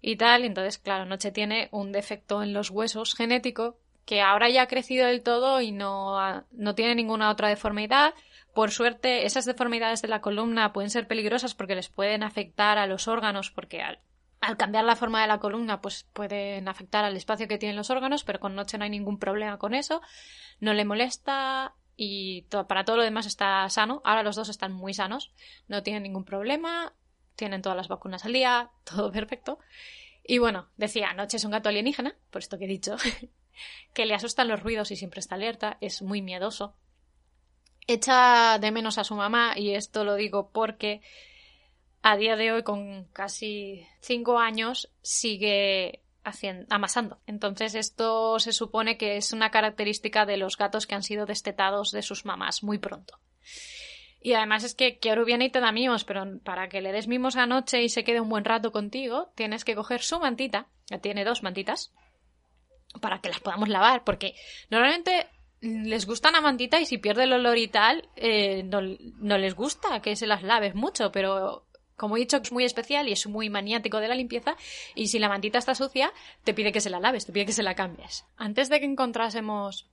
y 0.00 0.16
tal. 0.16 0.44
Entonces, 0.44 0.78
claro, 0.78 1.04
Noche 1.06 1.32
tiene 1.32 1.68
un 1.72 1.92
defecto 1.92 2.42
en 2.42 2.52
los 2.52 2.70
huesos 2.70 3.14
genético 3.14 3.78
que 4.04 4.22
ahora 4.22 4.48
ya 4.48 4.62
ha 4.62 4.66
crecido 4.66 5.06
del 5.06 5.22
todo 5.22 5.60
y 5.60 5.72
no, 5.72 6.44
no 6.50 6.74
tiene 6.74 6.94
ninguna 6.94 7.30
otra 7.30 7.48
deformidad. 7.48 8.14
Por 8.54 8.72
suerte, 8.72 9.24
esas 9.24 9.44
deformidades 9.44 10.02
de 10.02 10.08
la 10.08 10.20
columna 10.20 10.72
pueden 10.72 10.90
ser 10.90 11.06
peligrosas 11.06 11.54
porque 11.54 11.76
les 11.76 11.88
pueden 11.88 12.24
afectar 12.24 12.78
a 12.78 12.86
los 12.86 13.06
órganos, 13.06 13.52
porque 13.52 13.82
al, 13.82 14.00
al 14.40 14.56
cambiar 14.56 14.84
la 14.84 14.96
forma 14.96 15.20
de 15.20 15.28
la 15.28 15.38
columna, 15.38 15.80
pues 15.80 16.08
pueden 16.12 16.66
afectar 16.66 17.04
al 17.04 17.16
espacio 17.16 17.46
que 17.46 17.58
tienen 17.58 17.76
los 17.76 17.90
órganos, 17.90 18.24
pero 18.24 18.40
con 18.40 18.56
Noche 18.56 18.78
no 18.78 18.84
hay 18.84 18.90
ningún 18.90 19.18
problema 19.18 19.58
con 19.58 19.74
eso. 19.74 20.02
No 20.58 20.72
le 20.72 20.84
molesta 20.84 21.74
y 22.02 22.46
para 22.66 22.86
todo 22.86 22.96
lo 22.96 23.02
demás 23.02 23.26
está 23.26 23.68
sano. 23.68 24.00
Ahora 24.06 24.22
los 24.22 24.34
dos 24.34 24.48
están 24.48 24.72
muy 24.72 24.94
sanos, 24.94 25.34
no 25.68 25.82
tienen 25.82 26.02
ningún 26.02 26.24
problema, 26.24 26.94
tienen 27.36 27.60
todas 27.60 27.76
las 27.76 27.88
vacunas 27.88 28.24
al 28.24 28.32
día, 28.32 28.70
todo 28.84 29.12
perfecto. 29.12 29.58
Y 30.24 30.38
bueno, 30.38 30.70
decía, 30.78 31.10
anoche 31.10 31.36
es 31.36 31.44
un 31.44 31.50
gato 31.50 31.68
alienígena, 31.68 32.16
por 32.30 32.40
esto 32.40 32.56
que 32.56 32.64
he 32.64 32.68
dicho, 32.68 32.96
que 33.92 34.06
le 34.06 34.14
asustan 34.14 34.48
los 34.48 34.62
ruidos 34.62 34.90
y 34.90 34.96
siempre 34.96 35.20
está 35.20 35.34
alerta, 35.34 35.76
es 35.82 36.00
muy 36.00 36.22
miedoso. 36.22 36.74
Echa 37.86 38.58
de 38.58 38.70
menos 38.70 38.96
a 38.96 39.04
su 39.04 39.14
mamá 39.14 39.52
y 39.58 39.74
esto 39.74 40.02
lo 40.02 40.14
digo 40.14 40.52
porque 40.54 41.02
a 42.00 42.16
día 42.16 42.34
de 42.34 42.50
hoy, 42.50 42.62
con 42.62 43.04
casi 43.12 43.86
cinco 44.00 44.38
años, 44.38 44.90
sigue 45.02 46.00
amasando. 46.68 47.20
Entonces 47.26 47.74
esto 47.74 48.38
se 48.38 48.52
supone 48.52 48.96
que 48.96 49.16
es 49.16 49.32
una 49.32 49.50
característica 49.50 50.26
de 50.26 50.36
los 50.36 50.56
gatos 50.56 50.86
que 50.86 50.94
han 50.94 51.02
sido 51.02 51.26
destetados 51.26 51.92
de 51.92 52.02
sus 52.02 52.24
mamás 52.24 52.62
muy 52.62 52.78
pronto. 52.78 53.18
Y 54.22 54.34
además 54.34 54.64
es 54.64 54.74
que 54.74 54.98
Kyoru 54.98 55.24
viene 55.24 55.46
y 55.46 55.50
te 55.50 55.60
da 55.60 55.72
mimos, 55.72 56.04
pero 56.04 56.24
para 56.44 56.68
que 56.68 56.82
le 56.82 56.92
des 56.92 57.08
mimos 57.08 57.36
anoche 57.36 57.82
y 57.82 57.88
se 57.88 58.04
quede 58.04 58.20
un 58.20 58.28
buen 58.28 58.44
rato 58.44 58.70
contigo, 58.70 59.32
tienes 59.34 59.64
que 59.64 59.74
coger 59.74 60.02
su 60.02 60.20
mantita, 60.20 60.68
tiene 61.00 61.24
dos 61.24 61.42
mantitas, 61.42 61.94
para 63.00 63.20
que 63.20 63.30
las 63.30 63.40
podamos 63.40 63.68
lavar, 63.68 64.04
porque 64.04 64.34
normalmente 64.68 65.28
les 65.62 66.06
gusta 66.06 66.30
la 66.30 66.40
mantita 66.40 66.80
y 66.80 66.86
si 66.86 66.98
pierde 66.98 67.24
el 67.24 67.32
olor 67.32 67.56
y 67.56 67.68
tal, 67.68 68.08
eh, 68.16 68.62
no, 68.64 68.80
no 68.82 69.38
les 69.38 69.54
gusta 69.54 70.00
que 70.00 70.16
se 70.16 70.26
las 70.26 70.42
laves 70.42 70.74
mucho, 70.74 71.12
pero 71.12 71.66
como 72.00 72.16
he 72.16 72.20
dicho, 72.20 72.38
es 72.38 72.50
muy 72.50 72.64
especial 72.64 73.08
y 73.08 73.12
es 73.12 73.26
muy 73.26 73.50
maniático 73.50 74.00
de 74.00 74.08
la 74.08 74.14
limpieza. 74.14 74.56
Y 74.94 75.08
si 75.08 75.18
la 75.18 75.28
mantita 75.28 75.58
está 75.58 75.74
sucia, 75.74 76.14
te 76.44 76.54
pide 76.54 76.72
que 76.72 76.80
se 76.80 76.88
la 76.88 76.98
laves, 76.98 77.26
te 77.26 77.32
pide 77.32 77.44
que 77.44 77.52
se 77.52 77.62
la 77.62 77.74
cambies. 77.74 78.24
Antes 78.38 78.70
de 78.70 78.80
que 78.80 78.86
encontrásemos 78.86 79.86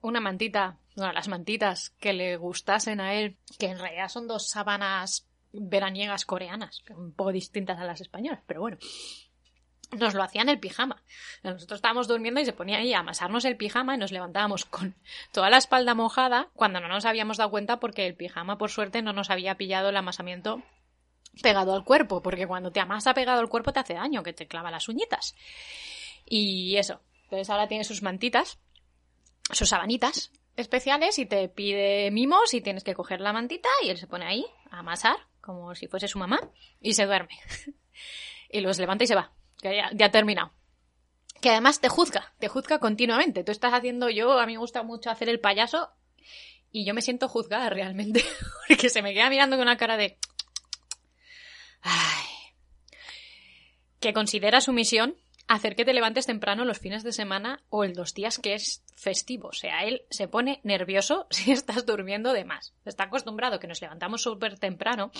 una 0.00 0.18
mantita, 0.18 0.78
bueno, 0.96 1.12
las 1.12 1.28
mantitas 1.28 1.90
que 2.00 2.12
le 2.12 2.36
gustasen 2.38 3.00
a 3.00 3.14
él, 3.14 3.36
que 3.56 3.66
en 3.66 3.78
realidad 3.78 4.08
son 4.08 4.26
dos 4.26 4.48
sábanas 4.48 5.28
veraniegas 5.52 6.24
coreanas, 6.24 6.82
un 6.90 7.12
poco 7.12 7.30
distintas 7.30 7.78
a 7.78 7.84
las 7.84 8.00
españolas, 8.00 8.42
pero 8.48 8.60
bueno. 8.60 8.78
Nos 9.92 10.14
lo 10.14 10.24
hacían 10.24 10.48
el 10.48 10.58
pijama. 10.58 11.04
Nosotros 11.44 11.78
estábamos 11.78 12.08
durmiendo 12.08 12.40
y 12.40 12.44
se 12.44 12.52
ponía 12.52 12.78
ahí 12.78 12.94
a 12.94 12.98
amasarnos 12.98 13.44
el 13.44 13.56
pijama 13.56 13.94
y 13.94 13.98
nos 13.98 14.10
levantábamos 14.10 14.64
con 14.64 14.96
toda 15.30 15.50
la 15.50 15.58
espalda 15.58 15.94
mojada 15.94 16.48
cuando 16.54 16.80
no 16.80 16.88
nos 16.88 17.04
habíamos 17.04 17.36
dado 17.36 17.50
cuenta 17.50 17.78
porque 17.78 18.08
el 18.08 18.16
pijama, 18.16 18.58
por 18.58 18.72
suerte, 18.72 19.02
no 19.02 19.12
nos 19.12 19.30
había 19.30 19.54
pillado 19.54 19.90
el 19.90 19.96
amasamiento 19.96 20.64
pegado 21.42 21.74
al 21.74 21.84
cuerpo, 21.84 22.22
porque 22.22 22.46
cuando 22.46 22.70
te 22.70 22.80
amasa 22.80 23.14
pegado 23.14 23.40
al 23.40 23.48
cuerpo 23.48 23.72
te 23.72 23.80
hace 23.80 23.94
daño, 23.94 24.22
que 24.22 24.32
te 24.32 24.46
clava 24.46 24.70
las 24.70 24.88
uñitas. 24.88 25.34
Y 26.26 26.76
eso. 26.76 27.00
Entonces 27.24 27.50
ahora 27.50 27.68
tiene 27.68 27.84
sus 27.84 28.02
mantitas, 28.02 28.58
sus 29.50 29.68
sabanitas, 29.68 30.32
especiales 30.56 31.18
y 31.18 31.26
te 31.26 31.48
pide 31.48 32.10
mimos 32.10 32.54
y 32.54 32.60
tienes 32.60 32.84
que 32.84 32.94
coger 32.94 33.20
la 33.20 33.32
mantita 33.32 33.68
y 33.82 33.90
él 33.90 33.98
se 33.98 34.06
pone 34.06 34.26
ahí 34.26 34.46
a 34.70 34.80
amasar, 34.80 35.16
como 35.40 35.74
si 35.74 35.88
fuese 35.88 36.08
su 36.08 36.18
mamá, 36.18 36.40
y 36.80 36.94
se 36.94 37.06
duerme. 37.06 37.38
y 38.50 38.60
los 38.60 38.78
levanta 38.78 39.04
y 39.04 39.06
se 39.06 39.14
va, 39.14 39.32
que 39.60 39.76
ya, 39.76 39.90
ya 39.92 40.06
ha 40.06 40.10
terminado. 40.10 40.52
Que 41.40 41.50
además 41.50 41.80
te 41.80 41.88
juzga, 41.88 42.32
te 42.38 42.48
juzga 42.48 42.78
continuamente. 42.78 43.44
Tú 43.44 43.52
estás 43.52 43.74
haciendo, 43.74 44.08
yo, 44.08 44.38
a 44.38 44.46
mí 44.46 44.54
me 44.54 44.58
gusta 44.58 44.82
mucho 44.82 45.10
hacer 45.10 45.28
el 45.28 45.40
payaso 45.40 45.90
y 46.70 46.84
yo 46.84 46.92
me 46.92 47.02
siento 47.02 47.28
juzgada 47.28 47.70
realmente, 47.70 48.24
porque 48.68 48.88
se 48.88 49.00
me 49.00 49.14
queda 49.14 49.30
mirando 49.30 49.56
con 49.56 49.62
una 49.62 49.76
cara 49.76 49.96
de... 49.96 50.18
Ay. 51.84 52.24
Que 54.00 54.12
considera 54.12 54.60
su 54.60 54.72
misión 54.72 55.16
hacer 55.46 55.76
que 55.76 55.84
te 55.84 55.92
levantes 55.92 56.26
temprano 56.26 56.64
los 56.64 56.78
fines 56.78 57.02
de 57.04 57.12
semana 57.12 57.62
o 57.68 57.84
en 57.84 57.94
los 57.94 58.14
días 58.14 58.38
que 58.38 58.54
es 58.54 58.82
festivo. 58.96 59.48
O 59.48 59.52
sea, 59.52 59.84
él 59.84 60.02
se 60.10 60.28
pone 60.28 60.60
nervioso 60.64 61.26
si 61.30 61.52
estás 61.52 61.86
durmiendo 61.86 62.32
de 62.32 62.44
más. 62.44 62.74
Está 62.84 63.04
acostumbrado 63.04 63.60
que 63.60 63.66
nos 63.68 63.80
levantamos 63.80 64.22
súper 64.22 64.58
temprano. 64.58 65.12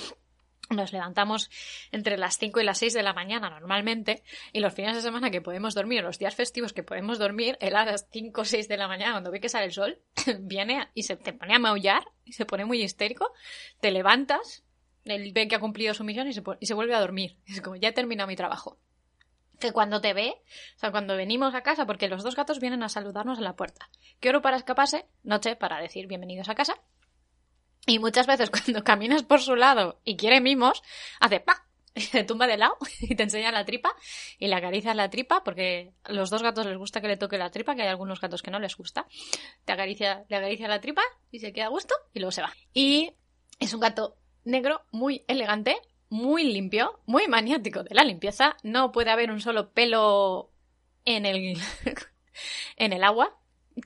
Nos 0.71 0.95
levantamos 0.95 1.51
entre 1.93 2.17
las 2.17 2.39
5 2.39 2.59
y 2.59 2.65
las 2.65 2.79
6 2.79 2.95
de 2.95 3.03
la 3.03 3.13
mañana 3.13 3.51
normalmente 3.51 4.23
y 4.51 4.61
los 4.61 4.73
fines 4.73 4.97
de 4.97 5.03
semana 5.03 5.31
que 5.31 5.43
podemos 5.43 5.75
dormir, 5.75 6.03
los 6.03 6.19
días 6.19 6.35
festivos 6.35 6.73
que 6.73 6.83
podemos 6.83 7.19
dormir, 7.19 7.59
él 7.61 7.77
a 7.77 7.85
las 7.85 8.09
5 8.11 8.41
o 8.41 8.45
6 8.47 8.67
de 8.67 8.79
la 8.79 8.89
mañana 8.89 9.13
cuando 9.13 9.31
ve 9.31 9.41
que 9.41 9.51
sale 9.51 9.67
el 9.67 9.73
sol, 9.73 10.01
viene 10.41 10.89
y 10.95 11.03
se 11.03 11.17
te 11.17 11.35
pone 11.35 11.55
a 11.55 11.59
maullar 11.59 12.07
y 12.25 12.33
se 12.33 12.47
pone 12.47 12.65
muy 12.65 12.83
histérico, 12.83 13.31
te 13.81 13.91
levantas, 13.91 14.64
él 15.05 15.33
ve 15.33 15.49
que 15.49 15.57
ha 15.57 15.61
cumplido 15.61 15.95
su 15.95 16.05
misión 16.05 16.29
y 16.29 16.33
se, 16.33 16.43
y 16.61 16.67
se 16.67 16.75
vuelve 16.75 16.95
a 16.95 17.01
dormir. 17.01 17.37
Es 17.47 17.61
como, 17.61 17.77
ya 17.77 17.89
he 17.89 17.93
terminado 17.93 18.29
mi 18.29 18.37
trabajo 18.37 18.79
que 19.59 19.73
cuando 19.73 20.01
te 20.01 20.13
ve, 20.13 20.35
o 20.77 20.79
sea, 20.79 20.91
cuando 20.91 21.17
venimos 21.17 21.55
a 21.55 21.63
casa, 21.63 21.87
porque 21.87 22.09
los 22.09 22.23
dos 22.23 22.37
gatos 22.37 22.61
vienen 22.61 22.83
a 22.83 22.89
saludarnos 22.89 23.39
en 23.39 23.45
la 23.45 23.57
puerta. 23.57 23.89
¿Qué 24.21 24.29
hora 24.29 24.43
para 24.43 24.57
escaparse? 24.57 25.07
Noche 25.23 25.57
para 25.57 25.81
decir 25.81 26.07
bienvenidos 26.07 26.49
a 26.49 26.55
casa. 26.55 26.75
Y 27.87 27.99
muchas 27.99 28.27
veces 28.27 28.51
cuando 28.65 28.85
caminas 28.85 29.23
por 29.23 29.41
su 29.41 29.57
lado 29.57 30.01
y 30.05 30.17
quiere 30.17 30.41
mimos, 30.41 30.83
hace 31.21 31.41
pa 31.41 31.67
y 31.95 32.01
se 32.01 32.25
tumba 32.25 32.47
de 32.47 32.57
lado 32.57 32.77
y 33.01 33.15
te 33.15 33.23
enseña 33.23 33.53
la 33.53 33.65
tripa 33.65 33.95
y 34.39 34.49
le 34.49 34.55
acaricia 34.57 34.95
la 34.95 35.11
tripa 35.11 35.45
porque 35.45 35.95
a 36.03 36.13
los 36.13 36.29
dos 36.29 36.43
gatos 36.43 36.67
les 36.67 36.77
gusta 36.77 37.01
que 37.01 37.09
le 37.09 37.17
toque 37.17 37.39
la 37.39 37.51
tripa, 37.51 37.77
que 37.77 37.83
hay 37.83 37.89
algunos 37.89 38.21
gatos 38.21 38.43
que 38.43 38.51
no 38.51 38.59
les 38.59 38.77
gusta. 38.77 39.07
Te 39.65 39.73
acaricia, 39.73 40.25
le 40.29 40.37
acaricia 40.37 40.69
la 40.69 40.81
tripa 40.81 41.03
y 41.31 41.39
se 41.39 41.53
queda 41.53 41.67
a 41.67 41.71
gusto 41.71 41.95
y 42.13 42.19
luego 42.19 42.33
se 42.33 42.43
va. 42.43 42.53
Y 42.73 43.15
es 43.61 43.73
un 43.73 43.81
gato 43.81 44.17
negro 44.45 44.83
muy 44.93 45.25
elegante, 45.29 45.77
muy 46.09 46.45
limpio, 46.45 47.01
muy 47.07 47.27
maniático 47.29 47.83
de 47.83 47.95
la 47.95 48.05
limpieza. 48.05 48.57
No 48.63 48.93
puede 48.93 49.11
haber 49.11 49.31
un 49.31 49.41
solo 49.41 49.73
pelo 49.73 50.51
en 51.05 51.27
el, 51.27 51.59
en 52.77 52.93
el 52.93 53.05
agua, 53.05 53.37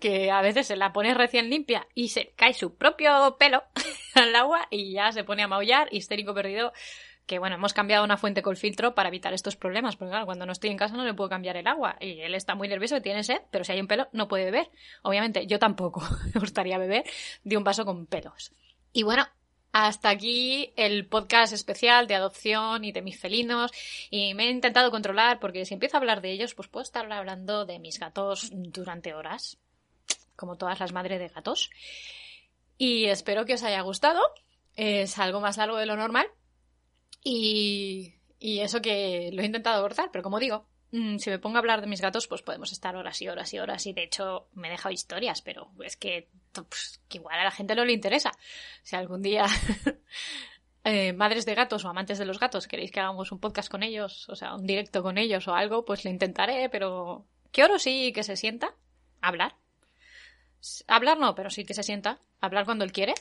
que 0.01 0.31
a 0.31 0.43
veces 0.43 0.67
se 0.67 0.77
la 0.77 0.93
pone 0.93 1.15
recién 1.15 1.49
limpia 1.51 1.87
y 1.95 2.09
se 2.09 2.33
cae 2.37 2.53
su 2.53 2.77
propio 2.77 3.37
pelo 3.39 3.65
al 4.15 4.35
agua 4.35 4.67
y 4.71 4.93
ya 4.93 5.13
se 5.13 5.25
pone 5.25 5.43
a 5.43 5.49
maullar, 5.49 5.89
histérico 5.93 6.35
perdido. 6.35 6.73
Que 7.27 7.39
bueno, 7.39 7.57
hemos 7.57 7.75
cambiado 7.75 8.05
una 8.05 8.17
fuente 8.17 8.41
con 8.41 8.57
filtro 8.57 8.95
para 8.95 9.11
evitar 9.11 9.35
estos 9.35 9.55
problemas, 9.55 9.97
porque 9.97 10.13
claro, 10.13 10.25
cuando 10.25 10.47
no 10.47 10.53
estoy 10.53 10.71
en 10.71 10.79
casa 10.79 10.97
no 10.97 11.05
le 11.05 11.13
puedo 11.13 11.29
cambiar 11.29 11.59
el 11.59 11.67
agua 11.67 11.97
y 12.01 12.21
él 12.21 12.35
está 12.35 12.55
muy 12.55 12.69
nervioso, 12.69 13.03
tiene 13.03 13.23
sed, 13.23 13.43
pero 13.51 13.65
si 13.65 13.73
hay 13.73 13.81
un 13.81 13.87
pelo 13.87 14.09
no 14.13 14.29
puede 14.29 14.47
beber. 14.47 14.71
Obviamente, 15.03 15.47
yo 15.47 15.59
tampoco 15.59 16.01
me 16.35 16.41
gustaría 16.41 16.79
beber 16.79 17.05
de 17.45 17.57
un 17.59 17.65
vaso 17.65 17.85
con 17.85 18.07
pelos. 18.07 18.53
Y 18.95 19.03
bueno, 19.03 19.27
hasta 19.87 20.11
aquí 20.11 20.73
el 20.77 21.07
podcast 21.07 21.53
especial 21.53 22.09
de 22.09 22.17
adopción 22.17 22.85
y 22.85 22.91
de 22.91 23.03
mis 23.03 23.19
felinos. 23.19 23.71
Y 24.11 24.35
me 24.35 24.47
he 24.47 24.51
intentado 24.51 24.91
controlar 24.91 25.39
porque 25.39 25.65
si 25.65 25.75
empiezo 25.75 25.97
a 25.97 26.01
hablar 26.01 26.21
de 26.21 26.33
ellos, 26.33 26.55
pues 26.55 26.69
puedo 26.69 26.83
estar 26.83 27.11
hablando 27.13 27.65
de 27.65 27.79
mis 27.79 28.01
gatos 28.01 28.51
durante 28.53 29.15
horas, 29.15 29.59
como 30.35 30.57
todas 30.57 30.81
las 30.81 30.93
madres 30.93 31.21
de 31.21 31.29
gatos. 31.29 31.71
Y 32.77 33.05
espero 33.05 33.45
que 33.45 33.55
os 33.55 33.63
haya 33.63 33.81
gustado. 33.83 34.21
Es 34.75 35.19
algo 35.19 35.41
más 35.41 35.57
largo 35.57 35.77
de 35.77 35.87
lo 35.87 35.97
normal. 35.97 36.27
Y, 37.23 38.15
y 38.41 38.61
eso 38.61 38.83
que 38.83 39.31
lo 39.33 39.43
he 39.43 39.47
intentado 39.47 39.83
cortar, 39.83 40.11
pero 40.13 40.23
como 40.23 40.41
digo, 40.41 40.67
si 40.91 41.31
me 41.31 41.39
pongo 41.39 41.57
a 41.57 41.59
hablar 41.61 41.81
de 41.81 41.87
mis 41.87 42.01
gatos, 42.01 42.27
pues 42.27 42.43
podemos 42.43 42.73
estar 42.73 42.97
horas 42.97 43.21
y 43.21 43.29
horas 43.29 43.53
y 43.53 43.59
horas. 43.59 43.87
Y 43.87 43.93
de 43.93 44.05
hecho, 44.05 44.49
me 44.55 44.69
he 44.69 44.71
dejado 44.71 44.93
historias, 44.93 45.43
pero 45.43 45.71
es 45.85 45.97
que, 45.97 46.29
pues, 46.53 47.01
que 47.09 47.19
igual 47.19 47.39
a 47.39 47.45
la 47.45 47.51
gente 47.51 47.75
no 47.75 47.85
le 47.85 47.93
interesa. 47.93 48.33
Si 48.83 48.97
algún 48.97 49.23
día 49.23 49.47
eh, 50.85 51.13
madres 51.13 51.45
de 51.45 51.55
gatos 51.55 51.85
o 51.85 51.89
amantes 51.89 52.19
de 52.19 52.25
los 52.25 52.39
gatos 52.41 52.67
queréis 52.67 52.91
que 52.91 53.01
hagamos 53.01 53.33
un 53.33 53.39
podcast 53.39 53.71
con 53.71 53.83
ellos, 53.83 54.29
o 54.29 54.37
sea, 54.37 54.55
un 54.55 54.67
directo 54.67 55.03
con 55.03 55.19
ellos 55.19 55.47
o 55.49 55.55
algo, 55.55 55.85
pues 55.85 56.05
lo 56.05 56.11
intentaré, 56.11 56.69
pero 56.71 57.27
que 57.53 57.65
oro 57.65 57.79
sí 57.79 58.13
que 58.13 58.23
se 58.23 58.37
sienta. 58.37 58.75
Hablar. 59.21 59.57
Hablar 60.87 61.19
no, 61.19 61.35
pero 61.35 61.51
sí 61.51 61.65
que 61.65 61.75
se 61.75 61.83
sienta. 61.83 62.19
Hablar 62.41 62.65
cuando 62.65 62.85
él 62.85 62.93
quiere. 62.93 63.15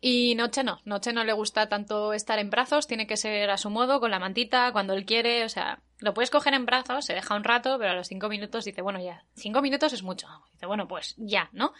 Y 0.00 0.34
Noche 0.36 0.62
no, 0.62 0.80
Noche 0.84 1.12
no 1.12 1.24
le 1.24 1.32
gusta 1.32 1.68
tanto 1.68 2.12
estar 2.12 2.38
en 2.38 2.50
brazos, 2.50 2.86
tiene 2.86 3.06
que 3.06 3.16
ser 3.16 3.50
a 3.50 3.56
su 3.56 3.68
modo, 3.68 3.98
con 3.98 4.10
la 4.10 4.20
mantita, 4.20 4.70
cuando 4.72 4.94
él 4.94 5.04
quiere, 5.04 5.44
o 5.44 5.48
sea, 5.48 5.80
lo 5.98 6.14
puedes 6.14 6.30
coger 6.30 6.54
en 6.54 6.66
brazos, 6.66 7.04
se 7.04 7.14
deja 7.14 7.34
un 7.34 7.42
rato, 7.42 7.76
pero 7.78 7.90
a 7.90 7.94
los 7.94 8.06
cinco 8.06 8.28
minutos 8.28 8.64
dice, 8.64 8.82
bueno, 8.82 9.00
ya, 9.00 9.24
cinco 9.34 9.60
minutos 9.60 9.92
es 9.92 10.04
mucho. 10.04 10.28
Dice, 10.52 10.66
bueno, 10.66 10.86
pues 10.86 11.14
ya, 11.16 11.48
¿no? 11.52 11.72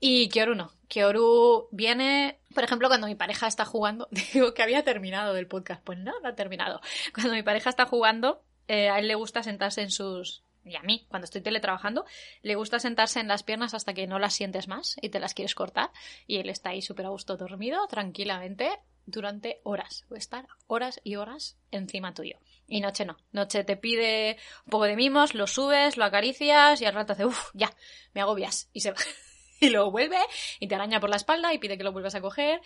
Y 0.00 0.28
Kioru 0.30 0.54
no. 0.54 0.72
Kioru 0.88 1.68
viene, 1.70 2.40
por 2.54 2.64
ejemplo, 2.64 2.88
cuando 2.88 3.06
mi 3.06 3.14
pareja 3.14 3.46
está 3.46 3.64
jugando, 3.64 4.08
digo 4.32 4.54
que 4.54 4.62
había 4.62 4.82
terminado 4.82 5.36
el 5.36 5.46
podcast, 5.46 5.82
pues 5.84 5.98
no, 5.98 6.18
no 6.20 6.28
ha 6.30 6.34
terminado. 6.34 6.80
Cuando 7.14 7.34
mi 7.34 7.42
pareja 7.42 7.70
está 7.70 7.84
jugando, 7.84 8.42
eh, 8.66 8.88
a 8.88 8.98
él 8.98 9.08
le 9.08 9.14
gusta 9.14 9.42
sentarse 9.42 9.82
en 9.82 9.90
sus 9.90 10.42
y 10.64 10.76
a 10.76 10.82
mí, 10.82 11.06
cuando 11.08 11.24
estoy 11.24 11.40
teletrabajando, 11.40 12.04
le 12.42 12.54
gusta 12.54 12.78
sentarse 12.78 13.20
en 13.20 13.28
las 13.28 13.42
piernas 13.42 13.74
hasta 13.74 13.94
que 13.94 14.06
no 14.06 14.18
las 14.18 14.34
sientes 14.34 14.68
más 14.68 14.96
y 15.00 15.08
te 15.08 15.20
las 15.20 15.34
quieres 15.34 15.54
cortar. 15.54 15.90
Y 16.26 16.38
él 16.38 16.48
está 16.50 16.70
ahí 16.70 16.82
súper 16.82 17.06
a 17.06 17.10
gusto 17.10 17.36
dormido, 17.36 17.86
tranquilamente, 17.88 18.70
durante 19.06 19.60
horas. 19.64 20.04
Puede 20.08 20.20
estar 20.20 20.46
horas 20.66 21.00
y 21.04 21.16
horas 21.16 21.56
encima 21.70 22.14
tuyo. 22.14 22.38
Y 22.68 22.80
noche 22.80 23.04
no. 23.04 23.16
Noche 23.32 23.64
te 23.64 23.76
pide 23.76 24.38
un 24.66 24.70
poco 24.70 24.84
de 24.84 24.96
mimos, 24.96 25.34
lo 25.34 25.46
subes, 25.46 25.96
lo 25.96 26.04
acaricias 26.04 26.80
y 26.80 26.86
al 26.86 26.94
rato 26.94 27.12
hace, 27.12 27.24
uff, 27.24 27.50
ya, 27.54 27.74
me 28.14 28.20
agobias. 28.20 28.68
Y 28.72 28.80
se 28.80 28.92
va. 28.92 28.98
y 29.60 29.70
luego 29.70 29.90
vuelve 29.90 30.18
y 30.60 30.68
te 30.68 30.74
araña 30.74 31.00
por 31.00 31.10
la 31.10 31.16
espalda 31.16 31.52
y 31.52 31.58
pide 31.58 31.76
que 31.76 31.84
lo 31.84 31.92
vuelvas 31.92 32.14
a 32.14 32.20
coger. 32.20 32.60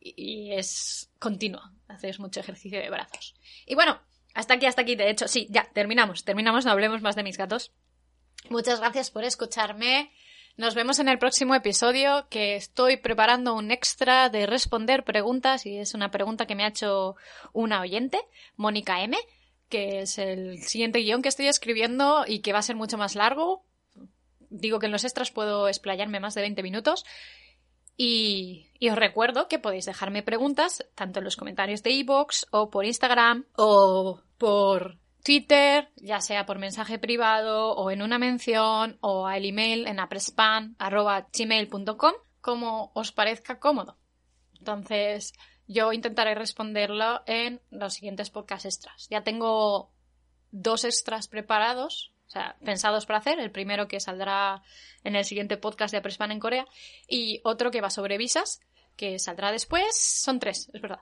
Y, 0.00 0.52
es 0.52 1.10
continuo. 1.18 1.62
Haces 1.88 2.20
mucho 2.20 2.40
ejercicio 2.40 2.78
de 2.78 2.90
brazos. 2.90 3.34
Y 3.66 3.74
bueno, 3.74 4.00
hasta 4.38 4.54
aquí, 4.54 4.66
hasta 4.66 4.82
aquí. 4.82 4.94
De 4.94 5.10
hecho, 5.10 5.26
sí, 5.26 5.48
ya, 5.50 5.68
terminamos. 5.72 6.24
Terminamos, 6.24 6.64
no 6.64 6.70
hablemos 6.70 7.02
más 7.02 7.16
de 7.16 7.24
mis 7.24 7.36
gatos. 7.36 7.72
Muchas 8.48 8.78
gracias 8.78 9.10
por 9.10 9.24
escucharme. 9.24 10.12
Nos 10.56 10.76
vemos 10.76 11.00
en 11.00 11.08
el 11.08 11.18
próximo 11.18 11.56
episodio 11.56 12.28
que 12.30 12.54
estoy 12.54 12.98
preparando 12.98 13.56
un 13.56 13.72
extra 13.72 14.28
de 14.28 14.46
responder 14.46 15.02
preguntas 15.02 15.66
y 15.66 15.78
es 15.78 15.92
una 15.92 16.12
pregunta 16.12 16.46
que 16.46 16.54
me 16.54 16.62
ha 16.62 16.68
hecho 16.68 17.16
una 17.52 17.80
oyente, 17.80 18.20
Mónica 18.54 19.02
M, 19.02 19.18
que 19.68 20.02
es 20.02 20.18
el 20.18 20.62
siguiente 20.62 21.00
guion 21.00 21.20
que 21.20 21.30
estoy 21.30 21.48
escribiendo 21.48 22.24
y 22.24 22.38
que 22.38 22.52
va 22.52 22.60
a 22.60 22.62
ser 22.62 22.76
mucho 22.76 22.96
más 22.96 23.16
largo. 23.16 23.64
Digo 24.50 24.78
que 24.78 24.86
en 24.86 24.92
los 24.92 25.02
extras 25.02 25.32
puedo 25.32 25.66
explayarme 25.66 26.20
más 26.20 26.34
de 26.34 26.42
20 26.42 26.62
minutos 26.62 27.04
y, 28.00 28.70
os 28.88 28.96
recuerdo 28.96 29.48
que 29.48 29.58
podéis 29.58 29.86
dejarme 29.86 30.22
preguntas 30.22 30.86
tanto 30.94 31.18
en 31.18 31.24
los 31.24 31.36
comentarios 31.36 31.82
de 31.82 31.90
iVoox 31.90 32.46
o 32.52 32.70
por 32.70 32.84
Instagram 32.86 33.44
o 33.56 34.22
por 34.38 34.98
Twitter, 35.22 35.90
ya 35.96 36.20
sea 36.20 36.44
por 36.46 36.58
mensaje 36.58 36.98
privado 36.98 37.74
o 37.74 37.90
en 37.90 38.00
una 38.02 38.18
mención 38.18 38.98
o 39.00 39.26
al 39.26 39.44
email 39.44 39.86
en 39.86 40.00
aprespan.gmail.com 40.00 42.12
como 42.40 42.90
os 42.94 43.12
parezca 43.12 43.60
cómodo. 43.60 43.98
Entonces, 44.58 45.34
yo 45.66 45.92
intentaré 45.92 46.34
responderlo 46.34 47.22
en 47.26 47.60
los 47.70 47.92
siguientes 47.94 48.30
podcasts 48.30 48.64
extras. 48.64 49.06
Ya 49.10 49.22
tengo 49.22 49.92
dos 50.50 50.84
extras 50.84 51.28
preparados 51.28 52.14
o 52.28 52.30
sea, 52.30 52.56
pensados 52.62 53.06
para 53.06 53.20
hacer. 53.20 53.40
El 53.40 53.50
primero 53.50 53.88
que 53.88 54.00
saldrá 54.00 54.62
en 55.02 55.16
el 55.16 55.24
siguiente 55.24 55.56
podcast 55.56 55.92
de 55.92 55.98
Aprespan 55.98 56.30
en 56.30 56.40
Corea 56.40 56.66
y 57.08 57.40
otro 57.42 57.70
que 57.70 57.80
va 57.80 57.88
sobre 57.88 58.18
visas, 58.18 58.60
que 58.96 59.18
saldrá 59.18 59.50
después. 59.50 59.96
Son 59.96 60.38
tres, 60.38 60.70
es 60.74 60.82
verdad. 60.82 61.00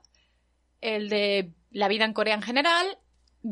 El 0.81 1.09
de 1.09 1.53
la 1.71 1.89
vida 1.89 2.05
en 2.05 2.13
Corea 2.13 2.35
en 2.35 2.43
general, 2.43 2.99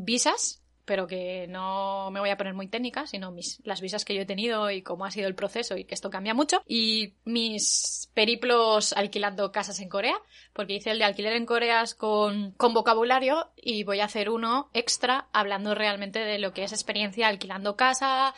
visas, 0.02 0.60
pero 0.84 1.06
que 1.06 1.46
no 1.48 2.10
me 2.10 2.20
voy 2.20 2.30
a 2.30 2.36
poner 2.36 2.52
muy 2.52 2.68
técnica, 2.68 3.06
sino 3.06 3.30
mis, 3.30 3.60
las 3.64 3.80
visas 3.80 4.04
que 4.04 4.14
yo 4.14 4.22
he 4.22 4.26
tenido 4.26 4.70
y 4.70 4.82
cómo 4.82 5.06
ha 5.06 5.10
sido 5.10 5.28
el 5.28 5.34
proceso 5.34 5.76
y 5.76 5.84
que 5.84 5.94
esto 5.94 6.10
cambia 6.10 6.34
mucho. 6.34 6.62
Y 6.66 7.14
mis 7.24 8.10
periplos 8.12 8.92
alquilando 8.92 9.50
casas 9.50 9.80
en 9.80 9.88
Corea, 9.88 10.16
porque 10.52 10.74
hice 10.74 10.90
el 10.90 10.98
de 10.98 11.04
alquiler 11.04 11.34
en 11.34 11.46
Corea 11.46 11.84
con, 11.96 12.52
con 12.52 12.74
vocabulario 12.74 13.50
y 13.56 13.84
voy 13.84 14.00
a 14.00 14.04
hacer 14.06 14.28
uno 14.28 14.68
extra 14.74 15.28
hablando 15.32 15.74
realmente 15.74 16.18
de 16.18 16.38
lo 16.38 16.52
que 16.52 16.64
es 16.64 16.72
experiencia 16.72 17.28
alquilando 17.28 17.76
casa, 17.76 18.34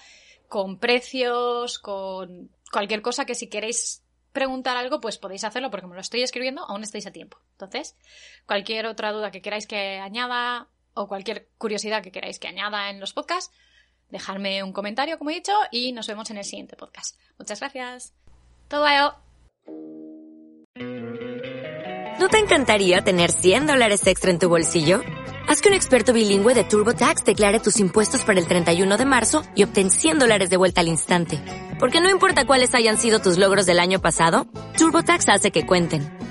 con 0.48 0.78
precios, 0.78 1.78
con 1.78 2.50
cualquier 2.70 3.02
cosa 3.02 3.24
que 3.24 3.34
si 3.34 3.48
queréis 3.48 4.02
preguntar 4.32 4.76
algo, 4.76 5.00
pues 5.00 5.16
podéis 5.16 5.44
hacerlo 5.44 5.70
porque 5.70 5.86
me 5.86 5.94
lo 5.94 6.00
estoy 6.00 6.22
escribiendo, 6.22 6.62
aún 6.62 6.82
estáis 6.82 7.06
a 7.06 7.10
tiempo. 7.10 7.38
Entonces, 7.52 7.96
cualquier 8.44 8.86
otra 8.86 9.10
duda 9.10 9.30
que 9.30 9.40
queráis 9.40 9.66
que 9.66 9.98
añada, 9.98 10.68
o 10.96 11.06
cualquier 11.06 11.48
curiosidad 11.58 12.02
que 12.02 12.10
queráis 12.10 12.38
que 12.38 12.48
añada 12.48 12.90
en 12.90 12.98
los 12.98 13.12
podcasts, 13.12 13.54
dejarme 14.10 14.62
un 14.62 14.72
comentario, 14.72 15.18
como 15.18 15.30
he 15.30 15.34
dicho, 15.34 15.52
y 15.70 15.92
nos 15.92 16.06
vemos 16.06 16.30
en 16.30 16.38
el 16.38 16.44
siguiente 16.44 16.76
podcast. 16.76 17.18
Muchas 17.38 17.60
gracias. 17.60 18.14
Todo 18.68 18.86
¿No 22.18 22.28
te 22.28 22.38
encantaría 22.38 23.02
tener 23.02 23.30
100 23.30 23.66
dólares 23.66 24.06
extra 24.06 24.30
en 24.30 24.38
tu 24.38 24.48
bolsillo? 24.48 25.02
Haz 25.48 25.60
que 25.60 25.68
un 25.68 25.74
experto 25.74 26.12
bilingüe 26.12 26.54
de 26.54 26.64
TurboTax 26.64 27.24
declare 27.24 27.60
tus 27.60 27.78
impuestos 27.78 28.24
para 28.24 28.40
el 28.40 28.48
31 28.48 28.96
de 28.96 29.04
marzo 29.04 29.44
y 29.54 29.62
obtén 29.64 29.90
100 29.90 30.18
dólares 30.18 30.50
de 30.50 30.56
vuelta 30.56 30.80
al 30.80 30.88
instante. 30.88 31.38
Porque 31.78 32.00
no 32.00 32.10
importa 32.10 32.46
cuáles 32.46 32.74
hayan 32.74 32.98
sido 32.98 33.20
tus 33.20 33.36
logros 33.36 33.66
del 33.66 33.78
año 33.78 34.00
pasado, 34.00 34.46
TurboTax 34.78 35.28
hace 35.28 35.50
que 35.50 35.66
cuenten. 35.66 36.15